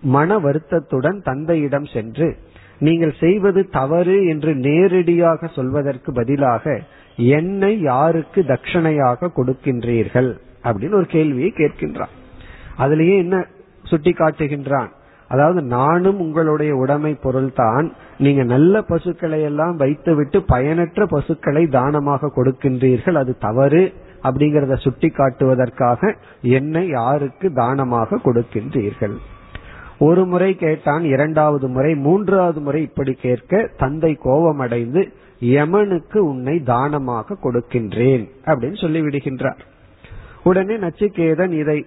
மன 0.00 0.38
வருத்தத்துடன் 0.38 1.22
தந்தையிடம் 1.22 1.84
சென்று 1.84 2.36
நீங்கள் 2.78 3.14
செய்வது 3.20 3.68
தவறு 3.68 4.26
என்று 4.26 4.54
நேரடியாக 4.54 5.46
சொல்வதற்கு 5.46 6.12
பதிலாக 6.12 6.80
என்னை 7.16 7.80
யாருக்கு 7.80 8.42
தட்சணையாக 8.42 9.30
கொடுக்கின்றீர்கள்? 9.36 10.38
அப்படின்னு 10.64 10.94
ஒரு 10.94 11.06
கேள்வியை 11.06 11.52
கேட்கின்றான். 11.56 12.12
அதுலயே 12.78 13.16
என்ன 13.16 13.46
சுட்டி 13.82 14.10
காட்டுகின்றான் 14.10 14.88
அதாவது 15.28 15.62
நானும் 15.62 16.20
உங்களுடைய 16.20 16.74
உடைமை 16.74 17.14
பொருள்தான் 17.14 17.92
நீங்க 18.18 18.42
நல்ல 18.42 18.82
பசுக்களை 18.82 19.42
எல்லாம் 19.42 19.76
வைத்துவிட்டு 19.76 20.42
பயனற்ற 20.42 21.06
பசுக்களை 21.06 21.66
தானமாக 21.66 22.32
கொடுக்கின்றீர்கள் 22.36 23.14
அது 23.14 23.38
தவறு. 23.38 23.92
அப்படிங்கறத 24.22 24.76
சுட்டி 24.76 25.08
காட்டுவதற்காக 25.08 26.14
என்னை 26.40 26.88
யாருக்கு 26.88 27.52
தானமாக 27.52 28.20
கொடுக்கின்றீர்கள்? 28.24 29.16
ஒரு 29.98 30.26
முறை 30.26 30.56
கேட்டான் 30.56 31.04
இரண்டாவது 31.04 31.68
முறை 31.68 31.94
மூன்றாவது 31.94 32.60
முறை 32.60 32.82
இப்படி 32.82 33.12
கேட்க 33.12 33.70
தந்தை 33.76 34.12
கோபமடைந்து 34.14 35.02
யமனுக்கு 35.40 36.18
உன்னை 36.18 36.56
தானமாக 36.62 37.36
கொடுக்கின்றேன் 37.42 38.24
அப்படின்னு 38.44 38.80
சொல்லி 38.80 39.00
விடுகின்றார் 39.00 39.60
உடனே 40.42 40.76
நச்சிகேதன் 40.76 41.52
இதை 41.52 41.86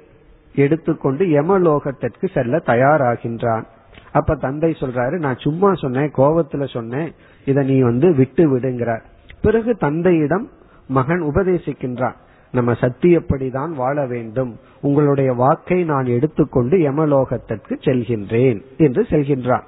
எடுத்துக்கொண்டு 0.56 1.26
யமலோகத்திற்கு 1.26 2.26
செல்ல 2.34 2.58
தயாராகின்றான். 2.66 3.66
அப்ப 4.12 4.36
தந்தை 4.36 4.72
சொல்றாரு 4.80 5.16
நான் 5.20 5.38
சும்மா 5.38 5.70
சொன்னேன் 5.74 6.12
கோபத்துல 6.18 6.66
சொன்னேன் 6.74 7.10
இத 7.46 7.62
நீ 7.62 7.82
வந்து 7.82 8.14
விட்டு 8.14 8.58
விடுங்கிறார் 8.58 9.04
பிறகு 9.42 9.72
தந்தையிடம் 9.76 10.46
மகன் 10.88 11.22
உபதேசிக்கின்றான். 11.22 12.16
நம்ம 12.56 12.72
சத்தியப்படிதான் 12.72 13.72
வாழ 13.76 14.06
வேண்டும்? 14.06 14.52
உங்களுடைய 14.82 15.30
வாக்கை 15.34 15.80
நான் 15.84 16.06
எடுத்துக்கொண்டு 16.06 16.78
யமலோகத்திற்கு 16.78 17.74
செல்கின்றேன் 17.86 18.60
என்று 18.78 19.02
செல்கின்றான். 19.10 19.66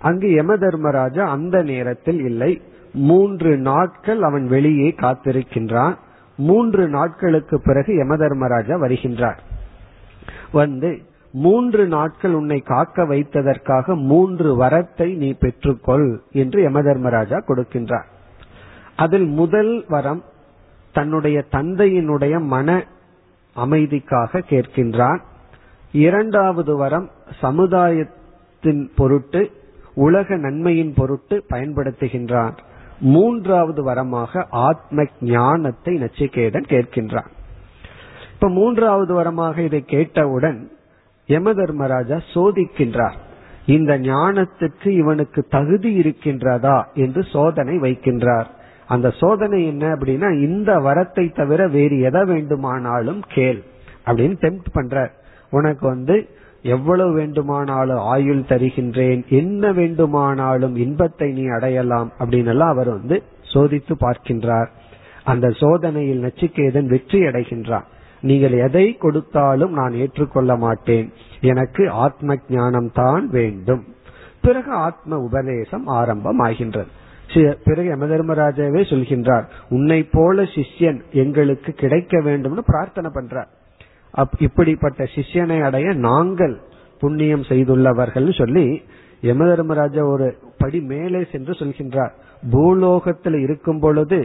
அங்கு 0.00 0.28
யம 0.32 0.56
தர்மராஜா 0.56 1.24
அந்த 1.28 1.56
நேரத்தில் 1.62 2.20
இல்லை. 2.24 2.52
மூன்று 2.92 3.50
நாட்கள் 3.58 4.22
அவன் 4.22 4.46
வெளியே 4.46 4.88
காத்திருக்கின்றான். 5.00 5.94
மூன்று 6.38 6.84
நாட்களுக்கு 6.88 7.56
பிறகு 7.60 7.96
யம 7.96 8.16
தர்மராஜா 8.16 8.74
வருகின்றார். 8.80 9.40
வந்து 10.52 10.90
மூன்று 11.32 11.82
நாட்கள் 11.86 12.34
உன்னை 12.34 12.58
காக்க 12.60 13.04
வைத்ததற்காக 13.04 13.94
மூன்று 14.04 14.48
வரத்தை 14.60 15.08
நீ 15.16 15.28
பெற்றுக்கொள் 15.40 16.08
என்று 16.32 16.58
யம 16.62 16.82
தர்மராஜா 16.82 17.38
கொடுக்கின்றார். 17.48 18.08
அதில் 18.96 19.28
முதல் 19.40 19.72
வரம் 19.88 20.22
தன்னுடைய 20.92 21.44
தந்தையினுடைய 21.52 22.40
மன 22.40 22.84
அமைதிக்காக 23.56 24.42
கேட்கின்றான். 24.50 25.18
இரண்டாவது 25.92 26.76
வரம் 26.76 27.10
சமுதாயத்தின் 27.40 28.90
பொருட்டு 28.96 29.50
உலக 29.94 30.36
நன்மையின் 30.36 30.94
பொருட்டு 30.94 31.44
பயன்படுத்துகின்றான். 31.50 32.58
மூன்றாவது 33.00 33.84
வரமாக 33.84 34.44
ஆத்ம 34.50 35.04
ஞானத்தை 35.20 35.94
நச்சிகேதன் 35.96 36.68
கேட்கின்றான். 36.68 37.30
இப்ப 38.34 38.48
மூன்றாவது 38.48 39.22
வரமாக 39.22 39.58
இதை 39.58 39.84
கேட்டவுடன் 39.84 40.70
யம 41.26 41.52
தர்மராஜா 41.52 42.20
சோதிக்கின்றார். 42.34 43.18
இந்த 43.66 43.98
ஞானத்துக்கு 43.98 44.88
இவனுக்கு 44.88 45.42
தகுதி 45.42 46.00
இருக்கின்றதா 46.00 46.84
என்று 46.94 47.22
சோதனை 47.22 47.76
வைக்கின்றார். 47.76 48.46
அந்த 48.94 49.08
சோதனை 49.20 49.58
என்ன 49.72 49.84
அப்படின்னா 49.94 50.28
இந்த 50.46 50.70
வரத்தை 50.86 51.24
தவிர 51.32 51.60
வேறு 51.76 51.96
எதை 52.08 52.22
வேண்டுமானாலும் 52.32 53.20
கேள் 53.34 53.60
அப்படின்னு 54.06 54.36
டெம்ட் 54.44 54.68
பண்ற. 54.72 54.96
உனக்கு 55.52 55.84
வந்து 55.86 56.16
எவ்வளவு 56.64 57.12
வேண்டுமானாலும் 57.18 58.02
ஆயுள் 58.12 58.48
தருகின்றேன் 58.50 59.20
என்ன 59.40 59.72
வேண்டுமானாலும் 59.78 60.74
இன்பத்தை 60.84 61.28
நீ 61.38 61.44
அடையலாம் 61.56 62.10
அப்படின்னு 62.20 62.52
எல்லாம் 62.54 62.72
அவர் 62.74 62.90
வந்து 62.96 63.16
சோதித்து 63.52 63.94
பார்க்கின்றார். 64.04 64.68
அந்த 65.24 65.46
சோதனையில் 65.62 66.24
நச்சிகேதன் 66.26 66.90
வெற்றி 66.94 67.20
அடைகின்றார் 67.28 67.88
நீங்கள் 68.22 68.54
எதை 68.66 68.86
கொடுத்தாலும் 69.02 69.72
நான் 69.72 69.94
ஏற்றுக்கொள்ள 70.02 70.52
மாட்டேன். 70.64 71.06
எனக்கு 71.50 71.82
ஆத்ம 72.04 72.36
ஞானம் 72.48 72.90
தான் 73.00 73.24
வேண்டும். 73.36 73.84
பிறகு 74.44 74.72
ஆத்ம 74.86 75.18
உபதேசம் 75.28 75.86
ஆரம்பம் 76.00 76.40
ஆகின்றது 76.46 76.90
பிறகு 77.64 77.88
யம 77.92 78.06
தர்மராஜாவே 78.12 78.82
சொல்கின்றார் 78.92 79.46
உன்னை 79.76 80.00
போல 80.14 80.42
சிஷ்யன் 80.54 81.00
எங்களுக்கு 81.22 81.72
கிடைக்க 81.82 82.18
வேண்டும்னு 82.26 82.62
பிரார்த்தனை 82.70 83.10
பண்றார். 83.14 83.50
இப்படிப்பட்ட 84.46 85.00
சிஷ்யனை 85.14 85.58
அடைய 85.68 85.88
நாங்கள் 86.08 86.56
புண்ணியம் 87.02 87.44
செய்துள்ளவர்கள் 87.50 88.28
சொல்லி 88.40 88.66
யம 89.28 89.46
தர்மராஜா 89.50 90.02
ஒரு 90.12 90.26
படி 90.58 90.78
மேலே 90.92 91.20
சென்று 91.32 91.52
சொல்கின்றார். 91.58 92.12
பூலோகத்தில் 92.52 93.38
இருக்கும் 93.46 93.80
பொழுது 93.80 94.20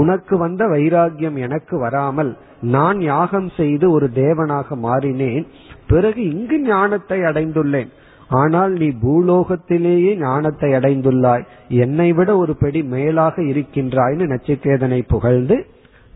உனக்கு 0.00 0.34
வந்த 0.38 0.62
வைராகியம் 0.72 1.36
எனக்கு 1.46 1.74
வராமல் 1.78 2.30
நான் 2.74 2.98
யாகம் 3.12 3.48
செய்து 3.56 3.86
ஒரு 3.90 4.06
தேவனாக 4.14 4.76
மாறினேன் 4.86 5.44
பிறகு 5.92 6.20
இங்கு 6.32 6.58
ஞானத்தை 6.64 7.18
அடைந்துள்ளேன். 7.20 7.90
ஆனால் 8.28 8.72
நீ 8.72 8.88
பூலோகத்திலேயே 8.88 10.16
ஞானத்தை 10.16 10.70
அடைந்துள்ளாய். 10.72 11.46
என்னை 11.68 12.12
விட 12.12 12.36
ஒரு 12.36 12.56
படி 12.56 12.82
மேலாக 12.82 13.42
இருக்கின்றாய்னு 13.42 14.24
நச்சிகேதனை 14.26 15.02
புகழ்ந்து 15.08 15.66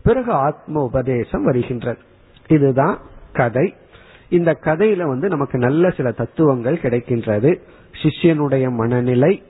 பிறகு 0.03 0.31
ஆத்ம 0.31 0.83
உபதேசம் 0.83 1.43
வருகின்றது. 1.43 1.99
இதுதான் 2.47 2.99
கதை. 3.33 3.75
இந்த 4.29 4.57
கதையில 4.61 5.03
வந்து 5.03 5.27
நமக்கு 5.27 5.57
நல்ல 5.57 5.89
சில 5.89 6.11
தத்துவங்கள் 6.11 6.79
கிடைக்கின்றது. 6.81 7.59
சிஷ்யனுடைய 8.03 8.71
மனநிலை. 8.71 9.43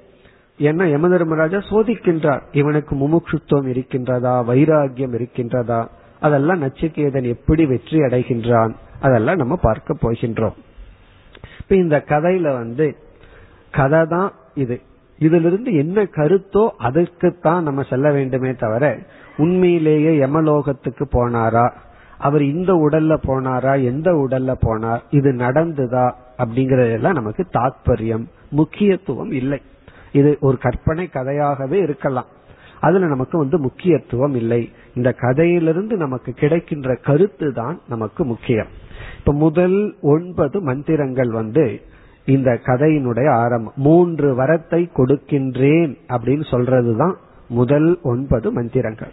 என்ன 0.57 0.88
யம 0.88 1.09
தர்மராஜா 1.09 1.57
சோதிக்கின்றார். 1.57 2.41
இவனுக்கு 2.51 2.95
முமுட்சுத்துவம் 2.95 3.68
இருக்கின்றதா? 3.68 4.43
வைராகியம் 4.43 5.16
இருக்கின்றதா? 5.16 5.88
அதெல்லாம் 6.20 6.62
நச்சுக்கேதன் 6.62 7.24
எப்படி 7.24 7.66
வெற்றி 7.66 7.97
அடைகின்றான்? 7.97 8.74
அதெல்லாம் 8.99 9.36
நம்ம 9.36 9.55
பார்க்க 9.55 9.95
போகின்றோம். 10.01 10.53
இப்ப 11.72 11.84
இந்த 11.84 12.05
கதையில 12.07 12.53
வந்து 12.53 12.95
கதை 13.72 14.05
தான் 14.05 14.32
இது. 14.53 14.82
இதுல 15.19 15.45
இருந்து 15.45 15.74
என்ன 15.74 16.03
கருத்தோ 16.03 16.69
அதுக்குத்தான் 16.78 17.63
நம்ம 17.63 17.84
செல்ல 17.84 18.11
வேண்டுமே 18.11 18.53
தவிர 18.53 18.97
உண்மையிலேயே 19.38 20.09
யமலோகத்துக்கு 20.09 21.05
போனாரா? 21.11 21.72
அவர் 22.17 22.43
இந்த 22.43 22.74
உடல்ல 22.74 23.17
போனாரா? 23.28 23.84
எந்த 23.84 24.11
உடல்ல 24.11 24.55
போனார்? 24.65 24.99
இது 25.09 25.32
நடந்துதா? 25.32 26.11
அப்படிங்கறதெல்லாம் 26.38 27.13
நமக்கு 27.13 27.45
தாத்பரியம் 27.53 28.26
முக்கியத்துவம் 28.49 29.32
இல்லை. 29.32 29.61
இது 30.11 30.38
ஒரு 30.41 30.57
கற்பனை 30.57 31.09
கதையாகவே 31.13 31.74
இருக்கலாம். 31.74 32.26
அதுல 32.80 33.05
நமக்கு 33.05 33.38
வந்து 33.38 33.59
முக்கியத்துவம் 33.59 34.36
இல்லை. 34.36 34.72
இந்த 34.95 35.11
கதையிலிருந்து 35.11 35.97
நமக்கு 35.97 36.32
கிடைக்கின்ற 36.32 36.95
கருத்து 36.95 37.53
தான் 37.53 37.80
நமக்கு 37.89 38.26
முக்கியம். 38.26 38.81
இப்ப 39.22 39.34
முதல் 39.34 39.95
ஒன்பது 40.01 40.61
மந்திரங்கள் 40.61 41.32
வந்து 41.32 41.82
இந்த 42.26 42.59
கதையினுடைய 42.65 43.30
ஆரம்பம். 43.30 43.74
மூன்று 43.76 44.36
வரத்தை 44.36 44.89
கொடுக்கின்றேன் 44.97 45.91
அப்படின்னு 46.09 46.45
சொல்றதுதான் 46.51 47.13
முதல் 47.49 47.99
ஒன்பது 48.03 48.51
மந்திரங்கள். 48.51 49.11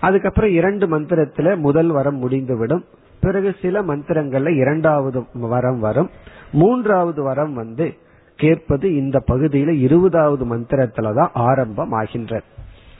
அதுக்கப்புறம் 0.00 0.50
இரண்டு 0.50 0.86
மந்திரத்துல 0.86 1.56
முதல் 1.56 1.86
வரம் 1.86 2.16
முடிந்துவிடும். 2.16 2.84
பிறகு 3.20 3.54
சில 3.62 3.82
மந்திரங்கள்ல 3.82 4.56
இரண்டாவது 4.56 5.24
வரம் 5.34 5.78
வரும். 5.78 6.10
மூன்றாவது 6.52 7.22
வரம் 7.22 7.54
வந்து 7.54 7.94
கேட்பது 8.36 8.94
இந்த 8.96 9.22
பகுதியில 9.30 9.68
இருபதாவது 9.68 10.44
மந்திரத்துலதான் 10.44 11.28
ஆரம்பம் 11.32 11.92
ஆகின்றது 11.92 12.44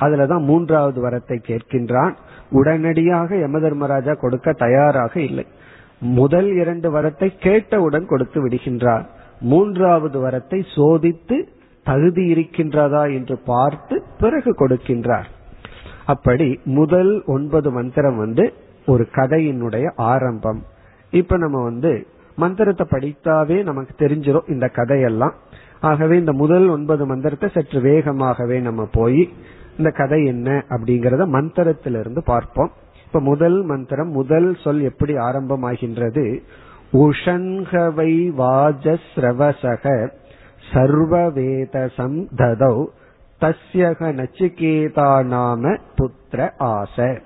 அதுலதான் 0.00 0.44
மூன்றாவது 0.44 0.98
வரத்தை 1.08 1.38
கேட்கின்றான். 1.48 2.14
உடனடியாக 2.50 3.36
யம 3.36 3.58
தர்மராஜா 3.58 4.12
கொடுக்க 4.14 4.52
தயாராக 4.52 5.20
இல்லை. 5.20 5.46
முதல் 6.00 6.52
இரண்டு 6.52 6.92
வரத்தை 6.92 7.38
கேட்டவுடன் 7.38 8.06
கொடுத்து 8.06 8.48
விடுகின்றார். 8.48 9.06
மூன்றாவது 9.40 10.28
வரத்தை 10.28 10.64
சோதித்து 10.76 11.48
தகுதி 11.84 12.32
இருக்கின்றதா 12.34 13.14
என்று 13.14 13.38
பார்த்து 13.38 14.02
பிறகு 14.18 14.54
கொடுக்கின்றார். 14.58 15.24
அப்படி 16.04 16.60
முதல் 16.64 17.22
ஒன்பது 17.24 17.70
மந்திரம் 17.70 18.16
வந்து 18.16 18.52
ஒரு 18.86 19.08
கதையினுடைய 19.12 19.90
ஆரம்பம். 19.96 20.62
இப்ப 21.10 21.36
நம்ம 21.36 21.62
வந்து 21.62 22.06
மந்திரத்தை 22.36 22.86
படித்தாவே 22.90 23.62
நமக்கு 23.62 24.06
தெரிஞ்சிடும் 24.06 24.50
இந்த 24.50 24.68
கதையெல்லாம். 24.68 25.34
ஆகவே 25.80 26.18
இந்த 26.18 26.32
முதல் 26.32 26.68
ஒன்பது 26.68 27.06
மந்திரத்தை 27.06 27.48
சற்று 27.48 27.80
வேகமாகவே 27.80 28.60
நம்ம 28.60 28.88
போய் 28.92 29.28
இந்த 29.78 29.90
கதை 29.90 30.24
என்ன 30.24 30.64
அப்படிங்கறத 30.68 31.26
மந்திரத்திலிருந்து 31.26 32.18
பார்ப்போம். 32.24 32.72
இப்ப 33.06 33.20
முதல் 33.20 33.62
மந்திரம் 33.62 34.08
முதல் 34.08 34.56
சொல் 34.64 34.80
எப்படி 34.80 35.14
ஆரம்பமாகின்றது? 35.14 36.40
உஷன்கவை 36.92 38.12
வாஜஸ்ரவசக 38.38 40.10
சர்வவேதசம் 40.72 42.18
ததௌ 42.36 42.84
தஸ்யக 43.40 44.00
நச்சிகேதா 44.12 45.24
நாம 45.24 45.76
புத்திர 45.98 46.50
ஆச. 46.58 47.20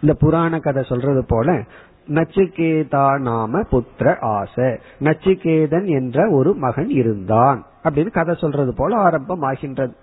இந்த 0.00 0.14
புராண 0.14 0.58
கதை 0.58 0.82
சொல்றது 0.82 1.24
போல 1.28 1.62
நச்சிகேதா 2.08 3.18
நாம 3.18 3.60
புத்திர 3.60 4.16
ஆச. 4.20 4.78
நச்சிகேதன் 5.00 5.86
என்ற 5.86 6.30
ஒரு 6.30 6.54
மகன் 6.54 6.88
இருந்தான் 6.88 7.66
அப்படின்னு 7.84 8.10
கதை 8.10 8.34
சொல்றது 8.34 8.74
போல 8.74 8.96
ஆரம்பம் 8.96 9.42
ஆகின்றது 9.42 9.94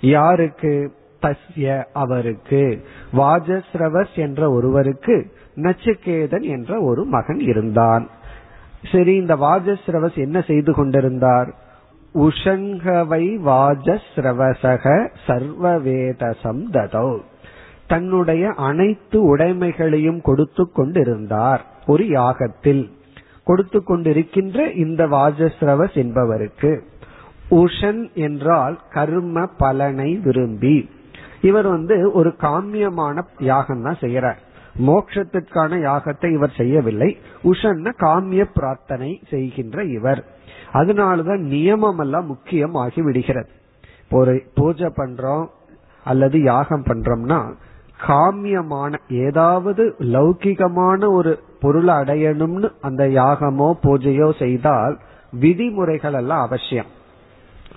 யாருக்கு? 0.00 0.98
தஸ்ய 1.22 1.84
அவருக்கு 1.92 2.84
வாஜஸ்ரவஸ் 3.12 4.14
என்ற 4.14 4.50
ஒருவருக்கு 4.50 5.32
நச்சுக்கேதன் 5.54 6.42
என்ற 6.42 6.80
ஒரு 6.80 7.04
மகன் 7.04 7.40
இருந்தான். 7.40 8.08
சரி 8.92 9.14
இந்த 9.14 9.36
வாஜஸ்ரவஸ் 9.36 10.14
என்ன 10.14 10.40
செய்து 10.40 10.72
கொண்டிருந்தார்? 10.72 11.54
உஷங்கவை 12.14 13.38
வாஜஸ்ரவசக 13.46 15.08
சர்வவேதசம் 15.26 16.62
ததோ. 16.72 17.20
தன்னுடைய 17.86 18.52
அனைத்து 18.56 19.22
உடைமைகளையும் 19.22 20.20
கொடுத்து 20.20 20.72
கொண்டிருந்தார் 20.72 21.64
ஒரு 21.86 22.04
யாகத்தில். 22.04 22.90
கொடுத்து 23.44 23.82
கொண்டிருக்கின்ற 23.82 24.76
இந்த 24.76 25.06
வாஜஸ்ரவஸ் 25.06 25.94
என்பவருக்கு 25.94 26.84
உஷன் 27.50 28.12
என்றால் 28.12 28.78
கர்ம 28.90 29.46
பலனை 29.46 30.20
விரும்பி. 30.24 30.90
இவர் 31.42 31.68
வந்து 31.68 32.12
ஒரு 32.12 32.34
காமியமான 32.40 33.24
யாகம் 33.38 33.82
தான் 33.82 34.00
செய்யறார். 34.00 34.40
மோட்சத்திற்கான 34.86 35.78
யாகத்தை 35.78 36.32
இவர் 36.32 36.52
செய்யவில்லை. 36.56 37.18
உஷன்ன 37.44 37.92
காமிய 37.98 38.44
பிரார்த்தனை 38.54 39.20
செய்கின்ற 39.30 39.84
இவர். 39.84 40.24
அதனாலதான் 40.72 41.42
நியமம் 41.54 41.98
எல்லாம் 41.98 42.26
முக்கியம் 42.26 42.74
ஆகி 42.74 43.02
விடுகிறது 43.02 43.48
ஒரு 44.10 44.42
பூஜை 44.54 44.88
பண்றோம் 44.96 45.46
அல்லது 46.04 46.42
யாகம் 46.42 46.82
பண்றோம்னா 46.82 47.52
காமியமான 48.06 48.98
ஏதாவது 49.08 49.94
லௌகிகமான 49.98 51.12
ஒரு 51.12 51.38
பொருளை 51.60 51.94
அடையணும்னு 51.94 52.68
அந்த 52.80 53.04
யாகமோ 53.04 53.72
பூஜையோ 53.82 54.38
செய்தால் 54.38 54.98
விதிமுறைகள் 55.32 56.12
எல்லாம் 56.12 56.40
அவசியம். 56.40 56.86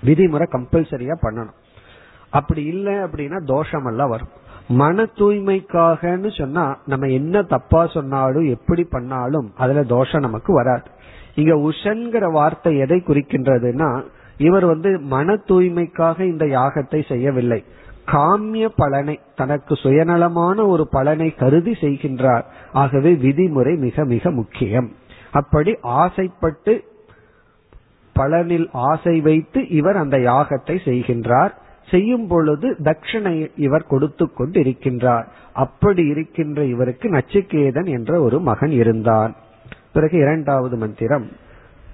விதிமுறை 0.04 0.46
கம்பல்சரியா 0.52 1.16
பண்ணணும். 1.22 1.58
அப்படி 2.38 2.62
இல்லை 2.72 2.94
அப்படின்னா 3.04 3.38
தோஷம் 3.44 3.86
எல்லாம் 3.90 4.12
வரும். 4.14 4.32
மன 4.80 5.04
தூய்மைக்காகன்னு 5.18 6.30
சொன்னா 6.36 6.64
நம்ம 6.92 7.08
என்ன 7.18 7.42
தப்பா 7.52 7.82
சொன்னாலும் 7.96 8.46
எப்படி 8.56 8.82
பண்ணாலும் 8.94 9.48
அதுல 9.56 9.82
தோஷம் 9.94 10.26
நமக்கு 10.26 10.52
வராது. 10.54 10.86
இங்க 11.34 11.54
உஷன்கிற 11.68 12.24
வார்த்தை 12.32 12.72
எதை 12.84 12.98
குறிக்கின்றதுன்னா 13.06 13.88
இவர் 14.38 14.66
வந்து 14.66 14.90
மன 15.14 15.34
தூய்மைக்காக 15.48 16.18
இந்த 16.32 16.44
யாகத்தை 16.58 17.00
செய்யவில்லை. 17.08 17.60
காமிய 18.12 18.66
பலனை 18.76 19.14
தனக்கு 19.36 19.74
சுயநலமான 19.82 20.56
ஒரு 20.66 20.84
பலனை 20.88 21.28
கருதி 21.34 21.74
செய்கின்றார். 21.80 22.44
ஆகவே 22.72 23.12
விதிமுறை 23.24 23.74
மிக 23.84 24.04
மிக 24.04 24.30
முக்கியம். 24.30 24.88
அப்படி 25.32 25.72
ஆசைப்பட்டு 26.00 26.74
பலனில் 28.16 28.66
ஆசை 28.90 29.16
வைத்து 29.20 29.60
இவர் 29.78 29.96
அந்த 29.96 30.16
யாகத்தை 30.30 30.76
செய்கின்றார். 30.88 31.54
செய்யும் 31.90 32.26
பொழுது 32.26 32.76
தட்சிணை 32.82 33.50
இவர் 33.56 33.86
கொடுத்து 33.86 34.32
கொண்டு 34.32 34.62
இருக்கின்றார் 34.62 35.24
அப்படி 35.52 36.06
இருக்கின்ற 36.06 36.64
இவருக்கு 36.64 37.10
நச்சிகேதன் 37.10 37.86
என்ற 37.86 38.20
ஒரு 38.20 38.40
மகன் 38.40 38.70
இருந்தான். 38.70 39.34
பிறகு 39.92 40.18
இரண்டாவது 40.18 40.76
மந்திரம். 40.76 41.28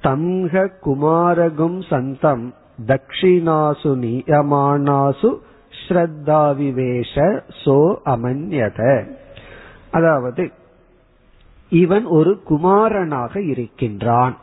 தம்ஹ 0.02 0.68
குமாரகும் 0.84 1.82
சந்தம் 1.88 2.54
தக்ஷிணாசு 2.86 3.90
நியமானாசு 4.04 5.36
ஸ்ரத்தாவிவேஷ 5.80 7.40
சோ 7.64 7.96
அமன்யத. 8.04 9.04
அதாவது 9.90 10.50
இவன் 11.70 12.04
ஒரு 12.04 12.42
குமாரனாக 12.42 13.42
இருக்கின்றான். 13.42 14.36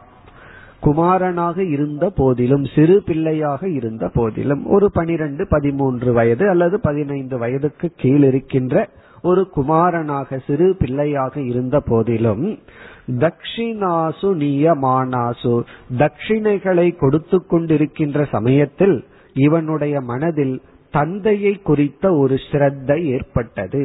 குமாரனாக 0.87 1.57
இருந்த 1.75 2.05
போதிலும் 2.15 2.65
சிறு 2.75 2.95
பிள்ளையாக 3.05 3.69
இருந்த 3.69 4.05
போதிலும் 4.13 4.63
ஒரு 4.67 4.87
பனிரெண்டு 4.91 5.43
பதிமூன்று 5.47 6.09
வயது 6.13 6.45
அல்லது 6.49 6.77
பதினைந்து 6.79 7.37
வயதுக்கு 7.37 7.87
கீழ் 7.95 8.23
இருக்கின்ற 8.23 8.85
ஒரு 9.21 9.41
குமாரனாக 9.49 10.39
சிறு 10.47 10.67
பிள்ளையாக 10.79 11.33
இருந்த 11.41 11.77
போதிலும் 11.89 12.45
தக்ஷினாசு 13.23 14.29
நியமானாசு 14.41 15.53
தட்சிணைகளை 15.97 16.87
கொடுத்து 16.97 17.37
கொண்டிருக்கின்ற 17.51 18.25
சமயத்தில் 18.31 18.97
இவனுடைய 19.35 19.95
மனதில் 20.01 20.55
தந்தையை 20.93 21.53
குறித்த 21.61 22.11
ஒரு 22.13 22.35
ஸ்ரத்தை 22.47 22.99
ஏற்பட்டது. 23.15 23.81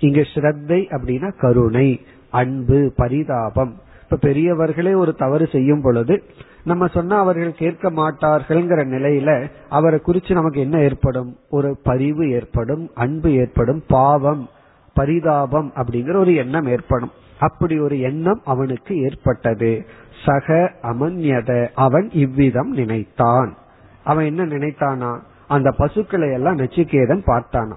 இங்கு 0.00 0.24
ஸ்ரத்தை 0.34 0.80
அப்படின்னா 0.94 1.30
கருணை 1.40 1.88
அன்பு 2.32 2.78
பரிதாபம். 2.96 3.74
இப்ப 4.10 4.28
பெரியவர்களே 4.28 4.96
ஒரு 4.96 5.14
தவறு 5.14 5.46
செய்யும் 5.46 5.80
பொழுது 5.80 6.22
நம்ம 6.64 6.86
சொன்னா 6.86 7.18
அவர்கள் 7.18 7.54
கேட்க 7.54 7.90
மாட்டார்கள்ங்கிற 7.90 8.84
நிலையில 8.84 9.50
அவரை 9.68 10.00
குறிச்சு 10.06 10.32
நமக்கு 10.32 10.60
என்ன 10.60 10.78
ஏற்படும்? 10.78 11.36
ஒரு 11.50 11.78
பரிவு 11.82 12.30
ஏற்படும் 12.30 12.90
அன்பு 12.94 13.32
ஏற்படும் 13.32 13.82
பாவம் 13.88 14.48
பரிதாபம் 14.94 15.72
அப்படிங்கிற 15.76 16.16
ஒரு 16.16 16.34
எண்ணம் 16.34 16.66
ஏற்படும். 16.66 17.10
அப்படி 17.38 17.78
ஒரு 17.78 18.00
எண்ணம் 18.00 18.40
அவனுக்கு 18.44 19.02
ஏற்பட்டது. 19.02 19.86
சக 20.24 20.72
அமன்யத 20.82 21.68
அவன் 21.74 22.10
இவ்விதம் 22.12 22.70
நினைத்தான். 22.70 23.56
அவன் 24.04 24.24
என்ன 24.24 24.44
நினைத்தானா? 24.44 25.20
அந்த 25.48 25.70
பசுக்களை 25.70 26.32
எல்லாம் 26.32 26.56
நச்சுக்கேதன் 26.56 27.22
பார்த்தானா? 27.26 27.74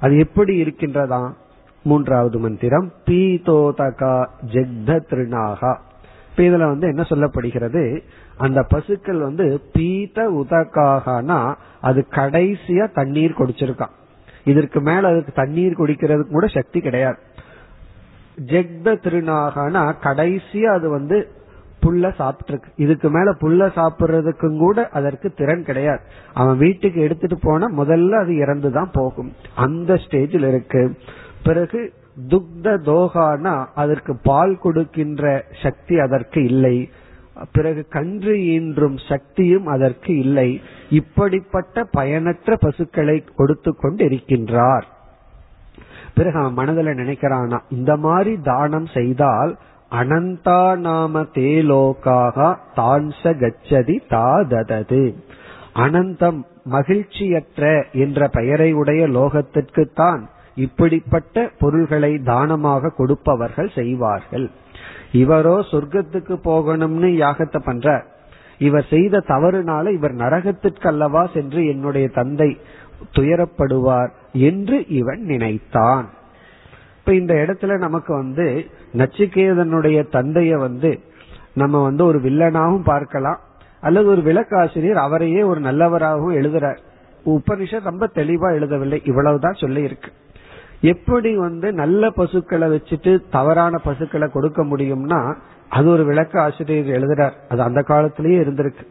அது 0.00 0.18
எப்படி 0.18 0.62
இருக்கின்றதா? 0.62 1.32
மூன்றாவது 1.82 2.38
மந்திரம் 2.38 2.92
பீதோதகா 3.04 4.24
ஜெக்த 4.52 5.00
திருநாகா 5.10 5.72
இப்ப 6.30 6.42
இதுல 6.42 6.66
வந்து 6.66 6.86
என்ன 6.86 7.02
சொல்லப்படுகிறது? 7.08 8.02
அந்த 8.36 8.62
பசுக்கள் 8.62 9.18
வந்து 9.18 9.60
பீத 9.72 10.30
உதகாகனா 10.30 11.54
அது 11.80 12.06
கடைசியா 12.10 12.92
தண்ணீர் 12.92 13.38
குடிச்சிருக்கான். 13.38 13.94
இதற்கு 14.44 14.80
மேல 14.80 15.08
அதுக்கு 15.08 15.32
தண்ணீர் 15.32 15.78
குடிக்கிறதுக்கு 15.78 16.30
கூட 16.30 16.46
சக்தி 16.46 16.80
கிடையாது. 16.80 17.18
ஜெக்த 18.46 18.94
திருநாகனா 19.04 19.94
கடைசியா 20.02 20.64
அது 20.64 20.88
வந்து 20.88 21.28
புல்ல 21.82 22.12
சாப்பிட்டுருக்கு. 22.18 22.70
இதுக்கு 22.76 23.10
மேல 23.10 23.30
புல்ல 23.32 23.68
சாப்பிடுறதுக்கும் 23.68 24.58
கூட 24.58 24.88
அதற்கு 24.88 25.32
திறன் 25.32 25.64
கிடையாது. 25.64 26.00
அவன் 26.34 26.58
வீட்டுக்கு 26.58 27.00
எடுத்துட்டு 27.00 27.38
போனா 27.42 27.66
முதல்ல 27.66 28.10
அது 28.10 28.32
இறந்துதான் 28.32 28.92
போகும். 28.92 29.32
அந்த 29.54 29.94
ஸ்டேஜில் 29.94 30.48
இருக்கு. 30.48 30.98
பிறகு 31.42 31.80
துக்த 32.30 32.72
தோகானா 32.86 33.54
அதற்கு 33.74 34.12
பால் 34.22 34.54
கொடுக்கின்ற 34.58 35.24
சக்தி 35.62 35.98
அதற்கு 35.98 36.40
இல்லை. 36.44 36.76
பிறகு 37.52 37.82
கன்று 37.88 38.34
ஈன்றும் 38.54 38.98
சக்தியும் 39.08 39.66
அதற்கு 39.66 40.12
இல்லை. 40.18 40.50
இப்படிப்பட்ட 40.90 41.84
பயனற்ற 41.98 42.56
பசுக்களை 42.56 43.16
கொடுத்து 43.36 43.70
கொண்டு 43.76 44.04
இருக்கின்றார் 44.04 44.86
பிறகு 46.14 46.36
அவன் 46.38 46.52
மனதில் 46.52 46.98
நினைக்கிறானா 47.00 47.58
இந்த 47.68 47.92
மாதிரி 47.96 48.32
தானம் 48.42 48.88
செய்தால் 48.96 49.52
அனந்தா 49.92 50.62
நாம 50.78 51.22
தேலோக்காக 51.34 52.36
தான்ச 52.76 53.32
கச்சதி 53.42 53.96
தாததது 54.08 55.04
அனந்தம் 55.74 56.40
மகிழ்ச்சியற்ற 56.70 57.62
என்ற 57.94 58.28
பெயரை 58.28 58.70
உடைய 58.72 59.02
லோகத்திற்குத்தான் 59.08 60.22
இப்படிப்பட்ட 60.54 61.50
பொருள்களை 61.58 62.18
தானமாக 62.18 62.92
கொடுப்பவர்கள் 62.96 63.70
செய்வார்கள். 63.74 64.50
இவரோ 65.12 65.62
சொர்க்கத்துக்கு 65.70 66.34
போகணும்னு 66.44 67.08
யாகத்தை 67.24 67.58
பண்ற 67.64 68.04
இவர் 68.58 68.86
செய்த 68.90 69.18
தவறுனால 69.18 69.92
இவர் 69.92 70.14
நரகத்திற்கு 70.14 70.86
அல்லவா 70.86 71.26
சென்று 71.26 71.66
என்னுடைய 71.66 72.08
தந்தை 72.08 72.58
துயரப்படுவார் 73.18 74.08
என்று 74.32 74.86
இவன் 74.86 75.20
நினைத்தான். 75.20 76.08
இப்ப 76.98 77.14
இந்த 77.14 77.34
இடத்துல 77.34 77.78
நமக்கு 77.78 78.14
வந்து 78.14 78.66
நச்சிகேதனுடைய 78.96 80.04
தந்தைய 80.12 80.54
வந்து 80.56 81.00
நம்ம 81.54 81.82
வந்து 81.82 82.04
ஒரு 82.04 82.18
வில்லனாகவும் 82.18 82.84
பார்க்கலாம். 82.84 83.40
அல்லது 83.80 84.06
ஒரு 84.06 84.20
விளக்காசிரியர் 84.20 85.04
அவரையே 85.06 85.42
ஒரு 85.42 85.60
நல்லவராகவும் 85.60 86.36
எழுதுறார். 86.36 86.78
உபனிஷத் 87.26 87.82
ரொம்ப 87.82 88.10
தெளிவா 88.14 88.48
எழுதவில்லை. 88.58 89.00
இவ்வளவுதான் 89.04 89.52
சொல்லி 89.52 89.82
இருக்கு 89.82 90.12
எப்படி 90.80 91.36
வந்து 91.36 91.72
நல்ல 91.72 92.10
பசுக்களை 92.10 92.68
வச்சுட்டு 92.68 93.20
தவறான 93.30 93.78
பசுக்களை 93.78 94.28
கொடுக்க 94.28 94.64
முடியும்னா 94.64 95.34
அது 95.68 95.88
ஒரு 95.90 96.04
விளக்க 96.04 96.40
ஆசிரியர் 96.40 97.00
எழுதுறார். 97.00 97.32
அது 97.48 97.62
அந்த 97.62 97.82
காலத்திலேயே 97.82 98.38
இருந்திருக்கு. 98.38 98.84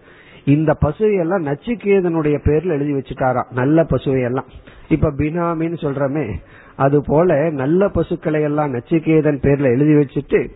இந்த 0.46 0.78
பசுவை 0.82 1.20
எல்லாம் 1.20 1.46
நச்சுக்கேதனுடைய 1.46 2.38
பேர்ல 2.44 2.66
எழுதி 2.66 2.94
வச்சுட்டாரா 2.94 3.44
நல்ல 3.52 3.84
பசுவை 3.84 4.24
எல்லாம் 4.24 4.46
இப்ப 4.90 5.12
பினாமின்னு 5.12 5.78
சொல்றமே 5.82 6.34
அது 6.76 7.04
போல 7.06 7.50
நல்ல 7.50 7.90
பசுக்களை 7.90 8.42
எல்லாம் 8.42 8.74
நச்சுக்கேதன் 8.74 9.42
பேர்ல 9.42 9.64
எழுதி 9.64 9.94
வச்சுட்டு 9.94 10.50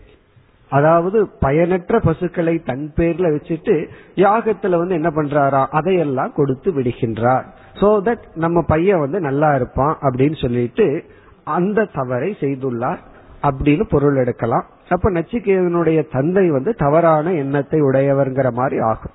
அதாவது 0.69 1.29
பயனற்ற 1.39 1.99
பசுக்களை 1.99 2.61
தன் 2.63 2.93
பேர்ல 2.95 3.25
வச்சுட்டு 3.35 3.89
யாகத்துல 4.15 4.77
வந்து 4.77 4.93
என்ன 4.93 5.09
பண்றாரா 5.09 5.65
அதையெல்லாம் 5.65 6.33
கொடுத்து 6.33 6.71
விடுகின்றார். 6.71 7.43
சோ 7.79 7.89
தட் 8.07 8.23
நம்ம 8.35 8.61
பையன் 8.61 8.99
வந்து 8.99 9.19
நல்லா 9.19 9.55
இருப்பான் 9.55 9.97
அப்படின்னு 10.01 10.41
சொல்லிட்டு 10.41 11.05
அந்த 11.43 11.85
தவறை 11.85 12.35
செய்துள்ளார் 12.39 12.97
அப்படின்னு 13.43 13.83
பொருள் 13.89 14.15
எடுக்கலாம். 14.15 14.65
அப்ப 14.89 15.11
நச்சிகேதனுடைய 15.11 16.11
தந்தை 16.11 16.49
வந்து 16.49 16.73
தவறான 16.73 17.33
எண்ணத்தை 17.33 17.81
உடையவர்ங்கிற 17.81 18.51
மாதிரி 18.51 18.79
ஆகும். 18.79 19.11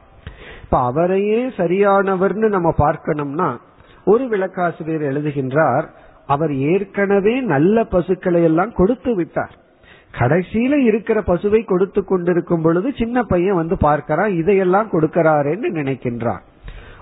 இப்ப 0.64 0.78
அவரையே 0.78 1.46
சரியானவர்னு 1.46 2.48
நம்ம 2.48 2.74
பார்க்கணும்னா 2.78 3.56
ஒரு 4.04 4.24
விளக்காசிரியர் 4.24 5.04
எழுதுகின்றார் 5.10 5.86
அவர் 6.26 6.54
ஏற்கனவே 6.54 7.40
நல்ல 7.40 7.84
பசுக்களை 7.84 8.42
எல்லாம் 8.42 8.72
கொடுத்து 8.72 9.14
விட்டார். 9.14 9.54
கடைசியில 10.18 10.74
இருக்கிற 10.76 11.20
பசுவை 11.20 11.64
கொடுத்து 11.64 12.04
கொண்டிருக்கும் 12.04 12.62
பொழுது 12.62 12.92
சின்ன 12.96 13.22
பையன் 13.22 13.54
வந்து 13.54 13.76
பார்க்கிறான் 13.78 14.32
இதையெல்லாம் 14.32 14.90
கொடுக்கிறாரேன்னு 14.92 15.68
நினைக்கின்றான். 15.70 16.42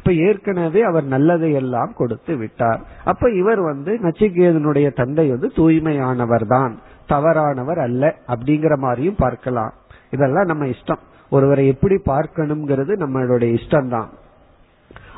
அப்ப 0.06 0.18
ஏற்கனவே 0.24 0.82
அவர் 0.82 1.04
நல்லதை 1.04 1.52
எல்லாம் 1.52 1.92
கொடுத்து 1.94 2.36
விட்டார். 2.36 2.80
அப்ப 3.04 3.30
இவர் 3.30 3.60
வந்து 3.60 3.92
நச்சிகேதனுடைய 4.02 4.92
தந்தை 4.92 5.28
வந்து 5.28 5.48
தூய்மையானவர் 5.54 6.44
தான் 6.46 6.78
தவறானவர் 7.08 7.78
அல்ல 7.78 8.14
அப்படிங்கிற 8.28 8.76
மாதிரியும் 8.76 9.16
பார்க்கலாம். 9.18 9.72
இதெல்லாம் 10.10 10.44
நம்ம 10.44 10.66
இஷ்டம். 10.66 11.02
ஒருவரை 11.30 11.66
எப்படி 11.66 11.94
பார்க்கணுங்கிறது 11.94 12.92
நம்மளுடைய 13.02 13.58
இஷ்டம்தான். 13.58 14.06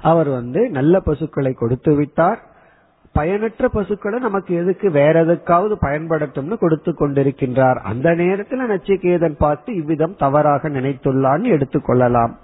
அவர் 0.02 0.28
வந்து 0.28 0.70
நல்ல 0.70 1.00
பசுக்களை 1.00 1.52
கொடுத்து 1.52 1.94
விட்டார். 1.94 2.40
பயனற்ற 3.12 3.68
பசுக்களை 3.68 4.18
நமக்கு 4.18 4.54
எதுக்கு 4.54 4.90
வேற 4.90 5.24
எதுக்காவது 5.24 5.76
பயன்படுத்தும்னு 5.80 6.58
கொடுத்து 6.58 6.92
கொண்டிருக்கின்றார். 6.92 7.80
அந்த 7.92 8.14
நேரத்தில் 8.14 8.70
நச்சிகேதன் 8.70 9.38
பார்த்து 9.38 9.74
இவ்விதம் 9.74 10.16
தவறாக 10.16 10.68
நினைத்துள்ளான்னு 10.68 11.54
எடுத்துக்கொள்ளலாம் 11.58 12.34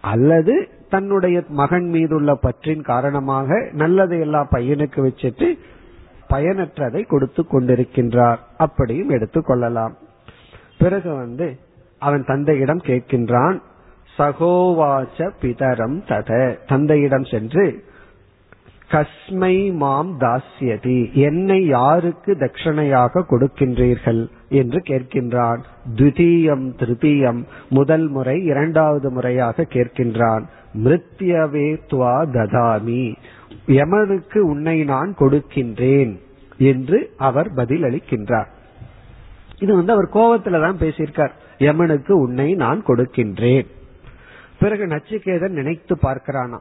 அல்லது 0.00 0.54
தன்னுடைய 0.92 1.42
மகன் 1.48 1.88
மீதுள்ள 1.88 2.34
பற்றின் 2.34 2.82
காரணமாக 2.82 3.68
நல்லதை 3.72 4.18
எல்லாம் 4.18 4.48
பையனுக்கு 4.50 5.00
வச்சுட்டு 5.04 5.58
பயனற்றதை 6.30 7.06
கொடுத்து 7.06 7.44
கொண்டிருக்கின்றார். 7.52 8.36
அப்படியும் 8.56 9.10
எடுத்துக்கொள்ளலாம் 9.10 9.94
பிறகு 10.78 11.14
வந்து 11.14 11.56
அவன் 11.98 12.24
தந்தையிடம் 12.24 12.80
கேட்கின்றான் 12.86 13.60
சகோவாச்ச 14.18 15.30
பிதரம் 15.42 15.98
தத. 16.08 16.58
தந்தையிடம் 16.66 17.24
சென்று 17.24 17.84
கஸ்மை 18.90 19.72
மாம் 19.72 20.18
தாசியதி 20.20 21.12
என்னை 21.12 21.66
யாருக்கு 21.66 22.32
தட்சணையாக 22.32 23.22
கொடுக்கின்றீர்கள்? 23.30 24.22
என்று 24.48 24.82
கேட்கின்றான். 24.88 25.60
துதியம் 25.96 26.66
திருத்தீயம் 26.78 27.44
முதல் 27.68 28.08
முறை 28.08 28.44
இரண்டாவது 28.44 29.10
முறையாக 29.10 29.66
கேட்கின்றான். 29.72 30.44
மிருத்யவே 30.74 31.80
துவா 31.90 32.16
ததாமி. 32.32 33.16
யமனுக்கு 33.66 34.38
உன்னை 34.38 34.84
நான் 34.84 35.14
கொடுக்கின்றேன் 35.18 36.20
என்று 36.58 37.12
அவர் 37.16 37.54
பதிலளிக்கின்றார். 37.54 38.46
இது 39.58 39.74
வந்து 39.74 39.92
அவர் 39.92 40.08
கோபத்துல 40.08 40.60
தான் 40.60 40.78
பேசியிருக்கார். 40.78 41.30
யமனுக்கு 41.58 42.12
உன்னை 42.12 42.54
நான் 42.54 42.84
கொடுக்கின்றேன். 42.86 43.66
பிறகு 44.58 44.86
நச்சிகேதன் 44.86 45.48
நினைத்து 45.48 45.96
பார்க்கிறானா 46.02 46.58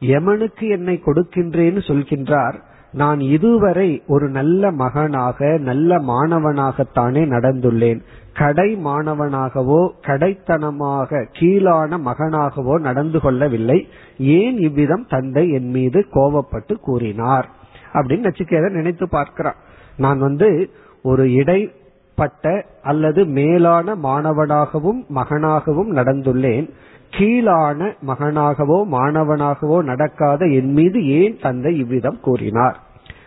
யமனுக்கு 0.00 0.68
என்னை 0.68 1.02
கொடுக்கின்றேன்னு 1.06 1.82
சொல்கின்றார். 1.86 2.54
நான் 2.92 3.20
இதுவரை 3.20 4.02
ஒரு 4.06 4.28
நல்ல 4.28 4.70
மகனாக 4.70 5.58
நல்ல 5.58 5.98
மாணவனாகத்தானே 5.98 7.22
நடந்துள்ளேன். 7.28 8.00
கடை 8.34 8.76
மாணவனாகவோ 8.84 9.90
கடைத்தனமாக 10.06 11.26
கீழான 11.32 11.98
மகனாகவோ 11.98 12.80
நடந்து 12.80 13.20
கொள்ளவில்லை. 13.20 13.88
ஏன் 14.18 14.58
இவ்விதம் 14.58 15.06
தந்தை 15.08 15.50
என் 15.50 15.70
மீது 15.70 16.06
கோபப்பட்டு 16.12 16.72
கூறினார்? 16.72 17.48
அப்படின்னு 17.92 18.28
நச்சிகேதன் 18.28 18.70
நினைத்து 18.70 19.08
பார்க்கிறான். 19.08 19.56
நான் 19.96 20.18
வந்து 20.18 20.70
ஒரு 21.02 21.32
இடைப்பட்ட 21.32 22.64
அல்லது 22.82 23.24
மேலான 23.24 23.94
மாணவனாகவும் 23.94 25.00
மகனாகவும் 25.14 25.90
நடந்துள்ளேன். 25.90 26.70
கீழான 27.12 27.80
மகனாகவோ 28.06 28.78
மாணவனாகவோ 28.90 29.78
நடக்காத 29.82 30.46
என் 30.46 30.72
மீது 30.72 30.98
ஏன் 31.06 31.36
தந்தை 31.42 31.78
இவ்விதம் 31.78 32.20
கூறினார்? 32.20 32.76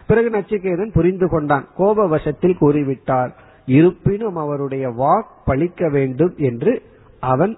பிறகு 0.08 0.30
நச்சிகேதன் 0.30 0.94
புரிந்து 0.94 1.30
கொண்டான். 1.30 1.66
கோப 1.76 2.08
வசத்தில் 2.08 2.60
கூறிவிட்டார் 2.62 3.32
இருப்பினும் 3.66 4.36
அவருடைய 4.36 4.90
வாக் 4.90 5.30
பழிக்க 5.46 5.90
வேண்டும் 5.90 6.34
என்று 6.38 6.82
அவன் 7.20 7.58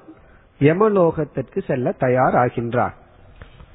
யமலோகத்திற்கு 0.59 1.59
செல்ல 1.67 1.95
தயாராகின்றார் 1.99 2.95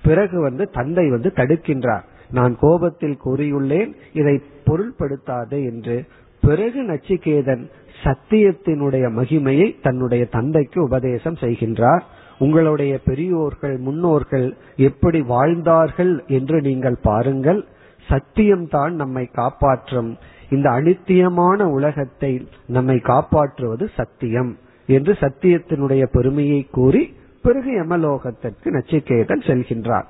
பிறகு 0.02 0.40
வந்து 0.40 0.64
தந்தை 0.68 1.10
வந்து 1.10 1.30
தடுக்கின்றார். 1.36 2.04
நான் 2.30 2.54
கோபத்தில் 2.60 3.18
கூறியுள்ளேன் 3.24 3.90
இதை 4.12 4.34
பொருள்படுத்தாதே 4.66 5.60
என்று. 5.70 5.96
பிறகு 6.42 6.80
நச்சிகேதன் 6.82 7.64
சத்தியத்தினுடைய 8.02 9.06
மகிமையை 9.16 9.68
தன்னுடைய 9.82 10.24
தந்தைக்கு 10.24 10.82
உபதேசம் 10.82 11.34
செய்கின்றார். 11.34 12.04
உங்களுடைய 12.38 12.98
பெரியோர்கள் 13.04 13.76
முன்னோர்கள் 13.76 14.56
எப்படி 14.76 15.20
வாழ்ந்தார்கள் 15.20 16.24
என்று 16.26 16.60
நீங்கள் 16.60 16.98
பாருங்கள். 17.02 17.64
சத்தியம்தான் 18.08 18.90
நம்மை 18.90 19.26
காப்பாற்றும். 19.26 20.16
இந்த 20.50 20.70
அனித்தியமான 20.70 21.62
உலகத்தை 21.62 22.48
நம்மை 22.66 22.98
காப்பாற்றுவது 22.98 23.90
சத்தியம் 23.96 24.56
என்று 24.86 25.12
சத்தியத்தினுடைய 25.12 26.06
பெருமையை 26.12 26.66
கூறி 26.70 27.16
பிறகு 27.42 27.70
யமலோகத்திற்கு 27.70 28.64
நச்சிகேதன் 28.64 29.46
செல்கின்றார். 29.46 30.04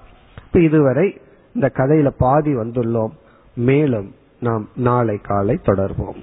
இப்ப 0.46 0.60
இதுவரை 0.60 1.20
இந்த 1.54 1.70
கதையில 1.74 2.10
பாதி 2.18 2.54
வந்துள்ளோம். 2.54 3.10
மேலும் 3.54 4.14
நாம் 4.40 4.68
நாளை 4.76 5.16
காலை 5.16 5.58
தொடர்வோம். 5.62 6.22